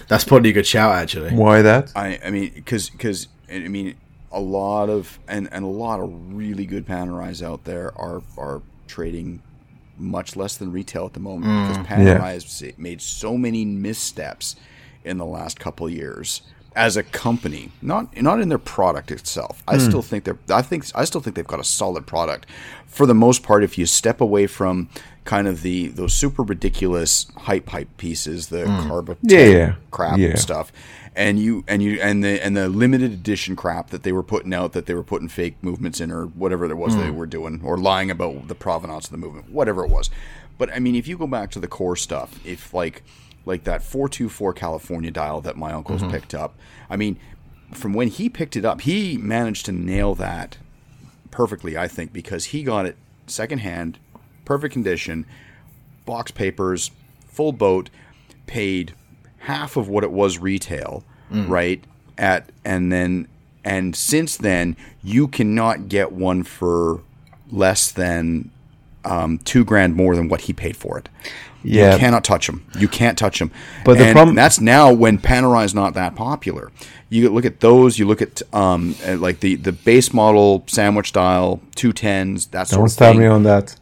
That's 0.08 0.24
probably 0.24 0.50
a 0.52 0.54
good 0.54 0.68
shout, 0.68 0.94
actually. 0.94 1.32
Why 1.32 1.62
that? 1.62 1.92
I 1.96 2.20
I 2.24 2.30
mean 2.30 2.52
because 2.54 2.90
because 2.90 3.28
I 3.52 3.68
mean 3.68 3.96
a 4.32 4.40
lot 4.40 4.90
of 4.90 5.20
and, 5.28 5.50
and 5.52 5.64
a 5.66 5.68
lot 5.68 6.00
of 6.00 6.12
really 6.36 6.66
good 6.66 6.86
Panerais 6.88 7.42
out 7.44 7.64
there 7.66 7.92
are 7.98 8.22
are 8.38 8.62
trading 8.88 9.42
much 9.98 10.36
less 10.36 10.56
than 10.58 10.72
retail 10.72 11.06
at 11.06 11.14
the 11.14 11.20
moment 11.20 11.52
Mm. 11.52 11.68
because 11.68 11.88
Panerai 11.88 12.06
Yeah. 12.06 12.32
has 12.32 12.64
made 12.78 13.02
so 13.02 13.38
many 13.38 13.66
missteps 13.66 14.56
in 15.04 15.18
the 15.18 15.26
last 15.26 15.60
couple 15.60 15.88
of 15.88 15.94
years 15.94 16.42
as 16.76 16.96
a 16.96 17.04
company 17.04 17.72
not 17.82 18.16
not 18.22 18.40
in 18.40 18.50
their 18.50 18.60
product 18.60 19.12
itself 19.12 19.64
I 19.68 19.78
still 19.80 20.02
think 20.04 20.24
they're 20.24 20.38
I 20.50 20.62
think 20.62 20.86
I 20.96 21.04
still 21.06 21.20
think 21.22 21.36
they've 21.36 21.48
got 21.48 21.60
a 21.60 21.64
solid 21.64 22.06
product 22.06 22.46
for 22.86 23.06
the 23.06 23.14
most 23.16 23.42
part 23.44 23.64
if 23.64 23.78
you 23.78 23.86
step 23.86 24.22
away 24.22 24.46
from 24.48 24.88
kind 25.30 25.48
of 25.48 25.62
the 25.62 25.90
those 25.90 26.12
super 26.12 26.42
ridiculous 26.42 27.28
hype 27.38 27.70
hype 27.70 27.98
pieces 27.98 28.48
the 28.48 28.66
mm. 28.66 28.88
carb 28.88 29.16
Yeah, 29.22 29.46
yeah. 29.46 29.76
crap 29.92 30.18
Yeah. 30.18 30.36
stuff. 30.38 30.72
And 31.16 31.40
you 31.40 31.64
and 31.68 31.84
you 31.84 32.02
and 32.02 32.24
the 32.24 32.44
and 32.44 32.58
the 32.58 32.68
limited 32.68 33.12
edition 33.12 33.56
crap 33.56 33.92
that 33.92 34.02
they 34.02 34.12
were 34.12 34.24
putting 34.24 34.56
out 34.56 34.74
that 34.74 34.88
they 34.88 34.96
were 34.96 35.04
putting 35.04 35.28
fake 35.28 35.58
movements 35.62 36.02
in 36.02 36.10
or 36.10 36.26
whatever 36.26 36.66
it 36.66 36.74
was 36.74 36.96
they 36.96 37.10
mm. 37.10 37.14
were 37.14 37.28
doing 37.28 37.62
or 37.64 37.78
lying 37.78 38.10
about 38.10 38.48
the 38.48 38.56
provenance 38.56 39.06
of 39.06 39.12
the 39.12 39.20
movement 39.20 39.52
whatever 39.52 39.86
it 39.86 39.92
was. 39.92 40.10
But 40.58 40.74
i 40.74 40.80
mean 40.80 40.96
if 40.96 41.08
you 41.08 41.16
go 41.16 41.28
back 41.28 41.52
to 41.52 41.60
the 41.60 41.68
core 41.68 41.96
stuff 41.96 42.40
if 42.44 42.74
like 42.74 43.04
like 43.46 43.66
that 43.66 43.84
424 43.84 44.54
california 44.54 45.12
dial 45.12 45.42
that 45.42 45.56
my 45.56 45.72
uncle's 45.72 46.02
mm-hmm. 46.02 46.12
picked 46.12 46.34
up 46.34 46.56
i 46.90 46.98
mean 46.98 47.18
from 47.72 47.94
when 47.94 48.08
he 48.08 48.30
picked 48.30 48.56
it 48.56 48.66
up 48.66 48.82
he 48.82 49.16
managed 49.18 49.68
to 49.68 49.72
nail 49.72 50.16
that 50.16 50.58
perfectly 51.32 51.78
i 51.78 51.88
think 51.88 52.12
because 52.12 52.46
he 52.46 52.64
got 52.64 52.86
it 52.86 52.98
secondhand 53.28 54.00
perfect 54.50 54.74
condition 54.74 55.26
box 56.08 56.32
papers, 56.32 56.90
full 57.28 57.52
boat, 57.52 57.92
paid 58.48 58.96
half 59.42 59.78
of 59.78 59.88
what 59.88 60.04
it 60.04 60.12
was 60.12 60.40
retail, 60.40 61.04
right? 61.30 61.84
At 62.18 62.50
and 62.66 62.92
then 62.92 63.28
and 63.64 63.96
since 63.96 64.36
then 64.36 64.76
you 65.04 65.28
cannot 65.28 65.88
get 65.88 66.12
one 66.12 66.42
for 66.42 67.02
less 67.52 67.92
than 67.92 68.50
um, 69.06 69.38
two 69.38 69.64
grand 69.64 69.96
more 69.96 70.16
than 70.16 70.30
what 70.30 70.42
he 70.42 70.54
paid 70.54 70.76
for 70.76 70.98
it. 70.98 71.10
Yeah. 71.64 71.94
You 71.94 72.00
cannot 72.00 72.24
touch 72.24 72.48
them. 72.48 72.66
You 72.78 72.88
can't 72.88 73.18
touch 73.18 73.38
them. 73.38 73.52
But 73.86 74.00
the 74.00 74.06
and 74.06 74.14
problem- 74.14 74.36
that's 74.36 74.60
now 74.60 74.92
when 74.92 75.20
Panerai 75.20 75.66
is 75.66 75.76
not 75.76 75.94
that 75.94 76.16
popular. 76.16 76.72
You 77.10 77.30
look 77.30 77.46
at 77.46 77.60
those. 77.60 78.00
You 78.00 78.08
look 78.08 78.22
at 78.24 78.42
um, 78.52 78.96
like 79.06 79.42
the 79.42 79.56
the 79.56 79.74
base 79.74 80.12
model 80.12 80.64
sandwich 80.66 81.10
style 81.10 81.60
two 81.76 81.94
tens. 81.94 82.48
That 82.48 82.68
sort 82.68 82.80
Don't 82.80 83.10
of 83.10 83.14
thing. 83.14 83.20
me 83.20 83.28
on 83.28 83.44
that. 83.44 83.76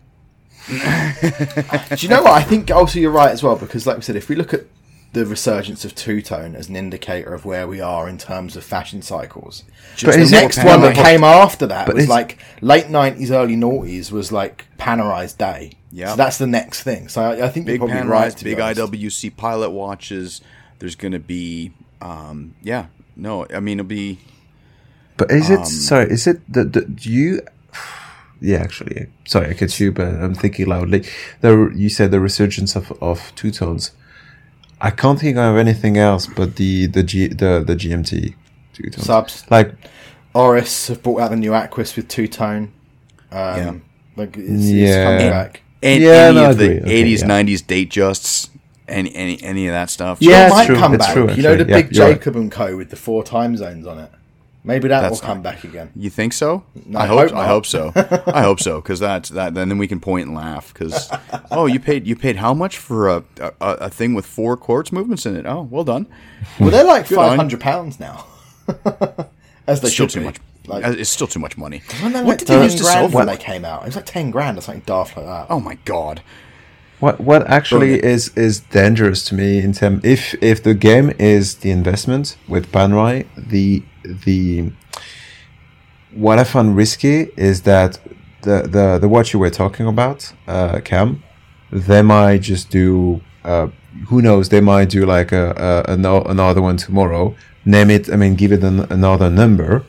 Do 0.67 1.95
you 1.97 2.09
know 2.09 2.23
what? 2.23 2.33
I 2.33 2.43
think 2.43 2.69
also 2.71 2.99
you're 2.99 3.11
right 3.11 3.31
as 3.31 3.41
well, 3.43 3.55
because 3.55 3.87
like 3.87 3.97
we 3.97 4.03
said, 4.03 4.15
if 4.15 4.29
we 4.29 4.35
look 4.35 4.53
at 4.53 4.65
the 5.13 5.25
resurgence 5.25 5.85
of 5.85 5.95
two 5.95 6.21
tone 6.21 6.55
as 6.55 6.67
an 6.69 6.75
indicator 6.75 7.33
of 7.33 7.45
where 7.45 7.65
we 7.67 7.79
are 7.79 8.09
in 8.09 8.17
terms 8.17 8.55
of 8.57 8.63
fashion 8.63 9.01
cycles. 9.01 9.63
But 10.03 10.15
the 10.15 10.27
next 10.29 10.57
one 10.63 10.81
that 10.81 10.95
came 10.95 11.23
after 11.23 11.65
that 11.67 11.87
But 11.87 11.95
was 11.95 12.09
like 12.09 12.37
late 12.61 12.89
nineties, 12.89 13.31
early 13.31 13.55
noughties 13.55 14.11
was 14.11 14.31
like 14.31 14.65
Panerais 14.77 15.35
Day. 15.37 15.71
Yeah. 15.91 16.11
so 16.11 16.15
that's 16.17 16.37
the 16.37 16.47
next 16.47 16.83
thing. 16.83 17.07
So 17.07 17.21
I, 17.21 17.45
I 17.45 17.49
think 17.49 17.65
big 17.65 17.79
you're 17.79 17.87
probably 17.87 18.01
pan 18.01 18.09
right. 18.09 18.35
to 18.37 18.43
big. 18.43 18.57
IWC 18.57 19.35
pilot 19.37 19.69
watches. 19.71 20.41
There's 20.79 20.95
going 20.95 21.13
to 21.13 21.19
be, 21.19 21.71
um, 22.01 22.53
yeah, 22.61 22.87
no, 23.15 23.47
I 23.53 23.59
mean 23.61 23.79
it'll 23.79 23.87
be. 23.87 24.19
But 25.15 25.31
is 25.31 25.49
Um, 25.49 25.61
it 25.61 25.65
sorry? 25.65 26.11
Is 26.11 26.27
it 26.27 26.41
the, 26.51 26.65
the 26.65 26.81
do 26.81 27.11
you? 27.11 27.41
Yeah, 28.39 28.57
actually, 28.59 29.07
sorry, 29.25 29.49
I 29.49 29.53
cut 29.53 29.79
you, 29.79 29.91
but 29.91 30.07
I'm 30.07 30.35
thinking 30.35 30.67
loudly. 30.67 31.03
The 31.41 31.71
you 31.75 31.89
said 31.89 32.11
the 32.11 32.19
resurgence 32.19 32.75
of, 32.75 32.91
of 33.01 33.31
two 33.35 33.51
tones. 33.51 33.91
I 34.79 34.91
can't 34.91 35.19
think 35.19 35.37
of 35.37 35.57
anything 35.57 35.97
else 35.97 36.27
but 36.27 36.55
the 36.55 36.85
the 36.87 37.01
G, 37.03 37.27
the 37.27 37.63
the 37.65 37.75
GMT 37.75 38.35
two 38.73 38.89
tones. 38.91 39.05
Subs. 39.05 39.43
Like 39.49 39.73
Oris 40.35 40.87
have 40.89 41.01
brought 41.01 41.21
out 41.21 41.29
the 41.31 41.35
new 41.35 41.51
Aquis 41.53 41.95
with 41.95 42.07
two 42.07 42.27
tone. 42.27 42.73
Um, 43.31 43.57
Yeah. 43.57 43.73
like 44.15 44.37
it's, 44.37 44.49
it's 44.49 44.63
Yeah. 44.71 45.03
coming 45.03 45.29
back. 45.31 45.61
And 45.81 46.03
Yeah, 46.03 46.11
any 46.29 46.35
no, 46.35 46.49
of 46.51 46.57
the 46.57 46.65
agree. 46.77 46.81
Okay, 46.81 47.03
80s, 47.03 47.21
yeah. 47.21 47.27
90s 47.27 47.61
Datejusts, 47.65 48.49
any 48.87 49.15
any 49.15 49.41
any 49.43 49.67
of 49.67 49.73
that 49.73 49.89
stuff. 49.89 50.19
Yeah, 50.21 50.47
it 50.47 50.49
might 50.51 50.65
true, 50.67 50.75
come 50.75 50.93
it's 50.93 51.05
back. 51.05 51.13
true, 51.13 51.31
you 51.31 51.41
know 51.43 51.55
the. 51.55 51.65
Yeah, 51.67 51.81
big 51.81 51.95
you're 51.95 52.05
right. 52.05 52.13
Jacob 52.15 52.35
and 52.35 52.51
Co 52.51 52.77
with 52.77 52.89
the 52.91 52.95
four 52.95 53.23
time 53.23 53.57
zones 53.57 53.85
on 53.87 53.97
it. 53.99 54.11
Maybe 54.67 54.87
that 54.89 55.01
That's 55.01 55.21
will 55.21 55.27
come 55.27 55.41
back 55.41 55.63
again. 55.63 55.91
You 55.95 56.09
think 56.09 56.33
so? 56.33 56.63
No, 56.85 56.99
I 56.99 57.03
I 57.03 57.07
hope. 57.07 57.29
hope 57.29 57.37
I 57.37 57.47
hope 57.47 57.65
so. 57.65 57.91
I 58.27 58.41
hope 58.43 58.59
so 58.59 58.81
because 58.81 58.99
that's 58.99 59.29
that. 59.29 59.53
Then 59.53 59.69
then 59.69 59.77
we 59.77 59.87
can 59.87 59.99
point 59.99 60.27
and 60.27 60.35
laugh 60.35 60.73
because 60.73 61.09
oh, 61.51 61.65
you 61.65 61.79
paid 61.79 62.05
you 62.05 62.15
paid 62.15 62.35
how 62.35 62.53
much 62.53 62.77
for 62.77 63.09
a, 63.09 63.23
a 63.39 63.51
a 63.61 63.89
thing 63.89 64.13
with 64.13 64.25
four 64.25 64.57
quartz 64.57 64.91
movements 64.91 65.25
in 65.25 65.35
it? 65.35 65.45
Oh, 65.45 65.61
well 65.71 65.83
done. 65.83 66.05
Well, 66.59 66.69
they're 66.69 66.83
like 66.83 67.07
Good 67.07 67.17
on 67.17 67.23
you. 67.23 67.29
five 67.29 67.37
hundred 67.37 67.61
pounds 67.61 67.99
now, 67.99 68.25
as 69.67 69.81
they 69.81 69.89
Still 69.89 70.07
should 70.07 70.09
too 70.09 70.19
be. 70.19 70.25
much. 70.25 70.37
Like, 70.67 70.83
Uh, 70.85 70.91
it's 70.97 71.09
still 71.09 71.27
too 71.27 71.39
much 71.39 71.57
money. 71.57 71.81
when 72.01 72.11
they 72.13 72.19
What 72.19 72.27
like 72.27 72.37
did 72.39 72.47
they 72.49 72.53
10 72.55 72.63
used 72.63 72.77
to 72.79 72.83
sell 72.83 73.09
when 73.09 73.27
they 73.27 73.37
came 73.37 73.63
out? 73.63 73.83
It 73.83 73.85
was 73.87 73.95
like 73.95 74.05
ten 74.05 74.31
grand 74.31 74.57
or 74.57 74.61
something 74.61 74.83
daft 74.85 75.15
like 75.15 75.25
that. 75.25 75.47
Oh 75.49 75.59
my 75.61 75.75
god. 75.85 76.21
What 76.99 77.21
what 77.21 77.47
actually 77.47 78.03
is 78.03 78.29
is 78.35 78.59
dangerous 78.59 79.23
to 79.25 79.35
me 79.35 79.59
in 79.59 79.71
term 79.73 80.01
if 80.03 80.33
if 80.41 80.61
the 80.63 80.73
game 80.73 81.13
is 81.19 81.55
the 81.57 81.69
investment 81.71 82.37
with 82.47 82.71
Panerai, 82.71 83.27
the 83.37 83.83
the 84.25 84.71
what 86.13 86.39
I 86.39 86.43
found 86.43 86.75
risky 86.75 87.29
is 87.35 87.61
that 87.63 87.99
the 88.41 88.63
the 88.63 88.97
the 88.99 89.07
watch 89.07 89.33
you 89.33 89.39
were 89.39 89.49
talking 89.49 89.87
about, 89.87 90.33
uh, 90.47 90.79
Cam, 90.83 91.23
they 91.71 92.01
might 92.01 92.41
just 92.41 92.69
do 92.69 93.21
uh, 93.43 93.67
who 94.07 94.21
knows 94.21 94.49
they 94.49 94.61
might 94.61 94.89
do 94.89 95.05
like 95.05 95.31
a, 95.31 95.83
a, 95.87 95.91
ano- 95.91 96.23
another 96.23 96.61
one 96.61 96.77
tomorrow. 96.77 97.35
Name 97.65 97.89
it. 97.89 98.09
I 98.09 98.15
mean, 98.15 98.35
give 98.35 98.51
it 98.51 98.63
an, 98.63 98.79
another 98.91 99.29
number, 99.29 99.83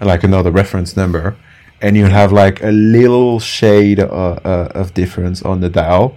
like 0.00 0.22
another 0.22 0.50
reference 0.50 0.96
number, 0.96 1.36
and 1.80 1.96
you'll 1.96 2.10
have 2.10 2.32
like 2.32 2.62
a 2.62 2.70
little 2.70 3.40
shade 3.40 3.98
uh, 3.98 4.06
uh, 4.06 4.70
of 4.74 4.94
difference 4.94 5.42
on 5.42 5.60
the 5.60 5.68
dial 5.68 6.16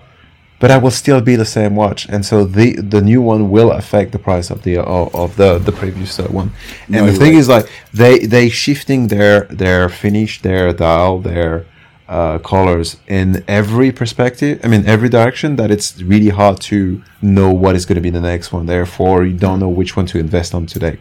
but 0.59 0.69
I 0.71 0.77
will 0.77 0.91
still 0.91 1.21
be 1.21 1.35
the 1.35 1.45
same 1.45 1.75
watch, 1.75 2.07
and 2.09 2.25
so 2.25 2.43
the 2.45 2.75
the 2.95 3.01
new 3.01 3.21
one 3.21 3.49
will 3.49 3.71
affect 3.71 4.11
the 4.11 4.19
price 4.19 4.49
of 4.53 4.63
the 4.63 4.77
of, 4.77 5.13
of 5.15 5.35
the 5.35 5.57
the 5.57 5.71
previous 5.71 6.19
uh, 6.19 6.27
one. 6.41 6.51
And 6.87 6.95
No, 6.95 7.05
the 7.05 7.13
thing 7.13 7.33
right. 7.33 7.39
is, 7.41 7.47
like 7.49 7.67
they 7.93 8.19
they 8.19 8.49
shifting 8.49 9.07
their 9.07 9.41
their 9.63 9.89
finish, 9.89 10.41
their 10.41 10.73
dial, 10.73 11.19
their 11.19 11.65
uh, 12.07 12.39
colors 12.39 12.97
in 13.07 13.43
every 13.47 13.91
perspective. 13.91 14.59
I 14.63 14.67
mean, 14.67 14.83
every 14.85 15.09
direction. 15.09 15.55
That 15.55 15.69
it's 15.71 16.01
really 16.01 16.29
hard 16.29 16.59
to 16.71 17.01
know 17.21 17.51
what 17.63 17.75
is 17.75 17.85
going 17.85 17.95
to 18.01 18.01
be 18.01 18.09
the 18.19 18.21
next 18.33 18.51
one. 18.53 18.65
Therefore, 18.65 19.25
you 19.25 19.37
don't 19.37 19.59
know 19.59 19.69
which 19.79 19.95
one 19.95 20.05
to 20.07 20.17
invest 20.19 20.53
on 20.53 20.65
today. 20.65 20.97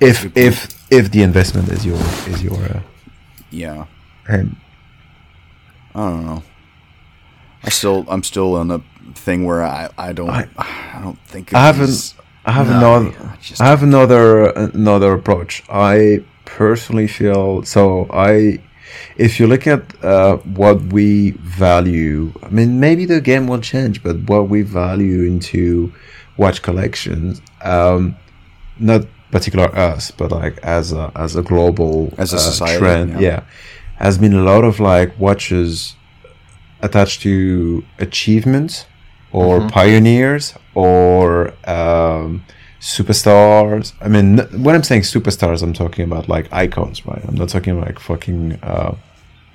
If 0.00 0.16
if 0.36 0.56
if 0.90 1.10
the 1.10 1.22
investment 1.22 1.68
is 1.70 1.84
your 1.84 2.00
is 2.32 2.42
your 2.42 2.60
uh, 2.74 2.80
Yeah. 3.50 3.84
and 4.28 4.56
I 5.94 6.00
don't 6.10 6.26
know. 6.26 6.42
I 7.68 7.70
still 7.70 8.04
I'm 8.08 8.22
still 8.22 8.54
on 8.60 8.68
the 8.68 8.80
thing 9.14 9.44
where 9.48 9.62
I 9.62 9.88
I 10.08 10.12
don't 10.12 10.30
I, 10.30 10.48
I- 10.56 11.00
don't 11.04 11.18
think 11.32 11.54
I 11.54 11.60
haven't. 11.70 12.14
I 12.44 12.52
have 12.52 12.68
No, 12.70 12.76
another. 12.96 13.16
I 13.60 13.64
I 13.64 13.66
have 13.72 13.82
another 13.82 14.26
another 14.74 15.12
approach. 15.12 15.62
I 15.68 16.24
personally 16.46 17.06
feel 17.06 17.62
so. 17.64 17.82
I, 18.30 18.58
if 19.18 19.38
you 19.38 19.46
look 19.46 19.66
at 19.66 19.82
uh, 20.02 20.36
what 20.60 20.76
we 20.96 21.32
value, 21.66 22.32
I 22.42 22.48
mean, 22.48 22.80
maybe 22.80 23.04
the 23.04 23.20
game 23.20 23.44
will 23.50 23.60
change, 23.60 24.02
but 24.02 24.16
what 24.30 24.48
we 24.48 24.62
value 24.62 25.20
into 25.32 25.92
watch 26.38 26.62
collections, 26.62 27.42
um, 27.62 28.16
not 28.78 29.02
particular 29.30 29.68
us, 29.76 30.10
but 30.10 30.30
like 30.32 30.56
as 30.62 30.92
a 30.92 31.12
as 31.24 31.36
a 31.36 31.42
global 31.42 32.12
As 32.16 32.32
a 32.32 32.36
uh, 32.36 32.38
society, 32.50 32.78
trend, 32.78 33.10
yeah. 33.12 33.20
yeah, 33.28 33.40
has 33.96 34.16
been 34.16 34.32
a 34.32 34.42
lot 34.42 34.64
of 34.64 34.80
like 34.80 35.10
watches 35.20 35.94
attached 36.82 37.22
to 37.22 37.84
achievements 37.98 38.86
or 39.32 39.58
Mm-hmm. 39.58 39.68
pioneers 39.68 40.54
or 40.74 41.48
um, 41.68 42.44
superstars. 42.80 43.92
I 44.00 44.08
mean, 44.08 44.38
when 44.62 44.74
I'm 44.74 44.82
saying 44.82 45.02
superstars, 45.02 45.62
I'm 45.62 45.72
talking 45.72 46.04
about 46.04 46.28
like 46.28 46.50
icons, 46.52 47.04
right? 47.06 47.22
I'm 47.26 47.34
not 47.34 47.48
talking 47.48 47.80
like 47.80 47.98
fucking 47.98 48.58
uh, 48.62 48.94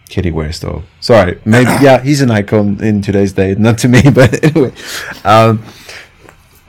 Kanye 0.09 0.31
West 0.31 0.61
though. 0.61 0.83
Sorry, 0.99 1.39
maybe 1.45 1.71
yeah, 1.81 2.01
he's 2.01 2.21
an 2.21 2.29
icon 2.31 2.83
in 2.83 3.01
today's 3.01 3.33
day, 3.33 3.55
not 3.55 3.77
to 3.79 3.87
me, 3.87 4.01
but 4.13 4.43
anyway. 4.43 4.73
Um, 5.23 5.63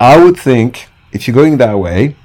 I 0.01 0.17
would 0.23 0.37
think 0.39 0.89
if 1.13 1.27
you're 1.29 1.35
going 1.35 1.59
that 1.59 1.79
way, 1.79 2.17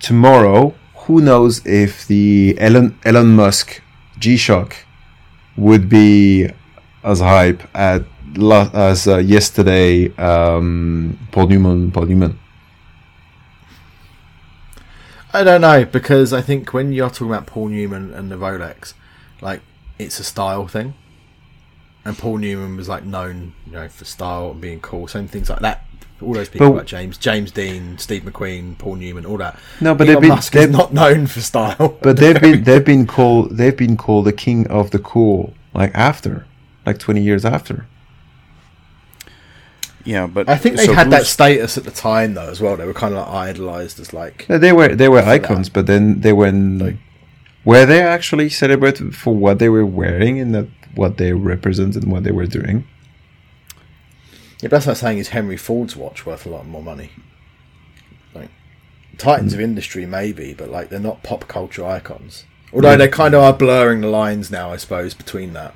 tomorrow, 0.00 0.74
who 1.06 1.20
knows 1.20 1.64
if 1.66 2.06
the 2.06 2.56
Elon 2.60 2.98
Elon 3.04 3.34
Musk 3.34 3.80
G-Shock 4.18 4.76
would 5.58 5.88
be 5.88 6.48
as 7.02 7.20
hype 7.20 7.62
at 7.74 8.02
as 8.74 9.08
uh, 9.08 9.18
yesterday 9.18 10.14
um, 10.16 11.18
Paul 11.32 11.48
Newman 11.48 11.90
Paul 11.90 12.06
Newman. 12.06 12.38
I 15.32 15.44
don't 15.44 15.60
know 15.60 15.84
because 15.84 16.32
I 16.32 16.40
think 16.40 16.72
when 16.72 16.92
you're 16.92 17.10
talking 17.10 17.28
about 17.28 17.46
Paul 17.46 17.68
Newman 17.68 18.14
and 18.14 18.30
the 18.30 18.36
Rolex, 18.36 18.94
like 19.42 19.60
it's 19.98 20.18
a 20.18 20.24
style 20.24 20.66
thing, 20.68 20.94
and 22.04 22.16
Paul 22.16 22.38
Newman 22.38 22.76
was 22.76 22.88
like 22.88 23.04
known, 23.04 23.54
you 23.66 23.72
know, 23.72 23.88
for 23.88 24.04
style 24.04 24.52
and 24.52 24.60
being 24.60 24.80
cool. 24.80 25.08
Same 25.08 25.28
things 25.28 25.50
like 25.50 25.60
that. 25.60 25.84
All 26.20 26.32
those 26.34 26.48
people, 26.48 26.70
But- 26.70 26.76
like 26.78 26.86
James, 26.86 27.16
James 27.16 27.50
Dean, 27.52 27.96
Steve 27.98 28.22
McQueen, 28.24 28.76
Paul 28.76 28.96
Newman, 28.96 29.24
all 29.24 29.36
that. 29.38 29.58
No, 29.80 29.94
but 29.94 30.08
Elon 30.08 30.14
they've 30.14 30.20
been- 30.22 30.28
Musk 30.36 30.56
is 30.56 30.62
they've- 30.62 30.70
not 30.72 30.92
known 30.92 31.26
for 31.28 31.40
style. 31.40 31.96
But 32.02 32.16
they've 32.16 32.40
been 32.40 32.64
they've 32.68 32.84
been 32.84 33.06
called 33.06 33.56
they've 33.56 33.76
been 33.76 33.96
called 33.96 34.24
the 34.24 34.32
king 34.32 34.66
of 34.66 34.90
the 34.90 34.98
cool 34.98 35.54
like 35.74 35.92
after 35.94 36.44
like 36.86 36.98
20 36.98 37.20
years 37.22 37.44
after. 37.44 37.86
Yeah, 40.04 40.26
but 40.26 40.48
I 40.48 40.56
think 40.56 40.76
they 40.76 40.86
so 40.86 40.94
had 40.94 41.10
that 41.10 41.26
status 41.26 41.76
at 41.76 41.84
the 41.84 41.90
time 41.90 42.34
though 42.34 42.48
as 42.48 42.60
well. 42.60 42.76
They 42.76 42.86
were 42.86 42.94
kind 42.94 43.14
of 43.14 43.26
like 43.26 43.48
idolized 43.50 44.00
as 44.00 44.12
like 44.12 44.46
Yeah, 44.48 44.58
They 44.58 44.72
were 44.72 44.94
they 44.94 45.08
were 45.08 45.20
that. 45.20 45.28
icons, 45.44 45.68
but 45.68 45.86
then 45.86 46.20
they 46.22 46.32
were 46.32 46.50
like, 46.50 46.96
were 47.64 47.84
they 47.84 48.00
actually 48.02 48.48
celebrated 48.48 49.14
for 49.14 49.34
what 49.34 49.58
they 49.58 49.68
were 49.68 49.84
wearing 49.84 50.40
and 50.40 50.54
that 50.54 50.66
what 50.94 51.18
they 51.18 51.32
represented 51.32 52.02
and 52.04 52.10
what 52.12 52.24
they 52.24 52.32
were 52.32 52.46
doing. 52.46 52.86
Yeah, 54.60 54.68
but 54.68 54.70
that's 54.70 54.88
I'm 54.88 54.94
saying 54.94 55.18
is 55.18 55.28
Henry 55.28 55.56
Ford's 55.56 55.96
watch 55.96 56.26
worth 56.26 56.44
a 56.44 56.48
lot 56.48 56.66
more 56.66 56.82
money. 56.82 57.10
Like 58.34 58.50
Titans 59.16 59.54
of 59.54 59.60
industry, 59.60 60.04
maybe, 60.04 60.54
but 60.54 60.70
like 60.70 60.88
they're 60.88 60.98
not 60.98 61.22
pop 61.22 61.46
culture 61.48 61.84
icons. 61.84 62.44
Although 62.72 62.96
they 62.96 63.08
kind 63.08 63.34
of 63.34 63.42
are 63.42 63.52
blurring 63.52 64.02
the 64.02 64.08
lines 64.08 64.50
now, 64.50 64.70
I 64.70 64.76
suppose, 64.76 65.14
between 65.14 65.54
that. 65.54 65.74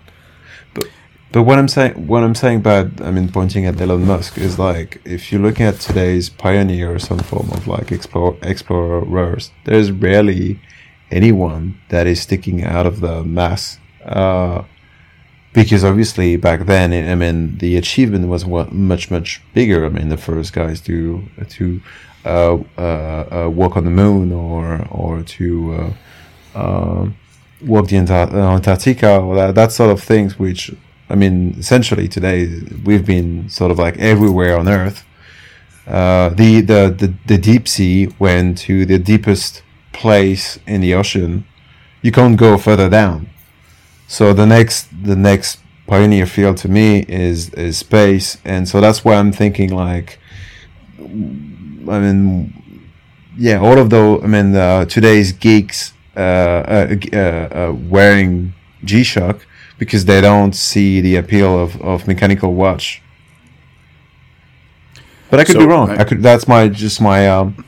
But 0.74 0.88
but 1.32 1.44
what 1.44 1.58
I'm 1.58 1.68
saying, 1.68 2.06
what 2.06 2.22
I'm 2.22 2.34
saying 2.34 2.58
about, 2.58 3.00
I 3.00 3.10
mean, 3.10 3.32
pointing 3.32 3.64
at 3.64 3.80
Elon 3.80 4.06
Musk 4.06 4.36
is 4.36 4.58
like, 4.58 5.00
if 5.06 5.32
you 5.32 5.38
look 5.38 5.62
at 5.62 5.80
today's 5.80 6.28
pioneer 6.28 6.94
or 6.94 6.98
some 6.98 7.20
form 7.20 7.50
of 7.52 7.66
like 7.66 7.90
explore, 7.90 8.36
explorers, 8.42 9.50
there's 9.64 9.90
rarely 9.90 10.60
anyone 11.10 11.80
that 11.88 12.06
is 12.06 12.20
sticking 12.20 12.62
out 12.62 12.84
of 12.86 13.00
the 13.00 13.24
mass. 13.24 13.78
Uh, 14.04 14.64
because 15.52 15.84
obviously 15.84 16.36
back 16.36 16.66
then, 16.66 16.92
I 16.92 17.14
mean, 17.14 17.58
the 17.58 17.76
achievement 17.76 18.28
was 18.28 18.46
much 18.46 19.10
much 19.10 19.42
bigger. 19.54 19.84
I 19.84 19.88
mean, 19.90 20.08
the 20.08 20.16
first 20.16 20.52
guys 20.52 20.80
to 20.82 21.24
to 21.50 21.80
uh, 22.24 22.58
uh, 22.78 22.80
uh, 22.80 23.50
walk 23.50 23.76
on 23.76 23.84
the 23.84 23.90
moon 23.90 24.32
or 24.32 24.86
or 24.90 25.22
to 25.22 25.94
uh, 26.54 26.58
uh, 26.58 27.08
walk 27.64 27.88
the 27.88 27.98
uh, 27.98 28.54
Antarctica 28.54 29.18
or 29.18 29.34
that, 29.36 29.54
that 29.54 29.72
sort 29.72 29.90
of 29.90 30.02
things, 30.02 30.38
which 30.38 30.70
I 31.10 31.14
mean, 31.14 31.56
essentially 31.58 32.08
today 32.08 32.60
we've 32.84 33.04
been 33.04 33.48
sort 33.48 33.70
of 33.70 33.78
like 33.78 33.98
everywhere 33.98 34.58
on 34.58 34.68
Earth. 34.68 35.04
Uh, 35.86 36.28
the, 36.30 36.60
the 36.60 36.94
the 36.96 37.12
the 37.26 37.38
deep 37.38 37.66
sea 37.68 38.08
went 38.18 38.56
to 38.56 38.86
the 38.86 38.98
deepest 38.98 39.62
place 39.92 40.58
in 40.66 40.80
the 40.80 40.94
ocean. 40.94 41.44
You 42.02 42.12
can't 42.12 42.36
go 42.36 42.56
further 42.56 42.88
down. 42.88 43.28
So 44.12 44.34
the 44.34 44.44
next 44.44 44.88
the 45.10 45.16
next 45.16 45.58
pioneer 45.86 46.26
field 46.26 46.58
to 46.58 46.68
me 46.68 47.00
is 47.08 47.48
is 47.54 47.78
space, 47.78 48.36
and 48.44 48.68
so 48.68 48.78
that's 48.78 49.02
why 49.06 49.14
I'm 49.14 49.32
thinking 49.32 49.70
like, 49.72 50.18
I 50.98 51.98
mean, 52.04 52.52
yeah, 53.38 53.58
all 53.58 53.78
of 53.78 53.88
those. 53.88 54.22
I 54.22 54.26
mean, 54.26 54.54
uh, 54.54 54.84
today's 54.84 55.32
geeks 55.32 55.94
uh, 56.14 56.20
uh, 56.20 56.96
uh, 57.14 57.16
uh, 57.16 57.72
wearing 57.88 58.52
G-Shock 58.84 59.46
because 59.78 60.04
they 60.04 60.20
don't 60.20 60.52
see 60.54 61.00
the 61.00 61.16
appeal 61.16 61.58
of, 61.58 61.80
of 61.80 62.06
mechanical 62.06 62.52
watch. 62.52 63.00
But 65.30 65.40
I 65.40 65.44
could 65.44 65.54
So, 65.54 65.60
be 65.60 65.64
wrong. 65.66 65.88
I- 65.88 66.00
I 66.00 66.04
could. 66.04 66.22
That's 66.22 66.46
my 66.46 66.68
just 66.68 67.00
my. 67.00 67.26
Um, 67.28 67.64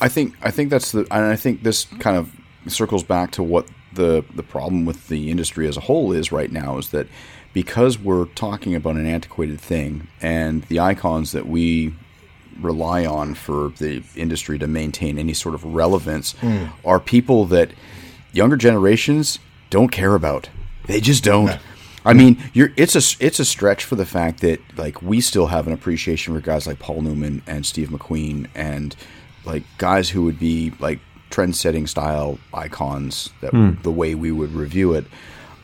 I 0.00 0.08
think 0.08 0.34
I 0.42 0.50
think 0.50 0.70
that's 0.70 0.90
the 0.90 1.06
and 1.12 1.24
I 1.26 1.36
think 1.36 1.62
this 1.62 1.84
kind 2.00 2.16
of 2.16 2.28
circles 2.66 3.04
back 3.04 3.30
to 3.32 3.44
what 3.44 3.68
the 3.94 4.24
the 4.34 4.42
problem 4.42 4.84
with 4.84 5.08
the 5.08 5.30
industry 5.30 5.66
as 5.66 5.76
a 5.76 5.80
whole 5.80 6.12
is 6.12 6.32
right 6.32 6.50
now 6.50 6.78
is 6.78 6.90
that 6.90 7.06
because 7.52 7.98
we're 7.98 8.26
talking 8.26 8.74
about 8.74 8.96
an 8.96 9.06
antiquated 9.06 9.60
thing 9.60 10.08
and 10.20 10.62
the 10.64 10.80
icons 10.80 11.32
that 11.32 11.46
we 11.46 11.94
rely 12.60 13.04
on 13.04 13.34
for 13.34 13.70
the 13.78 14.02
industry 14.16 14.58
to 14.58 14.66
maintain 14.66 15.18
any 15.18 15.34
sort 15.34 15.54
of 15.54 15.64
relevance 15.64 16.32
hmm. 16.32 16.66
are 16.84 17.00
people 17.00 17.44
that 17.46 17.70
younger 18.32 18.56
generations 18.56 19.38
don't 19.70 19.90
care 19.90 20.14
about. 20.14 20.48
They 20.86 21.00
just 21.00 21.24
don't. 21.24 21.58
I 22.04 22.14
mean, 22.14 22.42
you're 22.52 22.70
it's 22.76 22.96
a 22.96 23.24
it's 23.24 23.38
a 23.38 23.44
stretch 23.44 23.84
for 23.84 23.94
the 23.94 24.04
fact 24.04 24.40
that 24.40 24.60
like 24.76 25.00
we 25.02 25.20
still 25.20 25.46
have 25.46 25.66
an 25.66 25.72
appreciation 25.72 26.34
for 26.34 26.40
guys 26.40 26.66
like 26.66 26.80
Paul 26.80 27.02
Newman 27.02 27.42
and 27.46 27.64
Steve 27.64 27.90
McQueen 27.90 28.48
and 28.54 28.96
like 29.44 29.62
guys 29.78 30.10
who 30.10 30.24
would 30.24 30.38
be 30.38 30.72
like 30.80 30.98
trend-setting 31.32 31.86
style 31.88 32.38
icons 32.54 33.30
that 33.40 33.50
the 33.82 33.90
way 33.90 34.14
we 34.14 34.30
would 34.30 34.52
review 34.52 34.92
it. 34.92 35.04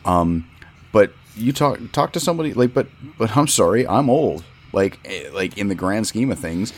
Um, 0.03 0.49
but 0.91 1.13
you 1.37 1.53
talk 1.53 1.79
talk 1.93 2.11
to 2.13 2.19
somebody 2.19 2.53
like, 2.53 2.73
but 2.73 2.87
but 3.17 3.37
I'm 3.37 3.47
sorry, 3.47 3.87
I'm 3.87 4.09
old. 4.09 4.43
Like 4.73 4.99
eh, 5.05 5.29
like 5.31 5.57
in 5.57 5.67
the 5.69 5.75
grand 5.75 6.05
scheme 6.07 6.31
of 6.31 6.39
things, 6.39 6.73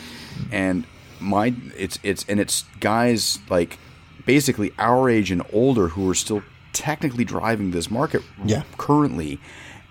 and 0.52 0.86
my 1.20 1.54
it's 1.78 1.98
it's 2.04 2.26
and 2.30 2.40
it's 2.40 2.66
guys 2.80 3.40
like 3.50 3.80
basically 4.26 4.72
our 4.78 5.10
age 5.10 5.32
and 5.32 5.42
older 5.52 5.88
who 5.90 6.08
are 6.10 6.16
still 6.16 6.44
technically 6.74 7.26
driving 7.26 7.72
this 7.72 7.90
market 7.90 8.22
Yeah. 8.46 8.64
currently, 8.78 9.40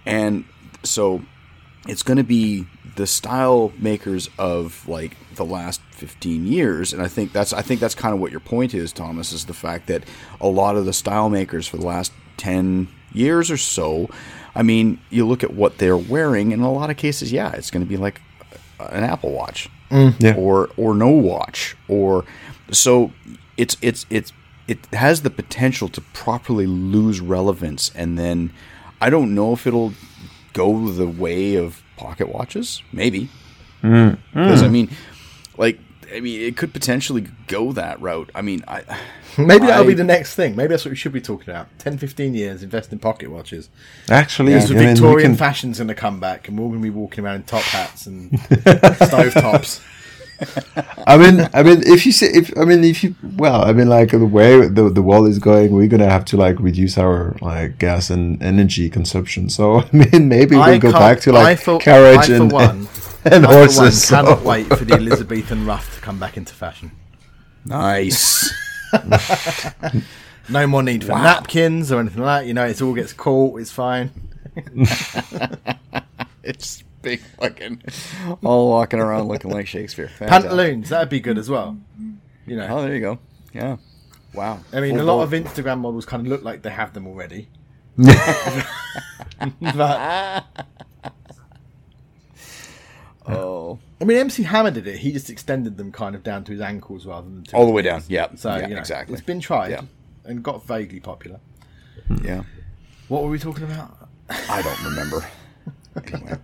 and 0.06 0.44
so 0.82 1.22
it's 1.88 2.02
going 2.02 2.16
to 2.18 2.24
be 2.24 2.66
the 3.00 3.06
style 3.06 3.72
makers 3.78 4.28
of 4.38 4.86
like 4.86 5.16
the 5.34 5.44
last 5.44 5.80
15 5.92 6.46
years 6.46 6.92
and 6.92 7.00
i 7.00 7.08
think 7.08 7.32
that's 7.32 7.54
i 7.54 7.62
think 7.62 7.80
that's 7.80 7.94
kind 7.94 8.12
of 8.12 8.20
what 8.20 8.30
your 8.30 8.40
point 8.40 8.74
is 8.74 8.92
thomas 8.92 9.32
is 9.32 9.46
the 9.46 9.54
fact 9.54 9.86
that 9.86 10.04
a 10.38 10.46
lot 10.46 10.76
of 10.76 10.84
the 10.84 10.92
style 10.92 11.30
makers 11.30 11.66
for 11.66 11.78
the 11.78 11.86
last 11.86 12.12
10 12.36 12.88
years 13.14 13.50
or 13.50 13.56
so 13.56 14.10
i 14.54 14.62
mean 14.62 15.00
you 15.08 15.26
look 15.26 15.42
at 15.42 15.54
what 15.54 15.78
they're 15.78 15.96
wearing 15.96 16.52
and 16.52 16.60
in 16.60 16.68
a 16.68 16.70
lot 16.70 16.90
of 16.90 16.98
cases 16.98 17.32
yeah 17.32 17.50
it's 17.52 17.70
going 17.70 17.82
to 17.82 17.88
be 17.88 17.96
like 17.96 18.20
an 18.78 19.02
apple 19.02 19.32
watch 19.32 19.70
mm. 19.90 20.14
Yeah. 20.18 20.34
or 20.34 20.68
or 20.76 20.94
no 20.94 21.08
watch 21.08 21.78
or 21.88 22.26
so 22.70 23.12
it's 23.56 23.78
it's 23.80 24.04
it's 24.10 24.30
it 24.68 24.84
has 24.92 25.22
the 25.22 25.30
potential 25.30 25.88
to 25.88 26.02
properly 26.02 26.66
lose 26.66 27.22
relevance 27.22 27.90
and 27.94 28.18
then 28.18 28.52
I 29.00 29.08
don't 29.08 29.34
know 29.34 29.54
if 29.54 29.66
it'll 29.66 29.94
go 30.52 30.90
the 30.90 31.08
way 31.08 31.54
of 31.54 31.82
pocket 32.00 32.28
watches 32.28 32.82
maybe 32.92 33.28
mm. 33.82 34.18
because 34.32 34.62
I 34.62 34.68
mm. 34.68 34.72
mean 34.72 34.90
like 35.56 35.78
I 36.14 36.20
mean 36.20 36.40
it 36.40 36.56
could 36.56 36.72
potentially 36.72 37.28
go 37.46 37.72
that 37.72 38.00
route 38.00 38.30
I 38.34 38.42
mean 38.42 38.64
I 38.66 38.82
Maybe 39.38 39.66
that'll 39.66 39.86
be 39.86 39.94
the 39.94 40.04
next 40.04 40.34
thing. 40.34 40.56
Maybe 40.56 40.68
that's 40.68 40.84
what 40.84 40.90
we 40.90 40.96
should 40.96 41.12
be 41.12 41.20
talking 41.20 41.50
about. 41.50 41.68
10, 41.78 41.98
15 41.98 42.34
years, 42.34 42.62
invest 42.62 42.92
in 42.92 42.98
pocket 42.98 43.30
watches. 43.30 43.68
Actually, 44.10 44.54
Because 44.54 44.70
I 44.70 44.74
mean, 44.74 44.88
Victorian 44.88 45.30
can- 45.30 45.36
fashion's 45.36 45.78
going 45.78 45.88
to 45.88 45.94
come 45.94 46.18
back, 46.20 46.48
and 46.48 46.58
we're 46.58 46.66
going 46.66 46.80
to 46.80 46.82
be 46.82 46.90
walking 46.90 47.24
around 47.24 47.36
in 47.36 47.42
top 47.44 47.62
hats 47.62 48.06
and 48.06 48.38
stove 48.40 49.34
tops. 49.34 49.80
I 51.06 51.16
mean, 51.18 51.48
I 51.52 51.62
mean, 51.62 51.82
if 51.86 52.06
you 52.06 52.12
say, 52.12 52.26
if 52.28 52.56
I 52.58 52.64
mean, 52.64 52.82
if 52.84 53.02
you, 53.04 53.14
well, 53.36 53.64
I 53.64 53.72
mean, 53.72 53.88
like 53.88 54.10
the 54.10 54.24
way 54.24 54.66
the 54.68 54.88
the 54.88 55.02
world 55.02 55.28
is 55.28 55.38
going, 55.38 55.72
we're 55.72 55.86
gonna 55.88 56.08
have 56.10 56.24
to 56.26 56.36
like 56.36 56.58
reduce 56.60 56.96
our 56.98 57.36
like 57.40 57.78
gas 57.78 58.10
and 58.10 58.42
energy 58.42 58.88
consumption. 58.88 59.48
So 59.50 59.80
I 59.82 59.88
mean, 59.92 60.28
maybe 60.28 60.56
we'll 60.56 60.64
I 60.64 60.78
go 60.78 60.92
back 60.92 61.20
to 61.20 61.32
like 61.32 61.60
for- 61.60 61.78
carriage 61.78 62.20
I 62.20 62.26
for 62.26 62.34
and 62.34 62.52
one- 62.52 62.88
and 63.24 63.44
I, 63.46 63.48
for 63.50 63.58
one, 63.58 63.68
horses. 63.68 64.02
so- 64.04 64.16
cannot 64.16 64.42
wait 64.42 64.66
for 64.68 64.84
the 64.84 64.94
Elizabethan 64.94 65.66
ruff 65.66 65.94
to 65.96 66.00
come 66.00 66.18
back 66.18 66.36
into 66.36 66.54
fashion. 66.54 66.90
nice 67.66 68.50
No 70.48 70.66
more 70.66 70.82
need 70.82 71.04
for 71.04 71.12
Wow. 71.12 71.22
napkins 71.22 71.92
or 71.92 72.00
anything 72.00 72.22
like 72.24 72.42
that. 72.42 72.46
You 72.48 72.54
know, 72.54 72.66
it 72.66 72.82
all 72.82 72.92
gets 72.94 73.12
caught. 73.12 73.60
It's 73.60 73.70
fine. 73.70 74.10
it's 76.42 76.82
big 77.02 77.20
fucking 77.20 77.82
all 78.44 78.68
walking 78.70 79.00
around 79.00 79.28
looking 79.28 79.50
like 79.50 79.66
Shakespeare 79.66 80.08
Fantastic. 80.18 80.50
Pantaloons, 80.50 80.88
that'd 80.90 81.08
be 81.08 81.20
good 81.20 81.38
as 81.38 81.48
well. 81.48 81.78
You 82.46 82.56
know, 82.56 82.66
oh 82.70 82.82
there 82.82 82.94
you 82.94 83.00
go 83.00 83.18
yeah 83.52 83.76
wow 84.34 84.60
I 84.72 84.80
mean, 84.80 84.96
Full 84.96 85.04
a 85.04 85.06
lot 85.10 85.26
boat. 85.28 85.34
of 85.34 85.44
Instagram 85.44 85.78
models 85.80 86.04
kind 86.06 86.26
of 86.26 86.30
look 86.30 86.42
like 86.42 86.62
they 86.62 86.70
have 86.70 86.92
them 86.92 87.06
already. 87.06 87.48
but 87.96 88.66
oh 93.26 93.78
I 94.00 94.04
mean, 94.04 94.16
MC 94.18 94.42
Hammer 94.44 94.70
did 94.70 94.86
it. 94.86 94.98
He 94.98 95.12
just 95.12 95.28
extended 95.28 95.76
them 95.76 95.92
kind 95.92 96.14
of 96.14 96.22
down 96.22 96.44
to 96.44 96.52
his 96.52 96.60
ankles 96.60 97.04
rather 97.06 97.28
than 97.28 97.44
to 97.44 97.56
all 97.56 97.66
the 97.66 97.72
way 97.72 97.82
knees. 97.82 97.90
down 97.92 98.02
yeah 98.08 98.28
So 98.36 98.54
yeah 98.56 98.68
you 98.68 98.74
know, 98.74 98.80
exactly 98.80 99.14
it's 99.14 99.22
been 99.22 99.40
tried 99.40 99.70
Yeah. 99.72 99.82
and 100.24 100.42
got 100.42 100.64
vaguely 100.66 101.00
popular. 101.00 101.40
yeah 102.22 102.42
What 103.08 103.22
were 103.22 103.28
we 103.30 103.38
talking 103.38 103.64
about? 103.64 104.08
I 104.28 104.62
don't 104.62 104.84
remember. 104.84 105.26
anyway, 106.14 106.38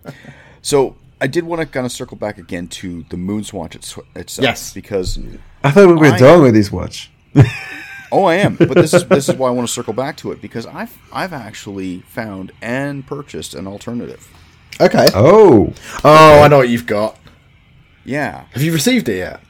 so 0.61 0.95
I 1.19 1.27
did 1.27 1.43
want 1.45 1.61
to 1.61 1.65
kind 1.67 1.85
of 1.85 1.91
circle 1.91 2.17
back 2.17 2.37
again 2.37 2.67
to 2.67 3.03
the 3.09 3.17
Moonswatch 3.17 3.75
its, 3.75 3.97
itself. 4.15 4.43
Yes. 4.43 4.73
because 4.73 5.19
I 5.63 5.71
thought 5.71 5.87
we 5.87 5.93
were 5.95 6.05
I- 6.07 6.17
done 6.17 6.41
with 6.43 6.53
this 6.53 6.71
watch. 6.71 7.09
oh, 8.11 8.23
I 8.25 8.35
am. 8.35 8.55
But 8.55 8.75
this 8.75 8.93
is 8.93 9.05
this 9.07 9.29
is 9.29 9.35
why 9.35 9.47
I 9.49 9.51
want 9.51 9.67
to 9.67 9.73
circle 9.73 9.93
back 9.93 10.17
to 10.17 10.31
it 10.31 10.41
because 10.41 10.65
I've 10.65 10.97
I've 11.11 11.33
actually 11.33 12.01
found 12.01 12.51
and 12.61 13.05
purchased 13.05 13.53
an 13.55 13.67
alternative. 13.67 14.27
Okay. 14.79 15.07
Oh, 15.15 15.73
Oh, 16.03 16.41
I 16.43 16.47
know 16.47 16.57
what 16.57 16.69
you've 16.69 16.85
got. 16.85 17.17
Yeah, 18.05 18.45
Have 18.51 18.61
you 18.63 18.71
received 18.71 19.09
it 19.09 19.17
yet? 19.17 19.41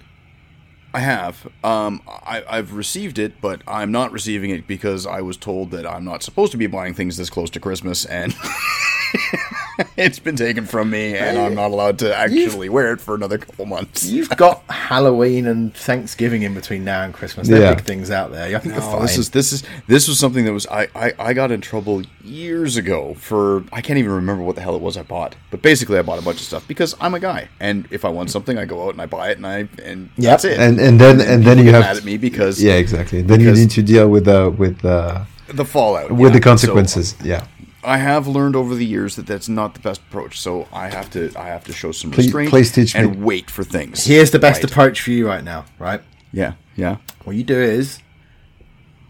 I 0.93 0.99
have. 1.01 1.45
Um, 1.63 2.01
I, 2.07 2.43
I've 2.49 2.73
received 2.73 3.19
it, 3.19 3.39
but 3.39 3.61
I'm 3.67 3.91
not 3.91 4.11
receiving 4.11 4.49
it 4.49 4.65
because 4.65 5.05
I 5.05 5.21
was 5.21 5.37
told 5.37 5.69
that 5.71 5.85
I'm 5.85 6.03
not 6.03 6.23
supposed 6.23 6.53
to 6.53 6.57
be 6.57 6.65
buying 6.65 6.95
things 6.95 7.17
this 7.17 7.29
close 7.29 7.51
to 7.51 7.59
Christmas, 7.59 8.03
and 8.05 8.33
it's 10.05 10.19
been 10.19 10.35
taken 10.35 10.65
from 10.65 10.89
me, 10.89 11.15
and 11.15 11.37
I'm 11.37 11.55
not 11.55 11.71
allowed 11.71 11.99
to 11.99 12.15
actually 12.15 12.69
wear 12.69 12.93
it 12.93 13.01
for 13.01 13.15
another 13.15 13.37
couple 13.37 13.65
months. 13.65 14.05
You've 14.05 14.29
got 14.37 14.61
Halloween 14.69 15.47
and 15.47 15.73
Thanksgiving 15.73 16.43
in 16.43 16.53
between 16.53 16.83
now 16.83 17.03
and 17.03 17.13
Christmas. 17.13 17.47
They're 17.47 17.61
Yeah. 17.61 17.73
big 17.73 17.83
things 17.85 18.11
out 18.11 18.31
there. 18.31 18.55
I 18.55 18.59
think 18.59 18.75
No, 18.75 18.81
you're 18.81 18.91
fine. 18.91 19.01
this 19.01 19.17
is 19.17 19.29
this 19.31 19.51
is 19.53 19.63
this 19.87 20.07
was 20.07 20.19
something 20.19 20.45
that 20.45 20.53
was 20.53 20.67
I, 20.67 20.87
I 20.95 21.13
I 21.19 21.33
got 21.33 21.51
in 21.51 21.61
trouble 21.61 22.03
years 22.23 22.77
ago 22.77 23.15
for 23.15 23.63
I 23.73 23.81
can't 23.81 23.97
even 23.99 24.11
remember 24.11 24.43
what 24.43 24.55
the 24.55 24.61
hell 24.61 24.75
it 24.75 24.81
was 24.81 24.97
I 24.97 25.03
bought. 25.03 25.35
But 25.51 25.61
basically 25.61 25.97
I 25.97 26.01
bought 26.03 26.19
a 26.19 26.21
bunch 26.21 26.37
of 26.37 26.45
stuff 26.45 26.67
because 26.67 26.95
I'm 27.01 27.13
a 27.13 27.19
guy 27.19 27.49
and 27.59 27.87
if 27.91 28.05
I 28.05 28.09
want 28.09 28.29
something 28.31 28.57
I 28.57 28.65
go 28.65 28.85
out 28.85 28.93
and 28.93 29.01
I 29.01 29.05
buy 29.07 29.29
it 29.31 29.37
and 29.37 29.47
I 29.47 29.67
and 29.83 30.09
Yep. 30.17 30.29
that's 30.31 30.45
it. 30.45 30.59
and 30.59 30.79
and 30.79 30.99
then 31.01 31.19
and 31.21 31.43
then 31.43 31.57
people 31.57 31.65
you 31.65 31.71
get 31.71 31.75
have 31.75 31.83
mad 31.83 31.97
at 31.97 32.03
me 32.05 32.17
because 32.17 32.61
yeah, 32.61 32.73
exactly. 32.73 33.21
Then 33.21 33.39
you 33.39 33.47
because- 33.47 33.59
need 33.59 33.71
to 33.71 33.81
deal 33.81 34.09
with 34.09 34.25
the 34.25 34.49
with 34.49 34.79
the 34.81 35.25
the 35.49 35.65
fallout 35.65 36.11
with 36.11 36.19
yeah. 36.19 36.29
the 36.33 36.39
consequences. 36.41 37.15
yeah. 37.23 37.45
So 37.81 37.87
I 37.87 37.97
have 37.97 38.27
learned 38.27 38.55
over 38.55 38.75
the 38.75 38.85
years 38.85 39.15
that 39.15 39.27
that's 39.27 39.47
not 39.49 39.73
the 39.73 39.79
best 39.79 40.01
approach. 40.01 40.39
So 40.39 40.67
I 40.73 40.89
have 40.89 41.09
to 41.11 41.31
I 41.37 41.47
have 41.47 41.63
to 41.65 41.73
show 41.73 41.91
some 41.91 42.11
Please- 42.11 42.25
restraint 42.27 42.49
please 42.49 42.71
teach 42.71 42.95
and 42.95 43.11
me. 43.11 43.17
wait 43.23 43.49
for 43.51 43.63
things. 43.63 44.05
Here's 44.05 44.31
the 44.31 44.39
best 44.39 44.63
Right. 44.63 44.71
approach 44.71 45.01
for 45.01 45.11
you 45.11 45.27
right 45.27 45.43
now, 45.43 45.65
right? 45.79 46.01
Yeah, 46.31 46.53
yeah, 46.75 46.97
What 47.23 47.35
you 47.35 47.43
do 47.43 47.59
is, 47.59 47.99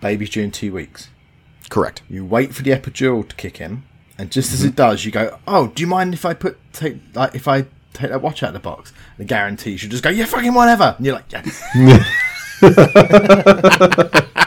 baby's 0.01 0.29
due 0.29 0.43
in 0.43 0.51
two 0.51 0.71
weeks. 0.73 1.09
correct. 1.69 2.01
You 2.09 2.23
wait 2.23 2.53
for 2.55 2.61
the 2.63 2.71
epidural 2.71 3.27
to 3.27 3.35
kick 3.35 3.59
in, 3.59 3.83
and 4.17 4.31
just 4.31 4.53
as 4.53 4.63
it 4.63 4.67
mm-hmm. 4.67 4.75
does, 4.75 5.03
you 5.03 5.11
go, 5.11 5.37
"Oh, 5.47 5.67
do 5.67 5.81
you 5.81 5.87
mind 5.87 6.13
if 6.13 6.23
I 6.25 6.33
put 6.33 6.57
take 6.73 6.97
like 7.15 7.33
if 7.35 7.47
I 7.47 7.65
take 7.93 8.11
that 8.11 8.21
watch 8.21 8.43
out 8.43 8.49
of 8.49 8.53
the 8.53 8.59
box?" 8.59 8.93
The 9.17 9.25
guarantee 9.25 9.71
you 9.71 9.77
just 9.77 10.03
go, 10.03 10.09
"Yeah, 10.09 10.25
fucking 10.25 10.53
whatever." 10.53 10.93
And 10.97 11.05
you're 11.05 11.15
like, 11.15 11.31
"Yes." 11.31 11.63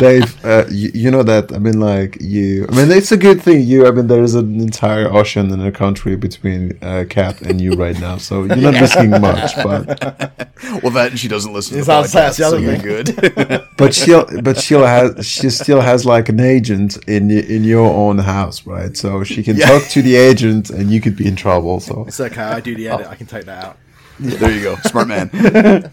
Dave, 0.00 0.44
uh, 0.44 0.64
you, 0.70 0.90
you 0.94 1.10
know 1.10 1.22
that 1.22 1.52
I 1.52 1.58
mean, 1.58 1.78
like 1.78 2.16
you. 2.20 2.66
I 2.70 2.74
mean, 2.76 2.90
it's 2.90 3.12
a 3.12 3.16
good 3.16 3.40
thing 3.42 3.62
you. 3.62 3.86
I 3.86 3.90
mean, 3.90 4.06
there 4.06 4.22
is 4.22 4.34
an 4.34 4.58
entire 4.60 5.06
ocean 5.12 5.50
in 5.52 5.60
a 5.60 5.70
country 5.70 6.16
between 6.16 6.78
uh, 6.82 7.04
Kat 7.08 7.40
and 7.42 7.60
you 7.60 7.72
right 7.74 7.98
now, 8.00 8.16
so 8.16 8.44
you're 8.44 8.56
not 8.56 8.80
risking 8.80 9.10
much. 9.10 9.54
But 9.62 10.48
Well, 10.82 10.92
that 10.92 11.18
she 11.18 11.28
doesn't 11.28 11.52
listen 11.52 11.74
to 11.74 11.80
It 11.80 11.84
the 11.86 12.02
that's 12.02 12.14
podcast, 12.14 12.36
the 12.38 12.44
other 12.46 12.56
so 12.58 12.62
you're 12.62 12.76
thing. 12.76 13.44
good. 13.44 13.66
but 13.76 13.94
she'll 13.94 14.26
but 14.42 14.56
she'll 14.58 14.86
has 14.86 15.26
she 15.26 15.50
still 15.50 15.80
has 15.80 16.04
like 16.06 16.28
an 16.28 16.40
agent 16.40 16.96
in 17.06 17.30
in 17.30 17.64
your 17.64 17.90
own 18.04 18.18
house, 18.18 18.66
right? 18.66 18.96
So 18.96 19.22
she 19.24 19.42
can 19.42 19.56
Yeah. 19.56 19.66
talk 19.66 19.88
to 19.90 20.02
the 20.02 20.16
agent, 20.16 20.70
and 20.70 20.90
you 20.90 21.00
could 21.00 21.16
be 21.16 21.26
in 21.28 21.36
trouble. 21.36 21.80
So 21.80 22.04
It's 22.08 22.20
okay. 22.20 22.40
I 22.42 22.60
do 22.60 22.74
the 22.74 22.88
edit. 22.88 23.06
I 23.06 23.14
can 23.16 23.26
take 23.26 23.44
that 23.46 23.64
out. 23.64 23.76
there 24.18 24.50
you 24.50 24.62
go, 24.62 24.76
smart 24.76 25.08
man. 25.08 25.90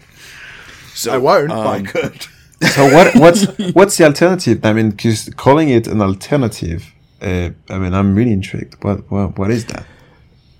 So 0.94 1.12
I 1.14 1.18
won't, 1.18 1.48
but 1.48 1.58
I 1.66 1.76
um, 1.76 1.84
could. 1.86 2.26
So 2.62 2.92
what 2.92 3.14
what's 3.16 3.46
what's 3.74 3.96
the 3.96 4.04
alternative? 4.04 4.64
I 4.64 4.72
mean, 4.72 4.90
because 4.90 5.30
calling 5.36 5.68
it 5.68 5.86
an 5.86 6.00
alternative, 6.00 6.92
uh, 7.22 7.50
I 7.70 7.78
mean, 7.78 7.94
I'm 7.94 8.14
really 8.14 8.32
intrigued. 8.32 8.82
What 8.82 9.10
what 9.10 9.38
what 9.38 9.50
is 9.50 9.66
that? 9.66 9.86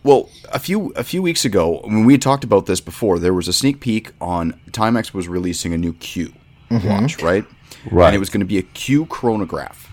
Well, 0.04 0.28
a 0.52 0.58
few 0.58 0.90
a 0.90 1.04
few 1.04 1.22
weeks 1.22 1.44
ago, 1.44 1.80
when 1.84 2.04
we 2.04 2.14
had 2.14 2.22
talked 2.22 2.44
about 2.44 2.66
this 2.66 2.80
before, 2.80 3.18
there 3.18 3.34
was 3.34 3.48
a 3.48 3.52
sneak 3.52 3.80
peek 3.80 4.12
on 4.20 4.58
Timex 4.70 5.12
was 5.12 5.28
releasing 5.28 5.72
a 5.72 5.78
new 5.78 5.92
Q 5.94 6.32
watch, 6.70 7.20
right? 7.22 7.44
Right. 7.90 8.06
And 8.06 8.16
it 8.16 8.18
was 8.18 8.30
going 8.30 8.40
to 8.40 8.46
be 8.46 8.58
a 8.58 8.62
Q 8.62 9.06
chronograph, 9.06 9.90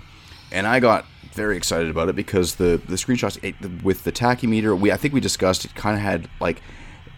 and 0.52 0.68
I 0.68 0.80
got 0.80 1.06
very 1.34 1.58
excited 1.58 1.90
about 1.90 2.08
it 2.08 2.16
because 2.16 2.56
the 2.56 2.82
the 2.88 2.96
screenshots 2.96 3.44
it, 3.44 3.84
with 3.84 4.04
the 4.04 4.12
tachymeter, 4.12 4.80
we 4.80 4.92
I 4.92 4.98
think 4.98 5.14
we 5.14 5.20
discussed 5.20 5.66
it 5.66 5.76
kind 5.76 5.96
of 5.96 6.02
had 6.02 6.30
like 6.40 6.62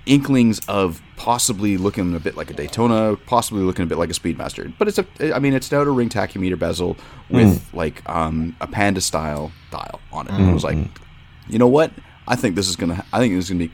inklings 0.07 0.59
of 0.67 1.01
possibly 1.15 1.77
looking 1.77 2.15
a 2.15 2.19
bit 2.19 2.35
like 2.35 2.49
a 2.49 2.53
Daytona, 2.53 3.15
possibly 3.25 3.63
looking 3.63 3.83
a 3.83 3.85
bit 3.85 3.97
like 3.97 4.09
a 4.09 4.13
Speedmaster. 4.13 4.73
But 4.77 4.87
it's 4.87 4.97
a, 4.97 5.35
I 5.35 5.39
mean, 5.39 5.53
it's 5.53 5.71
an 5.71 5.77
a 5.77 5.91
ring 5.91 6.09
tachymeter 6.09 6.57
bezel 6.57 6.97
with 7.29 7.69
hmm. 7.69 7.77
like 7.77 8.07
um, 8.09 8.55
a 8.61 8.67
panda 8.67 9.01
style 9.01 9.51
dial 9.71 9.99
on 10.11 10.27
it. 10.27 10.31
Hmm, 10.31 10.41
and 10.41 10.49
I 10.49 10.53
was 10.53 10.63
like, 10.63 10.77
hmm. 10.77 11.51
you 11.51 11.59
know 11.59 11.67
what? 11.67 11.91
I 12.27 12.35
think 12.35 12.55
this 12.55 12.67
is 12.67 12.75
gonna. 12.75 13.05
I 13.13 13.19
think 13.19 13.33
this 13.33 13.45
is 13.45 13.49
gonna 13.49 13.65
be 13.67 13.73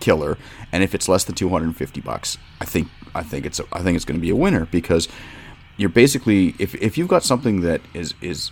killer. 0.00 0.36
And 0.72 0.82
if 0.82 0.94
it's 0.94 1.08
less 1.08 1.24
than 1.24 1.34
two 1.34 1.48
hundred 1.48 1.66
and 1.66 1.76
fifty 1.76 2.00
bucks, 2.00 2.38
I 2.60 2.64
think 2.64 2.88
I 3.14 3.22
think 3.22 3.46
it's 3.46 3.60
a, 3.60 3.64
I 3.72 3.82
think 3.82 3.96
it's 3.96 4.04
gonna 4.04 4.20
be 4.20 4.30
a 4.30 4.36
winner 4.36 4.66
because 4.66 5.08
you're 5.76 5.88
basically 5.88 6.54
if 6.58 6.74
if 6.76 6.98
you've 6.98 7.08
got 7.08 7.22
something 7.22 7.60
that 7.62 7.80
is 7.94 8.14
is 8.20 8.50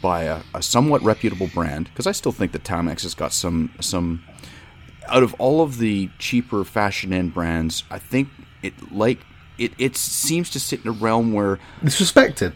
by 0.00 0.22
a, 0.22 0.40
a 0.54 0.62
somewhat 0.62 1.02
reputable 1.02 1.48
brand 1.48 1.86
because 1.86 2.06
I 2.06 2.12
still 2.12 2.32
think 2.32 2.52
that 2.52 2.64
Timex 2.64 3.02
has 3.02 3.14
got 3.14 3.32
some 3.32 3.70
some 3.80 4.24
out 5.08 5.22
of 5.22 5.34
all 5.34 5.60
of 5.62 5.78
the 5.78 6.10
cheaper 6.18 6.64
fashion 6.64 7.12
end 7.12 7.34
brands, 7.34 7.84
I 7.90 7.98
think 7.98 8.28
it 8.62 8.92
like 8.92 9.20
it 9.58 9.72
it 9.78 9.96
seems 9.96 10.50
to 10.50 10.60
sit 10.60 10.80
in 10.82 10.88
a 10.88 10.92
realm 10.92 11.32
where 11.32 11.58
It's 11.82 12.00
respected. 12.00 12.54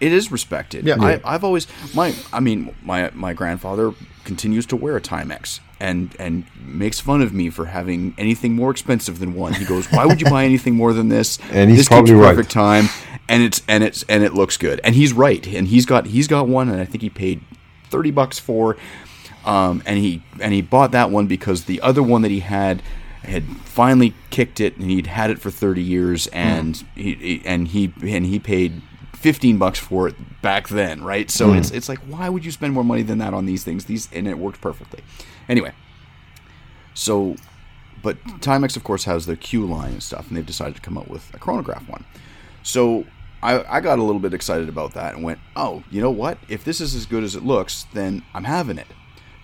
it 0.00 0.12
is 0.12 0.30
respected. 0.30 0.84
Yeah. 0.86 0.96
I, 1.00 1.20
I've 1.24 1.44
always 1.44 1.66
my 1.94 2.14
I 2.32 2.40
mean 2.40 2.74
my 2.82 3.10
my 3.14 3.32
grandfather 3.32 3.92
continues 4.24 4.66
to 4.66 4.76
wear 4.76 4.96
a 4.96 5.00
Timex 5.00 5.60
and 5.80 6.14
and 6.18 6.44
makes 6.60 7.00
fun 7.00 7.22
of 7.22 7.32
me 7.32 7.48
for 7.50 7.66
having 7.66 8.14
anything 8.18 8.54
more 8.54 8.70
expensive 8.70 9.18
than 9.18 9.34
one. 9.34 9.52
He 9.54 9.64
goes, 9.64 9.86
"Why 9.92 10.04
would 10.06 10.20
you 10.20 10.28
buy 10.28 10.44
anything 10.44 10.74
more 10.74 10.92
than 10.92 11.08
this?" 11.08 11.38
And 11.52 11.70
he's 11.70 11.80
this 11.80 11.88
probably 11.88 12.14
right. 12.14 12.34
perfect 12.34 12.50
time, 12.50 12.88
and 13.28 13.42
it's 13.42 13.62
and 13.68 13.84
it's 13.84 14.02
and 14.08 14.22
it 14.24 14.32
looks 14.34 14.56
good. 14.56 14.80
And 14.84 14.94
he's 14.94 15.12
right. 15.12 15.46
And 15.46 15.68
he's 15.68 15.86
got 15.86 16.06
he's 16.06 16.28
got 16.28 16.48
one, 16.48 16.68
and 16.70 16.80
I 16.80 16.84
think 16.86 17.02
he 17.02 17.10
paid 17.10 17.40
thirty 17.90 18.10
bucks 18.10 18.38
for. 18.38 18.76
Um, 19.46 19.82
and 19.86 19.98
he 19.98 20.22
and 20.40 20.52
he 20.52 20.60
bought 20.60 20.90
that 20.90 21.10
one 21.10 21.26
because 21.26 21.64
the 21.64 21.80
other 21.80 22.02
one 22.02 22.22
that 22.22 22.30
he 22.30 22.40
had 22.40 22.82
had 23.22 23.44
finally 23.44 24.12
kicked 24.30 24.60
it, 24.60 24.76
and 24.76 24.90
he'd 24.90 25.06
had 25.06 25.30
it 25.30 25.38
for 25.38 25.50
thirty 25.50 25.82
years, 25.82 26.26
and 26.28 26.84
he, 26.94 27.14
he 27.14 27.42
and 27.44 27.68
he 27.68 27.92
and 28.02 28.26
he 28.26 28.38
paid 28.40 28.82
fifteen 29.14 29.56
bucks 29.56 29.78
for 29.78 30.08
it 30.08 30.42
back 30.42 30.68
then, 30.68 31.02
right? 31.02 31.30
So 31.30 31.52
it's 31.54 31.70
it's 31.70 31.88
like 31.88 32.00
why 32.00 32.28
would 32.28 32.44
you 32.44 32.50
spend 32.50 32.74
more 32.74 32.84
money 32.84 33.02
than 33.02 33.18
that 33.18 33.34
on 33.34 33.46
these 33.46 33.62
things? 33.62 33.84
These 33.84 34.08
and 34.12 34.26
it 34.26 34.36
worked 34.36 34.60
perfectly. 34.60 35.04
Anyway, 35.48 35.72
so 36.92 37.36
but 38.02 38.22
Timex 38.40 38.76
of 38.76 38.82
course 38.82 39.04
has 39.04 39.26
their 39.26 39.36
Q 39.36 39.64
line 39.64 39.92
and 39.92 40.02
stuff, 40.02 40.28
and 40.28 40.36
they've 40.36 40.44
decided 40.44 40.74
to 40.74 40.80
come 40.80 40.98
up 40.98 41.08
with 41.08 41.32
a 41.34 41.38
chronograph 41.38 41.88
one. 41.88 42.04
So 42.64 43.04
I, 43.42 43.76
I 43.76 43.80
got 43.80 44.00
a 44.00 44.02
little 44.02 44.20
bit 44.20 44.34
excited 44.34 44.68
about 44.68 44.94
that 44.94 45.14
and 45.14 45.22
went, 45.22 45.38
oh, 45.54 45.84
you 45.90 46.00
know 46.00 46.10
what? 46.10 46.38
If 46.48 46.64
this 46.64 46.80
is 46.80 46.96
as 46.96 47.06
good 47.06 47.22
as 47.22 47.36
it 47.36 47.44
looks, 47.44 47.86
then 47.94 48.22
I'm 48.34 48.44
having 48.44 48.78
it. 48.78 48.88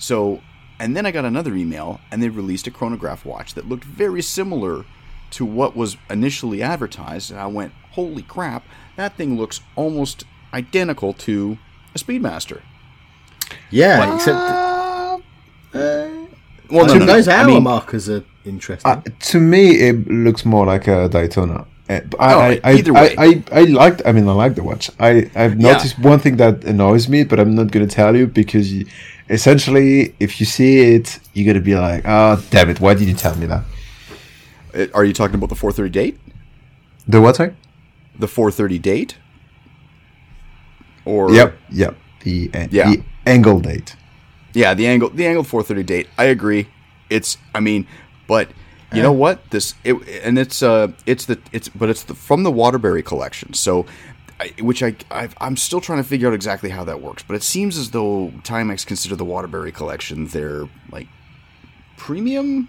So, 0.03 0.43
and 0.81 0.97
then 0.97 1.07
I 1.07 1.13
got 1.13 1.25
another 1.25 1.55
email, 1.55 2.01
and 2.11 2.21
they 2.21 2.29
released 2.29 2.67
a 2.67 2.73
chronograph 2.73 3.25
watch 3.25 3.55
that 3.55 3.69
looked 3.69 3.85
very 3.85 4.21
similar 4.21 4.85
to 5.31 5.45
what 5.45 5.77
was 5.77 5.97
initially 6.11 6.61
advertised. 6.61 7.31
And 7.31 7.39
I 7.39 7.47
went, 7.47 7.73
holy 7.93 8.23
crap, 8.23 8.65
that 8.97 9.17
thing 9.17 9.39
looks 9.39 9.61
almost 9.77 10.25
identical 10.53 11.13
to 11.13 11.57
a 11.95 11.99
Speedmaster. 11.99 12.63
Yeah, 13.71 14.17
except 14.17 14.39
Well, 15.73 16.91
I 16.91 16.99
mean, 16.99 17.07
those 17.07 17.29
hour 17.29 17.45
I 17.45 17.47
mean, 17.47 17.63
markers 17.63 18.09
are 18.09 18.25
interesting. 18.45 18.91
Uh, 18.91 19.03
to 19.03 19.39
me, 19.39 19.77
it 19.77 20.09
looks 20.09 20.45
more 20.45 20.67
like 20.67 20.89
a 20.89 21.09
Daytona. 21.09 21.65
Uh, 21.89 22.01
Oh, 22.19 22.19
I, 22.41 22.61
I, 22.65 22.73
either 22.75 22.93
I, 22.97 23.03
way. 23.03 23.15
I, 23.19 23.43
I, 23.53 23.63
liked. 23.65 24.03
I 24.07 24.13
mean, 24.13 24.29
I 24.29 24.33
like 24.33 24.55
the 24.55 24.63
watch. 24.63 24.91
I, 25.01 25.31
I've 25.35 25.61
Yeah. 25.61 25.73
noticed 25.73 25.99
one 25.99 26.19
thing 26.21 26.37
that 26.37 26.65
annoys 26.65 27.09
me, 27.09 27.25
but 27.25 27.39
I'm 27.41 27.55
not 27.55 27.71
going 27.71 27.87
to 27.87 27.95
tell 27.95 28.15
you 28.17 28.27
because 28.27 28.73
you, 28.73 28.87
essentially, 29.29 30.15
if 30.21 30.39
you 30.41 30.47
see 30.47 30.95
it, 30.95 31.19
you're 31.35 31.45
going 31.45 31.57
to 31.57 31.61
be 31.61 31.75
like, 31.75 32.05
"Oh, 32.07 32.43
damn 32.51 32.71
it! 32.71 32.81
Why 32.81 32.95
did 32.95 33.09
you 33.09 33.15
tell 33.15 33.37
me 33.37 33.47
that?" 33.47 33.65
uh, 34.75 34.87
are 34.95 35.05
you 35.05 35.13
talking 35.13 35.35
about 35.35 35.49
the 35.49 35.55
430 35.57 35.91
date? 35.91 36.19
The 37.09 37.21
what? 37.21 37.37
Sorry? 37.37 37.55
The 38.19 38.29
430 38.29 38.79
date? 38.79 39.17
Or 41.05 41.33
Yep. 41.33 41.57
Yep. 41.71 41.97
The, 42.23 42.51
uh, 42.55 42.67
Yeah. 42.71 42.91
the 42.91 43.03
angle 43.27 43.61
date. 43.61 43.97
Yeah, 44.55 44.75
the 44.75 44.87
angle 44.87 45.09
the 45.11 45.27
angled 45.27 45.47
430 45.49 45.83
date. 45.83 46.09
I 46.17 46.25
agree. 46.25 46.69
It's 47.11 47.39
I 47.55 47.61
mean, 47.61 47.87
but 48.29 48.49
you 48.95 49.03
know 49.03 49.13
what? 49.13 49.51
This 49.51 49.75
it, 49.85 49.97
and 50.25 50.39
it's 50.39 50.63
uh 50.63 50.93
it's 51.07 51.27
the 51.27 51.39
it's 51.53 51.69
but 51.69 51.89
it's 51.91 52.03
the, 52.05 52.15
from 52.15 52.43
the 52.43 52.51
Waterbury 52.51 53.03
collection. 53.03 53.55
So 53.55 53.87
I, 54.41 54.53
which 54.61 54.83
I 54.83 54.97
I've, 55.11 55.35
I'm 55.41 55.57
still 55.57 55.81
trying 55.81 56.03
to 56.03 56.09
figure 56.09 56.29
out 56.29 56.35
exactly 56.35 56.71
how 56.71 56.85
that 56.85 57.01
works, 57.01 57.23
but 57.23 57.35
it 57.35 57.43
seems 57.43 57.79
as 57.79 57.91
though 57.91 58.33
Timex 58.43 58.87
consider 58.87 59.17
the 59.17 59.25
Waterbury 59.25 59.73
collection 59.73 60.27
their 60.29 60.69
like 60.91 61.09
premium 61.97 62.67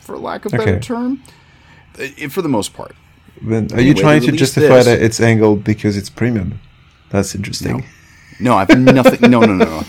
for 0.00 0.18
lack 0.18 0.44
of 0.44 0.54
a 0.54 0.58
better 0.58 0.80
term. 0.80 1.22
Uh, 1.98 2.28
for 2.28 2.42
the 2.42 2.48
most 2.48 2.74
part. 2.74 2.94
Then, 3.40 3.64
are 3.66 3.74
Anyway, 3.76 3.82
you 3.84 3.94
trying 3.94 4.20
to 4.22 4.32
justify 4.32 4.76
this. 4.76 4.86
that 4.86 5.02
it's 5.02 5.20
angled 5.20 5.62
because 5.64 5.96
it's 5.96 6.10
premium? 6.10 6.60
That's 7.10 7.34
interesting. 7.34 7.84
No, 8.40 8.54
I've 8.56 8.68
nothing. 8.78 9.30
no, 9.30 9.40
no, 9.40 9.54
no, 9.54 9.64
no. 9.64 9.82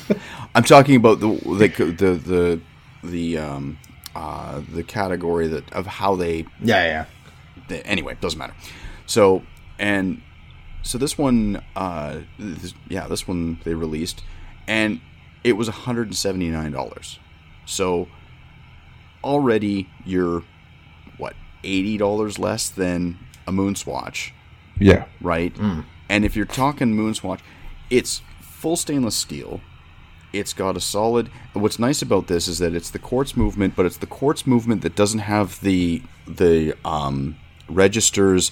I'm 0.54 0.64
talking 0.64 0.96
about 0.96 1.20
the 1.20 1.28
the 1.28 1.68
the 1.92 2.14
the, 2.16 2.62
the 3.04 3.38
um 3.38 3.78
uh 4.16 4.62
the 4.72 4.84
category 4.84 5.48
that 5.48 5.72
of 5.74 5.86
how 5.86 6.16
they 6.16 6.46
yeah, 6.62 6.84
yeah. 6.86 7.06
the, 7.68 7.86
anyway, 7.86 8.18
doesn't 8.22 8.40
matter. 8.40 8.56
So 9.06 9.44
and 9.78 10.22
so 10.84 10.98
this 11.00 11.18
one, 11.18 11.64
uh, 11.76 12.20
this, 12.38 12.74
yeah, 12.88 13.08
this 13.08 13.28
one 13.28 13.60
they 13.64 13.74
released, 13.74 14.24
and 14.68 15.02
it 15.44 15.54
was 15.54 15.68
179 15.68 16.72
dollars. 16.72 17.20
So 17.66 18.08
already 19.24 19.90
you're 20.06 20.44
what 21.18 21.36
80 21.64 21.98
dollars 21.98 22.40
less 22.40 22.70
than 22.70 23.18
a 23.48 23.52
Moonswatch, 23.52 24.32
Yeah. 24.80 25.06
right? 25.22 25.56
And 26.10 26.24
if 26.26 26.36
you're 26.36 26.46
talking 26.46 26.96
Moonswatch, 26.96 27.40
it's 27.90 28.22
full 28.42 28.76
stainless 28.76 29.16
steel. 29.16 29.62
It's 30.36 30.54
got 30.54 30.76
a 30.78 30.82
solid. 30.82 31.30
What's 31.54 31.80
nice 31.80 32.02
about 32.02 32.28
this 32.28 32.48
is 32.48 32.60
that 32.60 32.74
it's 32.76 32.90
the 32.90 33.00
quartz 33.00 33.36
movement, 33.38 33.76
but 33.76 33.86
it's 33.86 33.98
the 33.98 34.08
quartz 34.08 34.46
movement 34.46 34.82
that 34.82 34.96
doesn't 34.96 35.20
have 35.20 35.60
the 35.62 36.02
the 36.28 36.74
um, 36.84 37.36
registers. 37.70 38.52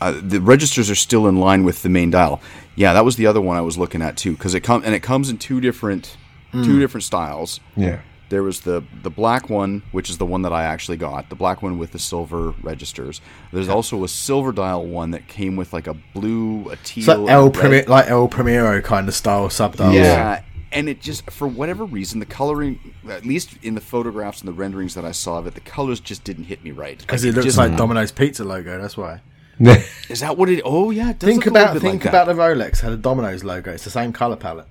Uh, 0.00 0.20
the 0.20 0.40
registers 0.40 0.90
are 0.90 0.96
still 0.96 1.28
in 1.28 1.36
line 1.36 1.62
with 1.64 1.82
the 1.82 1.88
main 1.88 2.10
dial. 2.10 2.40
Yeah, 2.74 2.92
that 2.92 3.04
was 3.04 3.16
the 3.16 3.26
other 3.26 3.40
one 3.40 3.56
I 3.56 3.60
was 3.60 3.78
looking 3.78 4.02
at 4.02 4.16
too, 4.16 4.32
because 4.32 4.54
it 4.54 4.60
comes 4.60 4.84
and 4.84 4.94
it 4.94 5.00
comes 5.00 5.30
in 5.30 5.38
two 5.38 5.60
different 5.60 6.16
two 6.52 6.78
different 6.80 7.04
styles. 7.04 7.60
Yeah. 7.76 8.00
There 8.28 8.42
was 8.42 8.60
the 8.62 8.82
the 9.02 9.10
black 9.10 9.48
one, 9.50 9.82
which 9.92 10.10
is 10.10 10.18
the 10.18 10.26
one 10.26 10.42
that 10.42 10.52
I 10.52 10.64
actually 10.64 10.96
got, 10.96 11.28
the 11.28 11.34
black 11.36 11.62
one 11.62 11.78
with 11.78 11.92
the 11.92 11.98
silver 11.98 12.52
registers. 12.62 13.20
There's 13.52 13.68
also 13.68 14.04
a 14.04 14.08
silver 14.08 14.52
dial 14.52 14.84
one 14.86 15.10
that 15.12 15.28
came 15.28 15.54
with 15.56 15.72
like 15.72 15.86
a 15.86 15.94
blue, 16.14 16.68
a 16.70 16.76
teal, 16.76 17.02
It's 17.02 17.08
like 17.08 17.18
and 17.18 17.28
El 17.30 17.44
red. 17.44 17.54
Primi- 17.54 17.82
like 17.84 18.08
El 18.08 18.28
Primero 18.28 18.80
kind 18.82 19.06
of 19.08 19.14
style 19.14 19.48
sub 19.50 19.76
dial. 19.76 19.92
Yeah. 19.92 20.42
And 20.72 20.88
it 20.88 21.00
just, 21.00 21.30
for 21.30 21.46
whatever 21.46 21.84
reason, 21.84 22.18
the 22.20 22.26
coloring, 22.26 22.94
at 23.08 23.26
least 23.26 23.56
in 23.62 23.74
the 23.74 23.80
photographs 23.80 24.40
and 24.40 24.48
the 24.48 24.52
renderings 24.54 24.94
that 24.94 25.04
I 25.04 25.12
saw 25.12 25.38
of 25.38 25.46
it, 25.46 25.54
the 25.54 25.60
colors 25.60 26.00
just 26.00 26.24
didn't 26.24 26.44
hit 26.44 26.64
me 26.64 26.70
right. 26.70 26.98
Because 26.98 27.24
Like, 27.24 27.30
it 27.32 27.34
looks 27.36 27.44
just- 27.46 27.58
like 27.58 27.76
Domino's 27.76 28.10
pizza 28.12 28.44
logo. 28.44 28.80
That's 28.80 28.96
why. 28.96 29.20
Is 30.08 30.20
that 30.20 30.36
what 30.38 30.48
it? 30.48 30.62
Oh 30.64 30.90
yeah, 30.90 31.10
it 31.10 31.18
does 31.18 31.28
Think 31.28 31.44
look 31.44 31.54
a 31.54 31.58
about 31.58 31.72
bit 31.74 31.82
think 31.82 32.04
like 32.04 32.12
about 32.12 32.26
that. 32.26 32.34
the 32.34 32.40
Rolex 32.42 32.80
had 32.80 32.92
a 32.92 32.96
Domino's 32.96 33.44
logo. 33.44 33.70
It's 33.70 33.84
the 33.84 33.90
same 33.90 34.12
color 34.12 34.34
palette. 34.34 34.66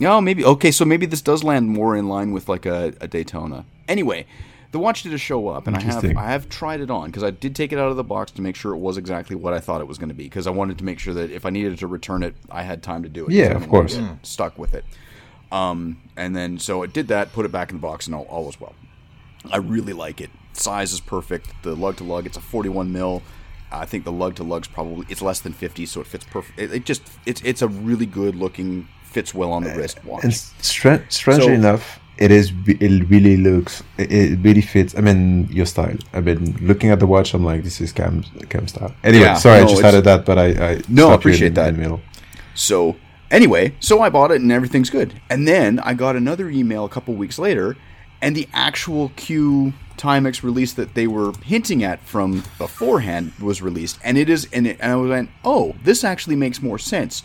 No, 0.00 0.20
maybe 0.20 0.44
okay. 0.44 0.70
So 0.72 0.84
maybe 0.84 1.06
this 1.06 1.22
does 1.22 1.42
land 1.44 1.68
more 1.70 1.96
in 1.96 2.08
line 2.08 2.32
with 2.32 2.48
like 2.48 2.66
a, 2.66 2.92
a 3.00 3.06
Daytona. 3.08 3.64
Anyway, 3.86 4.26
the 4.72 4.78
watch 4.80 5.02
did 5.04 5.14
a 5.14 5.18
show 5.18 5.48
up, 5.48 5.66
and 5.66 5.76
I 5.76 5.80
have 5.80 6.04
I 6.16 6.24
have 6.32 6.48
tried 6.48 6.80
it 6.80 6.90
on 6.90 7.06
because 7.06 7.22
I 7.22 7.30
did 7.30 7.54
take 7.56 7.72
it 7.72 7.78
out 7.78 7.90
of 7.90 7.96
the 7.96 8.04
box 8.04 8.32
to 8.32 8.42
make 8.42 8.54
sure 8.56 8.74
it 8.74 8.78
was 8.78 8.98
exactly 8.98 9.34
what 9.36 9.54
I 9.54 9.60
thought 9.60 9.80
it 9.80 9.86
was 9.88 9.98
going 9.98 10.10
to 10.10 10.14
be 10.14 10.24
because 10.24 10.46
I 10.46 10.50
wanted 10.50 10.78
to 10.78 10.84
make 10.84 10.98
sure 10.98 11.14
that 11.14 11.30
if 11.30 11.46
I 11.46 11.50
needed 11.50 11.78
to 11.78 11.86
return 11.86 12.22
it, 12.22 12.34
I 12.50 12.62
had 12.64 12.82
time 12.82 13.04
to 13.04 13.08
do 13.08 13.26
it. 13.26 13.32
Yeah, 13.32 13.52
of 13.52 13.68
course. 13.68 13.98
Stuck 14.24 14.58
with 14.58 14.74
it. 14.74 14.84
Um, 15.50 16.00
and 16.16 16.36
then 16.36 16.58
so 16.58 16.82
it 16.82 16.92
did 16.92 17.08
that, 17.08 17.32
put 17.32 17.44
it 17.46 17.52
back 17.52 17.70
in 17.70 17.76
the 17.76 17.82
box, 17.82 18.06
and 18.06 18.14
all, 18.14 18.24
all 18.24 18.44
was 18.44 18.60
well. 18.60 18.74
I 19.50 19.56
really 19.58 19.92
like 19.92 20.20
it. 20.20 20.30
Size 20.52 20.92
is 20.92 21.00
perfect. 21.00 21.50
The 21.62 21.74
lug 21.74 21.96
to 21.98 22.04
lug, 22.04 22.26
it's 22.26 22.36
a 22.36 22.40
41 22.40 22.92
mil. 22.92 23.22
I 23.70 23.84
think 23.86 24.04
the 24.04 24.12
lug 24.12 24.34
to 24.36 24.42
lug's 24.42 24.66
probably 24.68 25.06
it's 25.08 25.22
less 25.22 25.40
than 25.40 25.52
50, 25.52 25.86
so 25.86 26.00
it 26.00 26.06
fits 26.06 26.24
perfect. 26.24 26.58
It, 26.58 26.72
it 26.72 26.84
just 26.84 27.02
it's 27.26 27.40
it's 27.42 27.62
a 27.62 27.68
really 27.68 28.06
good 28.06 28.34
looking, 28.34 28.88
fits 29.04 29.32
well 29.34 29.52
on 29.52 29.62
the 29.64 29.74
wrist 29.74 30.04
watch. 30.04 30.24
And 30.24 30.34
stra- 30.34 31.04
strangely 31.10 31.46
So- 31.48 31.52
enough, 31.52 32.00
it 32.18 32.30
is. 32.30 32.52
It 32.66 33.08
really 33.08 33.36
looks. 33.36 33.82
It, 33.96 34.10
it 34.12 34.38
really 34.40 34.60
fits. 34.62 34.96
I 34.96 35.00
mean, 35.02 35.48
your 35.50 35.66
style. 35.66 35.96
I've 36.12 36.24
been 36.24 36.56
looking 36.66 36.90
at 36.90 36.98
the 36.98 37.06
watch, 37.06 37.32
I'm 37.34 37.44
like, 37.44 37.62
this 37.62 37.80
is 37.80 37.92
Cam 37.92 38.22
Cam 38.48 38.66
style. 38.68 38.92
Anyway, 39.04 39.24
Yeah, 39.24 39.34
sorry, 39.34 39.60
no, 39.60 39.66
I 39.66 39.68
just 39.70 39.82
added 39.84 40.04
that, 40.04 40.24
but 40.26 40.38
I, 40.38 40.46
I 40.72 40.80
No, 40.88 41.12
appreciate 41.12 41.48
in, 41.48 41.54
that. 41.54 41.68
in 41.68 41.74
the 41.76 41.80
middle. 41.82 42.00
So 42.54 42.96
anyway, 43.30 43.74
so 43.80 44.00
I 44.00 44.10
bought 44.10 44.30
it 44.30 44.40
and 44.40 44.52
everything's 44.52 44.90
good. 44.90 45.20
And 45.30 45.46
then 45.46 45.78
I 45.80 45.94
got 45.94 46.16
another 46.16 46.48
email 46.48 46.84
a 46.84 46.88
couple 46.88 47.14
weeks 47.14 47.38
later, 47.38 47.76
and 48.20 48.34
the 48.34 48.48
actual 48.52 49.10
Q 49.16 49.72
Timex 49.96 50.42
release 50.42 50.72
that 50.74 50.94
they 50.94 51.06
were 51.06 51.32
hinting 51.44 51.82
at 51.82 52.00
from 52.00 52.44
beforehand 52.56 53.32
was 53.40 53.60
released, 53.60 53.98
and 54.04 54.16
it 54.16 54.28
is. 54.28 54.48
And, 54.52 54.66
it, 54.66 54.78
and 54.80 54.92
I 54.92 54.96
went, 54.96 55.30
oh, 55.44 55.74
this 55.82 56.04
actually 56.04 56.36
makes 56.36 56.62
more 56.62 56.78
sense. 56.78 57.22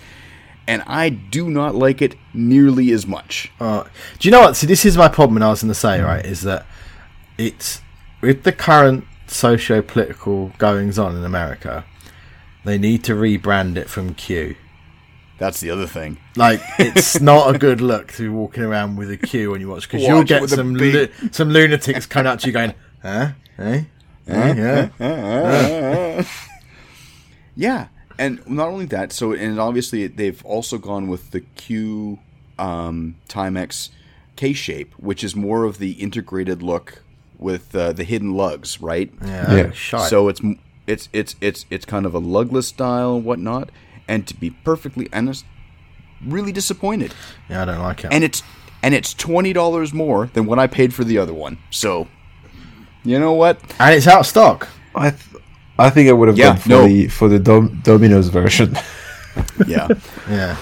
And 0.65 0.81
I 0.87 1.09
do 1.09 1.49
not 1.49 1.75
like 1.75 2.01
it 2.01 2.15
nearly 2.33 2.91
as 2.91 3.05
much. 3.05 3.51
Uh, 3.59 3.83
do 4.17 4.27
you 4.27 4.31
know 4.31 4.41
what? 4.41 4.55
See, 4.55 4.65
this 4.65 4.85
is 4.85 4.97
my 4.97 5.09
problem. 5.09 5.37
And 5.37 5.43
I 5.43 5.49
was 5.49 5.61
going 5.61 5.73
to 5.73 5.79
say 5.79 5.99
right 6.01 6.25
is 6.25 6.43
that 6.43 6.65
it's 7.37 7.81
with 8.21 8.43
the 8.43 8.53
current 8.53 9.05
socio-political 9.27 10.53
goings 10.57 10.97
on 10.97 11.17
in 11.17 11.25
America, 11.25 11.83
they 12.63 12.77
need 12.77 13.03
to 13.03 13.13
rebrand 13.13 13.75
it 13.75 13.89
from 13.89 14.13
Q. 14.13 14.55
That's 15.39 15.59
the 15.59 15.71
other 15.71 15.87
thing. 15.87 16.17
Like 16.35 16.61
it's 16.79 17.19
not 17.31 17.53
a 17.55 17.57
good 17.57 17.81
look 17.81 18.11
to 18.13 18.23
be 18.23 18.29
walking 18.29 18.63
around 18.63 18.95
with 18.95 19.09
a 19.11 19.17
Q 19.17 19.51
when 19.51 19.61
you 19.61 19.67
watch 19.69 19.83
because 19.89 20.01
you'll 20.03 20.19
Watch 20.19 20.27
get 20.27 20.41
with 20.41 20.53
a 20.53 20.57
some 20.57 20.73
big- 20.73 21.11
lu- 21.21 21.29
some 21.31 21.49
lunatics 21.49 22.05
coming 22.05 22.27
up 22.31 22.39
to 22.39 22.47
you 22.47 22.53
going, 22.53 22.73
huh, 23.01 23.29
eh, 23.57 23.83
Eh? 24.27 24.89
yeah. 24.99 26.23
Yeah, 27.55 27.87
and 28.17 28.47
not 28.49 28.69
only 28.69 28.85
that. 28.87 29.11
So, 29.11 29.33
and 29.33 29.59
obviously 29.59 30.07
they've 30.07 30.43
also 30.45 30.77
gone 30.77 31.07
with 31.07 31.31
the 31.31 31.41
Q 31.41 32.19
um, 32.57 33.15
Timex 33.29 33.89
K 34.35 34.53
shape, 34.53 34.93
which 34.97 35.23
is 35.23 35.35
more 35.35 35.63
of 35.65 35.77
the 35.77 35.91
integrated 35.93 36.63
look 36.63 37.03
with 37.37 37.75
uh, 37.75 37.93
the 37.93 38.03
hidden 38.03 38.33
lugs, 38.33 38.81
right? 38.81 39.11
Yeah, 39.23 39.55
Yeah. 39.55 39.71
shite. 39.71 40.09
So 40.09 40.29
it's 40.29 40.41
It's 40.87 41.09
it's 41.13 41.35
it's 41.41 41.65
it's 41.69 41.85
kind 41.85 42.05
of 42.05 42.13
a 42.15 42.19
lugless 42.21 42.63
style 42.65 43.15
and 43.15 43.23
whatnot. 43.25 43.69
And 44.07 44.27
to 44.27 44.33
be 44.35 44.49
perfectly 44.51 45.07
honest, 45.13 45.45
really 46.25 46.51
disappointed. 46.51 47.13
Yeah, 47.49 47.61
I 47.61 47.65
don't 47.65 47.79
like 47.81 48.03
it. 48.03 48.11
And 48.13 48.23
it's 48.23 48.43
and 48.81 48.93
it's 48.93 49.13
twenty 49.13 49.53
dollars 49.53 49.93
more 49.93 50.27
than 50.33 50.45
what 50.45 50.59
I 50.59 50.67
paid 50.67 50.93
for 50.93 51.03
the 51.03 51.17
other 51.17 51.33
one. 51.33 51.57
So, 51.71 52.07
you 53.03 53.19
know 53.19 53.33
what? 53.33 53.59
And 53.79 53.95
it's 53.95 54.07
out 54.07 54.19
of 54.21 54.25
stock. 54.27 54.67
I 54.95 55.11
th- 55.11 55.43
I 55.79 55.89
think 55.89 56.09
I 56.09 56.13
would 56.13 56.27
have 56.27 56.37
Yeah, 56.37 56.49
gone 56.49 56.57
for 56.57 56.69
no. 56.69 56.87
the 56.87 57.07
for 57.07 57.27
the 57.29 57.39
Dom- 57.39 57.81
Domino's 57.83 58.29
version. 58.29 58.77
Yeah. 59.65 59.87
Yeah. 60.29 60.55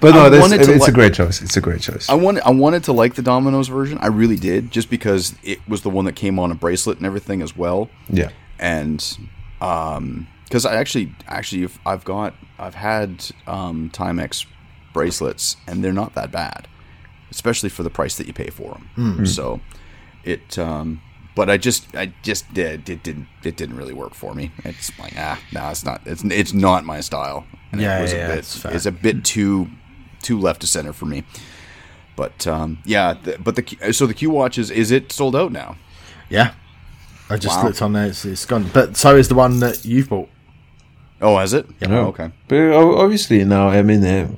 But 0.00 0.14
no, 0.14 0.26
I 0.26 0.28
that's, 0.28 0.42
wanted 0.42 0.62
to 0.64 0.74
it's 0.74 0.86
a 0.86 0.92
great 0.92 1.14
choice. 1.14 1.40
It's 1.40 1.56
a 1.56 1.62
great 1.62 1.80
choice. 1.80 2.10
I 2.10 2.14
wanted 2.14 2.42
I 2.42 2.50
wanted 2.50 2.84
to 2.84 2.92
like 2.92 3.14
the 3.14 3.22
Domino's 3.22 3.68
version. 3.68 3.96
I 4.02 4.08
really 4.08 4.36
did, 4.36 4.70
just 4.70 4.90
because 4.90 5.34
it 5.42 5.66
was 5.66 5.80
the 5.80 5.88
one 5.88 6.04
that 6.04 6.12
came 6.14 6.38
on 6.38 6.52
a 6.52 6.54
bracelet 6.54 6.98
and 6.98 7.06
everything 7.06 7.40
as 7.40 7.56
well. 7.56 7.88
yeah. 8.10 8.28
and 8.58 9.16
um 9.62 10.26
because 10.48 10.64
i 10.66 10.74
actually 10.74 11.12
actually 11.26 11.68
i've 11.86 12.04
got 12.04 12.34
i've 12.58 12.74
had 12.74 13.24
um 13.46 13.90
timex 13.92 14.46
bracelets 14.92 15.56
and 15.66 15.82
they're 15.84 15.92
not 15.92 16.14
that 16.14 16.30
bad 16.32 16.66
especially 17.30 17.68
for 17.68 17.82
the 17.82 17.90
price 17.90 18.16
that 18.16 18.26
you 18.26 18.32
pay 18.32 18.48
for 18.50 18.78
them 18.96 19.26
so 19.26 19.60
it 20.24 20.58
um 20.58 21.00
but 21.34 21.48
i 21.50 21.56
just 21.56 21.94
i 21.94 22.12
just 22.22 22.52
did 22.54 22.88
it 22.88 23.02
didn't 23.02 23.26
it 23.44 23.56
didn't 23.56 23.76
really 23.76 23.92
work 23.94 24.14
for 24.14 24.34
me 24.34 24.50
it's 24.64 24.96
like 24.98 25.12
ah 25.16 25.38
no 25.52 25.68
it's 25.68 25.84
not 25.84 26.00
it's 26.06 26.24
it's 26.24 26.52
not 26.52 26.84
my 26.84 27.00
style 27.00 27.46
and 27.70 27.80
Yeah, 27.80 27.98
it 27.98 28.02
was 28.02 28.12
yeah, 28.12 28.28
a 28.32 28.36
bit 28.36 28.44
fair. 28.44 28.72
it's 28.74 28.86
a 28.86 28.92
bit 28.92 29.24
too 29.24 29.68
too 30.22 30.38
left 30.40 30.62
of 30.64 30.68
center 30.70 30.92
for 30.92 31.04
me 31.06 31.22
but 32.16 32.46
um 32.46 32.78
yeah 32.84 33.12
the, 33.12 33.38
but 33.38 33.54
the 33.56 33.92
so 33.92 34.06
the 34.06 34.14
q 34.14 34.30
watch 34.30 34.58
is 34.58 34.70
is 34.70 34.90
it 34.90 35.12
sold 35.12 35.36
out 35.36 35.52
now 35.52 35.76
Yeah. 36.30 36.54
I 37.30 37.36
just 37.36 37.58
Wow. 37.58 37.64
looked 37.66 37.82
on 37.82 37.92
there. 37.92 38.06
It's, 38.06 38.24
it's 38.24 38.46
gone. 38.46 38.70
But 38.72 38.96
so 38.96 39.14
is 39.14 39.28
the 39.28 39.34
one 39.34 39.60
that 39.60 39.84
you've 39.84 40.08
bought. 40.08 40.30
Oh 41.20 41.36
has 41.38 41.52
it 41.52 41.66
Yeah. 41.80 41.88
oh, 42.00 42.06
okay 42.08 42.30
But 42.48 42.72
obviously 42.72 43.44
now, 43.44 43.68
I 43.68 43.82
mean, 43.82 44.04
uh, 44.04 44.28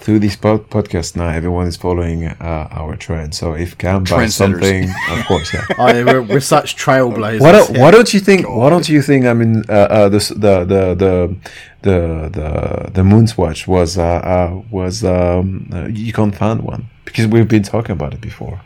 through 0.00 0.20
this 0.20 0.36
pod- 0.36 0.70
podcast 0.70 1.16
now, 1.16 1.28
everyone 1.28 1.66
is 1.66 1.76
following 1.76 2.24
uh, 2.26 2.68
our 2.70 2.96
trend. 2.96 3.34
So 3.34 3.54
if 3.54 3.76
Cam 3.76 4.04
buys 4.04 4.10
Trendsetters. 4.10 4.32
something, 4.32 4.90
of 5.10 5.26
course, 5.26 5.52
yeah. 5.52 5.64
Oh, 5.78 5.88
yeah, 5.88 6.04
we're, 6.04 6.22
we're 6.22 6.40
such 6.56 6.76
trailblazers. 6.76 7.40
Why 7.40 7.52
don't, 7.52 7.70
yeah. 7.74 7.82
why 7.82 7.90
don't 7.90 8.14
you 8.14 8.20
think? 8.20 8.48
Why 8.48 8.70
don't 8.70 8.88
you 8.88 9.02
think? 9.02 9.26
I 9.26 9.34
mean, 9.34 9.64
uh, 9.68 9.72
uh, 9.72 10.08
this, 10.08 10.28
the 10.28 10.64
the 10.64 10.82
the 11.04 11.36
the 11.82 11.98
the 12.38 12.90
the 12.96 13.02
Moonswatch 13.02 13.66
was 13.66 13.98
uh, 13.98 14.02
uh, 14.34 14.62
was 14.70 15.02
um, 15.04 15.68
uh, 15.74 15.86
you 15.88 16.12
can't 16.12 16.34
find 16.34 16.62
one 16.62 16.82
because 17.04 17.26
we've 17.26 17.48
been 17.48 17.64
talking 17.64 17.92
about 17.92 18.14
it 18.14 18.20
before. 18.20 18.60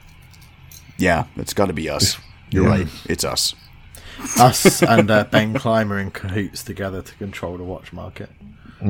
Yeah, 0.99 1.25
it's 1.37 1.55
got 1.55 1.67
to 1.67 1.73
be 1.73 1.89
us. 1.91 2.19
You're 2.51 2.65
Yeah. 2.65 2.71
right. 2.77 2.89
It's 3.09 3.25
us. 3.25 3.55
Us 4.39 4.83
and 4.83 5.11
uh, 5.11 5.25
Ben 5.25 5.55
Clymer 5.55 5.99
in 5.99 6.11
cahoots 6.11 6.62
together 6.62 7.03
to 7.03 7.14
control 7.16 7.57
the 7.57 7.64
watch 7.64 7.93
market. 7.93 8.31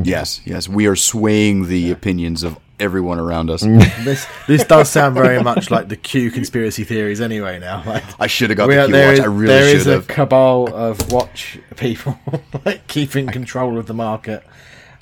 Yes, 0.03 0.41
yes. 0.45 0.68
We 0.68 0.87
are 0.87 0.97
swaying 0.97 1.66
the 1.68 1.91
opinions 1.91 2.43
of 2.43 2.59
everyone 2.80 3.18
around 3.18 3.51
us. 3.51 3.62
This 4.05 4.26
this 4.47 4.64
does 4.64 4.89
sound 4.91 5.14
very 5.14 5.43
much 5.43 5.70
like 5.70 5.89
the 5.89 5.97
Q 5.97 6.30
conspiracy 6.30 6.85
theories 6.85 7.20
anyway. 7.20 7.59
Now, 7.59 7.83
like 7.87 8.03
I 8.18 8.26
should 8.26 8.51
have 8.51 8.57
got 8.57 8.68
we 8.68 8.74
the 8.76 8.85
Q 8.87 8.93
there 8.93 9.09
watch. 9.09 9.18
is- 9.18 9.20
I 9.20 9.26
really 9.26 9.47
there 9.47 9.76
is 9.76 9.83
should 9.83 9.93
a 9.93 9.95
have. 9.97 10.09
cabal 10.09 10.74
of 10.74 11.12
watch 11.12 11.59
people 11.76 12.18
like 12.64 12.87
keeping 12.87 13.26
control 13.28 13.78
of 13.78 13.87
the 13.87 13.95
market. 13.95 14.43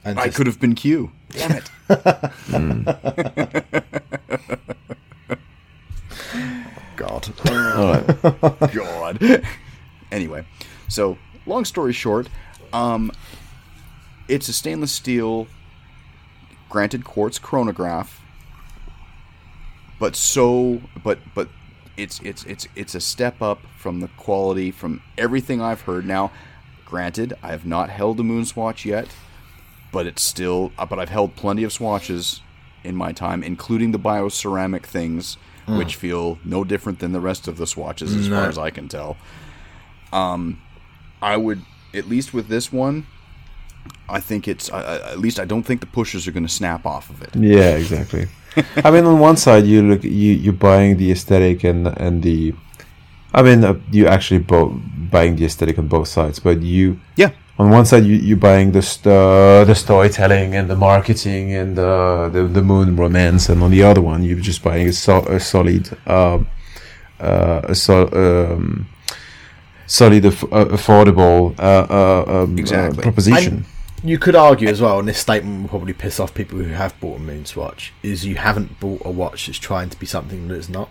And 0.05 0.18
I 0.18 0.24
just- 0.26 0.37
could 0.39 0.47
have 0.49 0.59
been 0.61 0.74
Q. 0.74 1.12
Damn 1.31 1.53
it. 1.53 1.70
God. 6.97 7.33
God. 8.72 9.43
Anyway, 10.13 10.45
so 10.89 11.19
long 11.47 11.65
story 11.65 11.93
short, 11.93 12.29
um, 12.73 13.11
it's 14.29 14.49
a 14.49 14.53
stainless 14.53 14.93
steel, 14.93 15.47
granted 16.69 17.05
quartz 17.05 17.39
chronograph, 17.39 18.21
but 19.99 20.17
so, 20.17 20.81
but 21.03 21.19
but 21.35 21.49
it's 21.97 22.21
it's 22.21 22.45
it's 22.45 22.67
it's 22.77 22.95
a 22.95 23.01
step 23.01 23.43
up 23.43 23.61
from 23.77 24.01
the 24.01 24.09
quality 24.17 24.71
from 24.71 25.03
everything 25.19 25.61
I've 25.61 25.83
heard. 25.83 26.07
Now, 26.07 26.31
granted, 26.87 27.35
I 27.43 27.49
have 27.49 27.67
not 27.67 27.91
held 27.91 28.19
a 28.21 28.23
moon 28.23 28.45
swatch 28.45 28.85
yet, 28.85 29.09
but 29.93 30.07
it's 30.07 30.23
still. 30.23 30.73
uh, 30.79 30.87
But 30.87 30.99
I've 30.99 31.09
held 31.11 31.37
plenty 31.37 31.65
of 31.65 31.73
swatches 31.73 32.41
in 32.83 32.97
my 32.97 33.13
time, 33.13 33.43
including 33.43 33.93
the 33.93 33.99
bioceramic 33.99 34.85
things, 34.85 35.37
which 35.67 35.97
feel 35.97 36.39
no 36.45 36.65
different 36.65 36.99
than 37.01 37.13
the 37.13 37.21
rest 37.21 37.47
of 37.47 37.59
the 37.59 37.67
swatches, 37.67 38.15
as 38.17 38.27
far 38.29 38.47
as 38.49 38.57
I 38.59 38.71
can 38.71 38.89
tell. 38.89 39.17
Um, 40.13 40.61
I 41.23 41.37
would 41.37 41.63
at 41.95 42.09
least 42.09 42.33
with 42.35 42.49
this 42.49 42.73
one. 42.73 43.07
I 44.09 44.21
think 44.21 44.47
it's 44.49 44.71
uh, 44.71 45.09
at 45.13 45.19
least 45.19 45.39
I 45.39 45.45
don't 45.45 45.63
think 45.63 45.81
the 45.81 45.87
pushers 45.87 46.27
are 46.27 46.33
going 46.33 46.47
to 46.47 46.53
snap 46.53 46.85
off 46.85 47.11
of 47.11 47.23
it. 47.23 47.35
Yeah, 47.37 47.77
exactly. 47.77 48.27
I 48.85 48.91
mean, 48.91 49.05
on 49.05 49.19
one 49.21 49.37
side, 49.37 49.65
you 49.67 49.83
look 49.83 50.03
you 50.05 50.33
you're 50.35 50.53
buying 50.53 50.97
the 50.97 51.11
aesthetic 51.13 51.65
and 51.65 51.87
and 51.87 52.23
the, 52.23 52.53
I 53.33 53.43
mean, 53.43 53.65
uh, 53.65 53.75
you 53.93 54.07
actually 54.09 54.41
both 54.41 54.73
buying 55.11 55.37
the 55.37 55.45
aesthetic 55.45 55.79
on 55.79 55.87
both 55.89 56.09
sides, 56.09 56.41
but 56.41 56.61
you 56.61 56.99
Yeah, 57.17 57.31
on 57.59 57.71
one 57.71 57.87
side 57.87 58.05
you 58.05 58.17
you're 58.17 58.37
buying 58.37 58.73
the 58.73 58.83
st- 58.83 59.07
uh, 59.07 59.65
the 59.65 59.75
storytelling 59.75 60.57
and 60.57 60.69
the 60.69 60.77
marketing 60.77 61.55
and 61.55 61.77
the, 61.77 62.29
the 62.33 62.43
the 62.49 62.63
moon 62.63 62.97
romance, 62.97 63.49
and 63.49 63.63
on 63.63 63.71
the 63.71 63.85
other 63.85 64.01
one 64.03 64.25
you're 64.25 64.41
just 64.41 64.63
buying 64.65 64.89
a, 64.89 64.93
so- 64.93 65.27
a 65.29 65.39
solid 65.39 65.89
um, 66.09 66.49
uh, 67.21 67.61
a 67.65 67.75
so- 67.75 68.11
um, 68.13 68.87
solid 69.91 70.24
aff- 70.24 70.45
uh, 70.45 70.66
affordable 70.66 71.59
uh, 71.59 71.86
uh, 71.91 72.24
um, 72.45 72.55
uh, 72.57 72.61
Exactly. 72.61 73.03
proposition. 73.03 73.64
You 74.03 74.18
could 74.18 74.34
argue 74.36 74.68
as 74.68 74.80
well, 74.80 74.99
and 75.01 75.07
this 75.09 75.18
statement 75.18 75.62
will 75.62 75.68
probably 75.68 75.93
piss 75.93 76.18
off 76.20 76.32
people 76.32 76.59
who 76.59 76.70
have 76.72 76.99
bought 77.01 77.16
a 77.16 77.22
Moon 77.22 77.45
Swatch, 77.45 77.93
is 78.03 78.24
you 78.24 78.36
haven't 78.36 78.80
bought 78.80 79.03
a 79.05 79.11
watch 79.11 79.47
that's 79.47 79.59
trying 79.59 79.91
to 79.91 79.99
be 79.99 80.07
something 80.07 80.49
that 80.49 80.55
it's 80.55 80.68
not. 80.70 80.88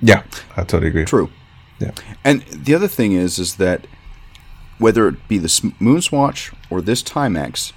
yeah, 0.00 0.22
I 0.56 0.62
totally 0.64 0.88
agree. 0.88 1.04
true. 1.04 1.28
Yeah. 1.78 1.90
And 2.24 2.42
the 2.66 2.74
other 2.74 2.88
thing 2.88 3.12
is, 3.12 3.38
is 3.38 3.56
that 3.56 3.86
whether 4.78 5.06
it 5.08 5.28
be 5.28 5.36
the 5.38 5.44
S- 5.56 5.62
Moon 5.78 6.00
Swatch 6.00 6.50
or 6.70 6.80
this 6.80 7.02
Timex, 7.02 7.72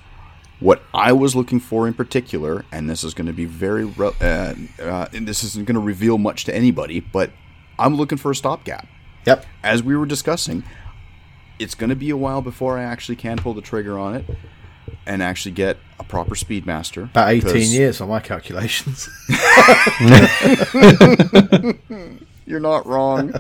what 0.62 0.82
I 0.94 1.12
was 1.12 1.36
looking 1.36 1.60
for 1.60 1.86
in 1.88 1.94
particular, 1.94 2.64
and 2.72 2.90
this 2.90 3.04
is 3.04 3.14
going 3.14 3.28
to 3.28 3.34
be 3.34 3.46
very, 3.46 3.84
re- 3.86 4.12
uh, 4.22 4.54
uh, 4.82 5.08
and 5.14 5.28
this 5.28 5.44
isn't 5.44 5.66
going 5.66 5.76
to 5.76 5.82
reveal 5.82 6.18
much 6.18 6.46
to 6.46 6.56
anybody, 6.56 7.00
but 7.02 7.32
I'm 7.78 7.96
looking 7.96 8.18
for 8.18 8.32
a 8.32 8.36
stopgap. 8.36 8.88
Yep. 9.26 9.46
As 9.64 9.82
we 9.84 9.96
were 9.96 10.06
discussing, 10.06 10.64
it's 11.60 11.76
going 11.76 11.90
to 11.90 11.96
be 11.96 12.10
a 12.10 12.18
while 12.18 12.42
before 12.42 12.78
I 12.78 12.84
actually 12.84 13.16
can 13.16 13.38
pull 13.38 13.54
the 13.54 13.62
trigger 13.62 13.98
on 13.98 14.16
it 14.16 14.26
and 15.06 15.24
actually 15.24 15.52
get 15.54 15.78
a 16.00 16.04
proper 16.04 16.36
Speedmaster. 16.36 17.06
About 17.06 17.30
18 17.30 17.44
because 17.46 17.74
years 17.74 18.02
on 18.02 18.10
my 18.10 18.20
calculations. 18.20 19.08
You're 22.46 22.60
not 22.60 22.86
wrong. 22.86 23.34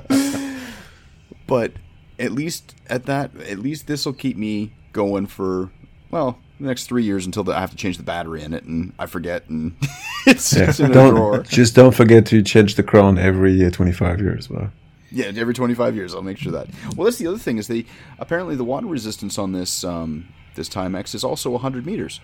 but 1.47 1.73
at 2.19 2.31
least 2.31 2.75
at 2.87 3.05
that, 3.05 3.35
at 3.41 3.59
least 3.59 3.87
this 3.87 4.05
will 4.05 4.13
keep 4.13 4.37
me 4.37 4.71
going 4.93 5.25
for 5.25 5.71
well 6.11 6.37
the 6.59 6.67
next 6.67 6.85
three 6.85 7.03
years 7.03 7.25
until 7.25 7.43
the, 7.43 7.51
I 7.53 7.59
have 7.59 7.71
to 7.71 7.75
change 7.75 7.97
the 7.97 8.03
battery 8.03 8.43
in 8.43 8.53
it, 8.53 8.63
and 8.63 8.93
I 8.99 9.07
forget, 9.07 9.49
and 9.49 9.75
it's, 10.27 10.55
Yeah. 10.55 10.69
it's 10.69 10.79
in 10.79 10.91
a 10.91 10.93
Don't 10.93 11.15
drawer. 11.15 11.41
just 11.43 11.75
don't 11.75 11.93
forget 11.93 12.25
to 12.27 12.41
change 12.43 12.75
the 12.75 12.83
crown 12.83 13.17
every 13.17 13.65
uh, 13.65 13.71
25 13.71 14.19
years. 14.21 14.49
Well, 14.49 14.71
Yeah, 15.15 15.31
every 15.35 15.53
25 15.53 15.95
years, 15.95 16.15
I'll 16.15 16.23
make 16.23 16.37
sure 16.39 16.51
that. 16.53 16.67
Well, 16.95 17.05
that's 17.05 17.17
the 17.19 17.27
other 17.27 17.37
thing 17.37 17.57
is 17.59 17.67
the 17.67 17.85
apparently 18.19 18.55
the 18.55 18.63
water 18.63 18.87
resistance 18.87 19.37
on 19.37 19.51
this 19.51 19.83
um, 19.83 20.27
this 20.55 20.67
Timex 20.67 21.13
is 21.13 21.23
also 21.23 21.51
100 21.51 21.85
meters. 21.85 22.19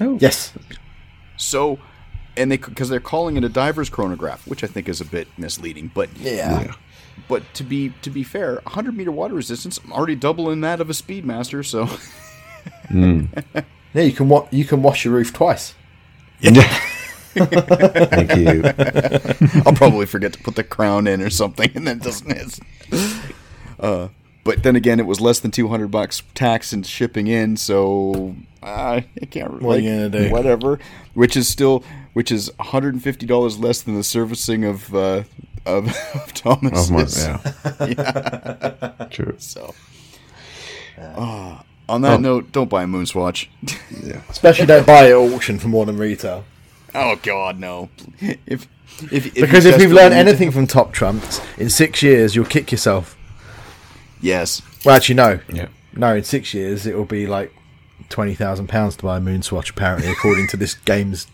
Oh 0.00 0.16
yes. 0.20 0.52
So, 1.36 1.78
and 2.36 2.50
they 2.50 2.56
because 2.58 2.88
they're 2.88 3.00
calling 3.00 3.36
it 3.36 3.44
a 3.44 3.48
diver's 3.48 3.90
chronograph, 3.90 4.46
which 4.46 4.62
I 4.62 4.68
think 4.68 4.88
is 4.88 5.00
a 5.00 5.04
bit 5.04 5.26
misleading. 5.36 5.90
But 5.92 6.08
Yeah. 6.16 6.74
but 7.28 7.42
to 7.54 7.64
be 7.64 7.92
to 8.02 8.10
be 8.10 8.22
fair, 8.22 8.54
100 8.64 8.96
meter 8.96 9.10
water 9.10 9.34
resistance, 9.34 9.78
I'm 9.84 9.92
already 9.92 10.14
doubling 10.14 10.60
that 10.60 10.80
of 10.80 10.88
a 10.88 10.92
Speedmaster. 10.92 11.64
So 11.66 11.88
Yeah, 13.94 14.02
you 14.02 14.12
can 14.12 14.28
wa- 14.28 14.46
you 14.50 14.64
can 14.64 14.82
wash 14.82 15.04
your 15.04 15.14
roof 15.14 15.32
twice. 15.32 15.74
Thank 17.34 18.36
you. 18.36 18.62
I'll 19.66 19.72
probably 19.74 20.06
forget 20.06 20.32
to 20.34 20.38
put 20.42 20.56
the 20.56 20.64
crown 20.64 21.06
in 21.06 21.20
or 21.22 21.30
something, 21.30 21.70
and 21.74 21.86
then 21.86 21.98
it 21.98 22.02
doesn't 22.02 22.30
hit. 22.30 22.58
Uh, 23.78 24.08
but 24.44 24.62
then 24.62 24.76
again, 24.76 24.98
it 25.00 25.06
was 25.06 25.20
less 25.20 25.40
than 25.40 25.50
200 25.50 25.88
bucks 25.90 26.22
tax 26.34 26.72
and 26.72 26.84
shipping 26.86 27.26
in, 27.28 27.56
so 27.56 28.34
uh, 28.62 29.00
I 29.20 29.26
can't. 29.26 29.62
What 29.62 29.78
are 29.78 29.80
you 29.80 30.08
gonna? 30.08 30.28
Whatever. 30.30 30.78
Which 31.14 31.36
is 31.36 31.48
still, 31.48 31.84
which 32.12 32.32
is 32.32 32.50
150 32.56 33.26
dollars 33.26 33.58
less 33.58 33.82
than 33.82 33.94
the 33.94 34.02
servicing 34.04 34.64
of 34.64 34.94
uh, 34.94 35.22
of, 35.64 35.88
of 36.14 36.32
Thomas. 36.34 36.90
Of 36.90 36.92
my, 37.80 37.86
yeah. 37.88 39.06
True. 39.10 39.36
So, 39.38 39.74
uh, 40.98 41.58
on 41.88 42.00
that 42.02 42.14
Oh. 42.14 42.16
note, 42.18 42.52
don't 42.52 42.68
buy 42.70 42.82
a 42.84 42.86
Moonswatch. 42.86 43.46
Especially 44.28 44.66
don't 44.66 44.86
buy 44.86 45.06
it 45.06 45.10
at 45.10 45.14
auction 45.34 45.58
for 45.58 45.68
more 45.68 45.86
than 45.86 45.96
retail. 45.98 46.44
Oh 46.94 47.16
God, 47.22 47.58
no! 47.58 47.88
If 48.20 48.66
if, 49.10 49.26
if 49.26 49.34
Because 49.34 49.64
you 49.64 49.70
if 49.72 49.78
we've 49.78 49.90
learned 49.92 50.14
need 50.14 50.22
to- 50.22 50.28
anything 50.28 50.50
from 50.50 50.66
Top 50.66 50.92
Trumps, 50.92 51.40
in 51.58 51.70
six 51.70 52.02
years 52.02 52.34
you'll 52.36 52.44
kick 52.44 52.70
yourself. 52.70 53.16
yes, 54.20 54.62
Well, 54.84 54.94
actually, 54.96 55.14
no. 55.16 55.40
Yeah. 55.52 55.68
no, 55.94 56.14
in 56.16 56.24
six 56.24 56.52
years 56.54 56.86
it 56.86 56.94
will 56.96 57.04
be 57.04 57.26
like 57.26 57.52
twenty 58.08 58.34
thousand 58.34 58.68
pounds 58.68 58.96
to 58.96 59.02
buy 59.04 59.16
a 59.16 59.20
Moonswatch. 59.20 59.70
Apparently, 59.70 60.10
according 60.10 60.46
to 60.48 60.56
this 60.56 60.74
game's 60.74 61.26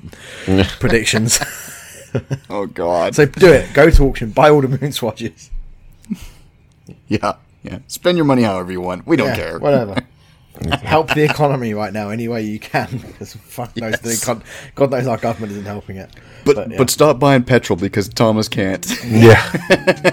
predictions. 0.80 1.38
Oh 2.48 2.64
God. 2.64 3.14
so 3.14 3.26
do 3.26 3.52
it. 3.52 3.74
Go 3.74 3.90
to 3.90 4.02
auction. 4.08 4.30
Buy 4.30 4.48
all 4.48 4.62
the 4.62 4.66
Moonswatches. 4.78 5.50
yeah, 7.06 7.34
yeah. 7.62 7.80
Spend 7.86 8.16
your 8.16 8.24
money 8.24 8.44
however 8.44 8.72
you 8.72 8.80
want. 8.80 9.06
We 9.06 9.16
don't 9.16 9.28
Yeah, 9.28 9.36
care. 9.36 9.58
Whatever. 9.58 9.96
Help 10.82 11.14
the 11.14 11.22
economy 11.22 11.74
right 11.74 11.92
now 11.92 12.10
any 12.10 12.28
way 12.28 12.42
you 12.42 12.58
can. 12.58 12.88
Because 13.18 13.34
fuck 13.34 13.76
knows, 13.76 13.98
the 14.00 14.22
God, 14.24 14.42
God 14.74 14.90
knows 14.90 15.06
our 15.06 15.18
government 15.18 15.52
isn't 15.52 15.64
helping 15.64 15.96
it. 15.96 16.10
But 16.44 16.56
but, 16.56 16.70
yeah. 16.70 16.86
stop 16.86 17.18
buying 17.18 17.42
petrol 17.42 17.76
because 17.76 18.08
Thomas 18.08 18.48
can't. 18.48 18.86
Yeah. 19.04 19.42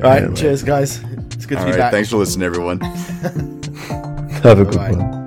right. 0.00 0.22
Anyway. 0.22 0.34
Cheers, 0.34 0.62
guys. 0.62 1.02
It's 1.32 1.46
good 1.46 1.58
to 1.58 1.64
be 1.64 1.70
right. 1.70 1.78
back. 1.78 1.92
Thanks 1.92 2.10
for 2.10 2.16
listening, 2.16 2.46
everyone. 2.46 2.80
Have 2.80 4.58
a 4.58 4.64
good 4.64 4.76
Bye-bye. 4.76 4.92
one. 4.92 5.19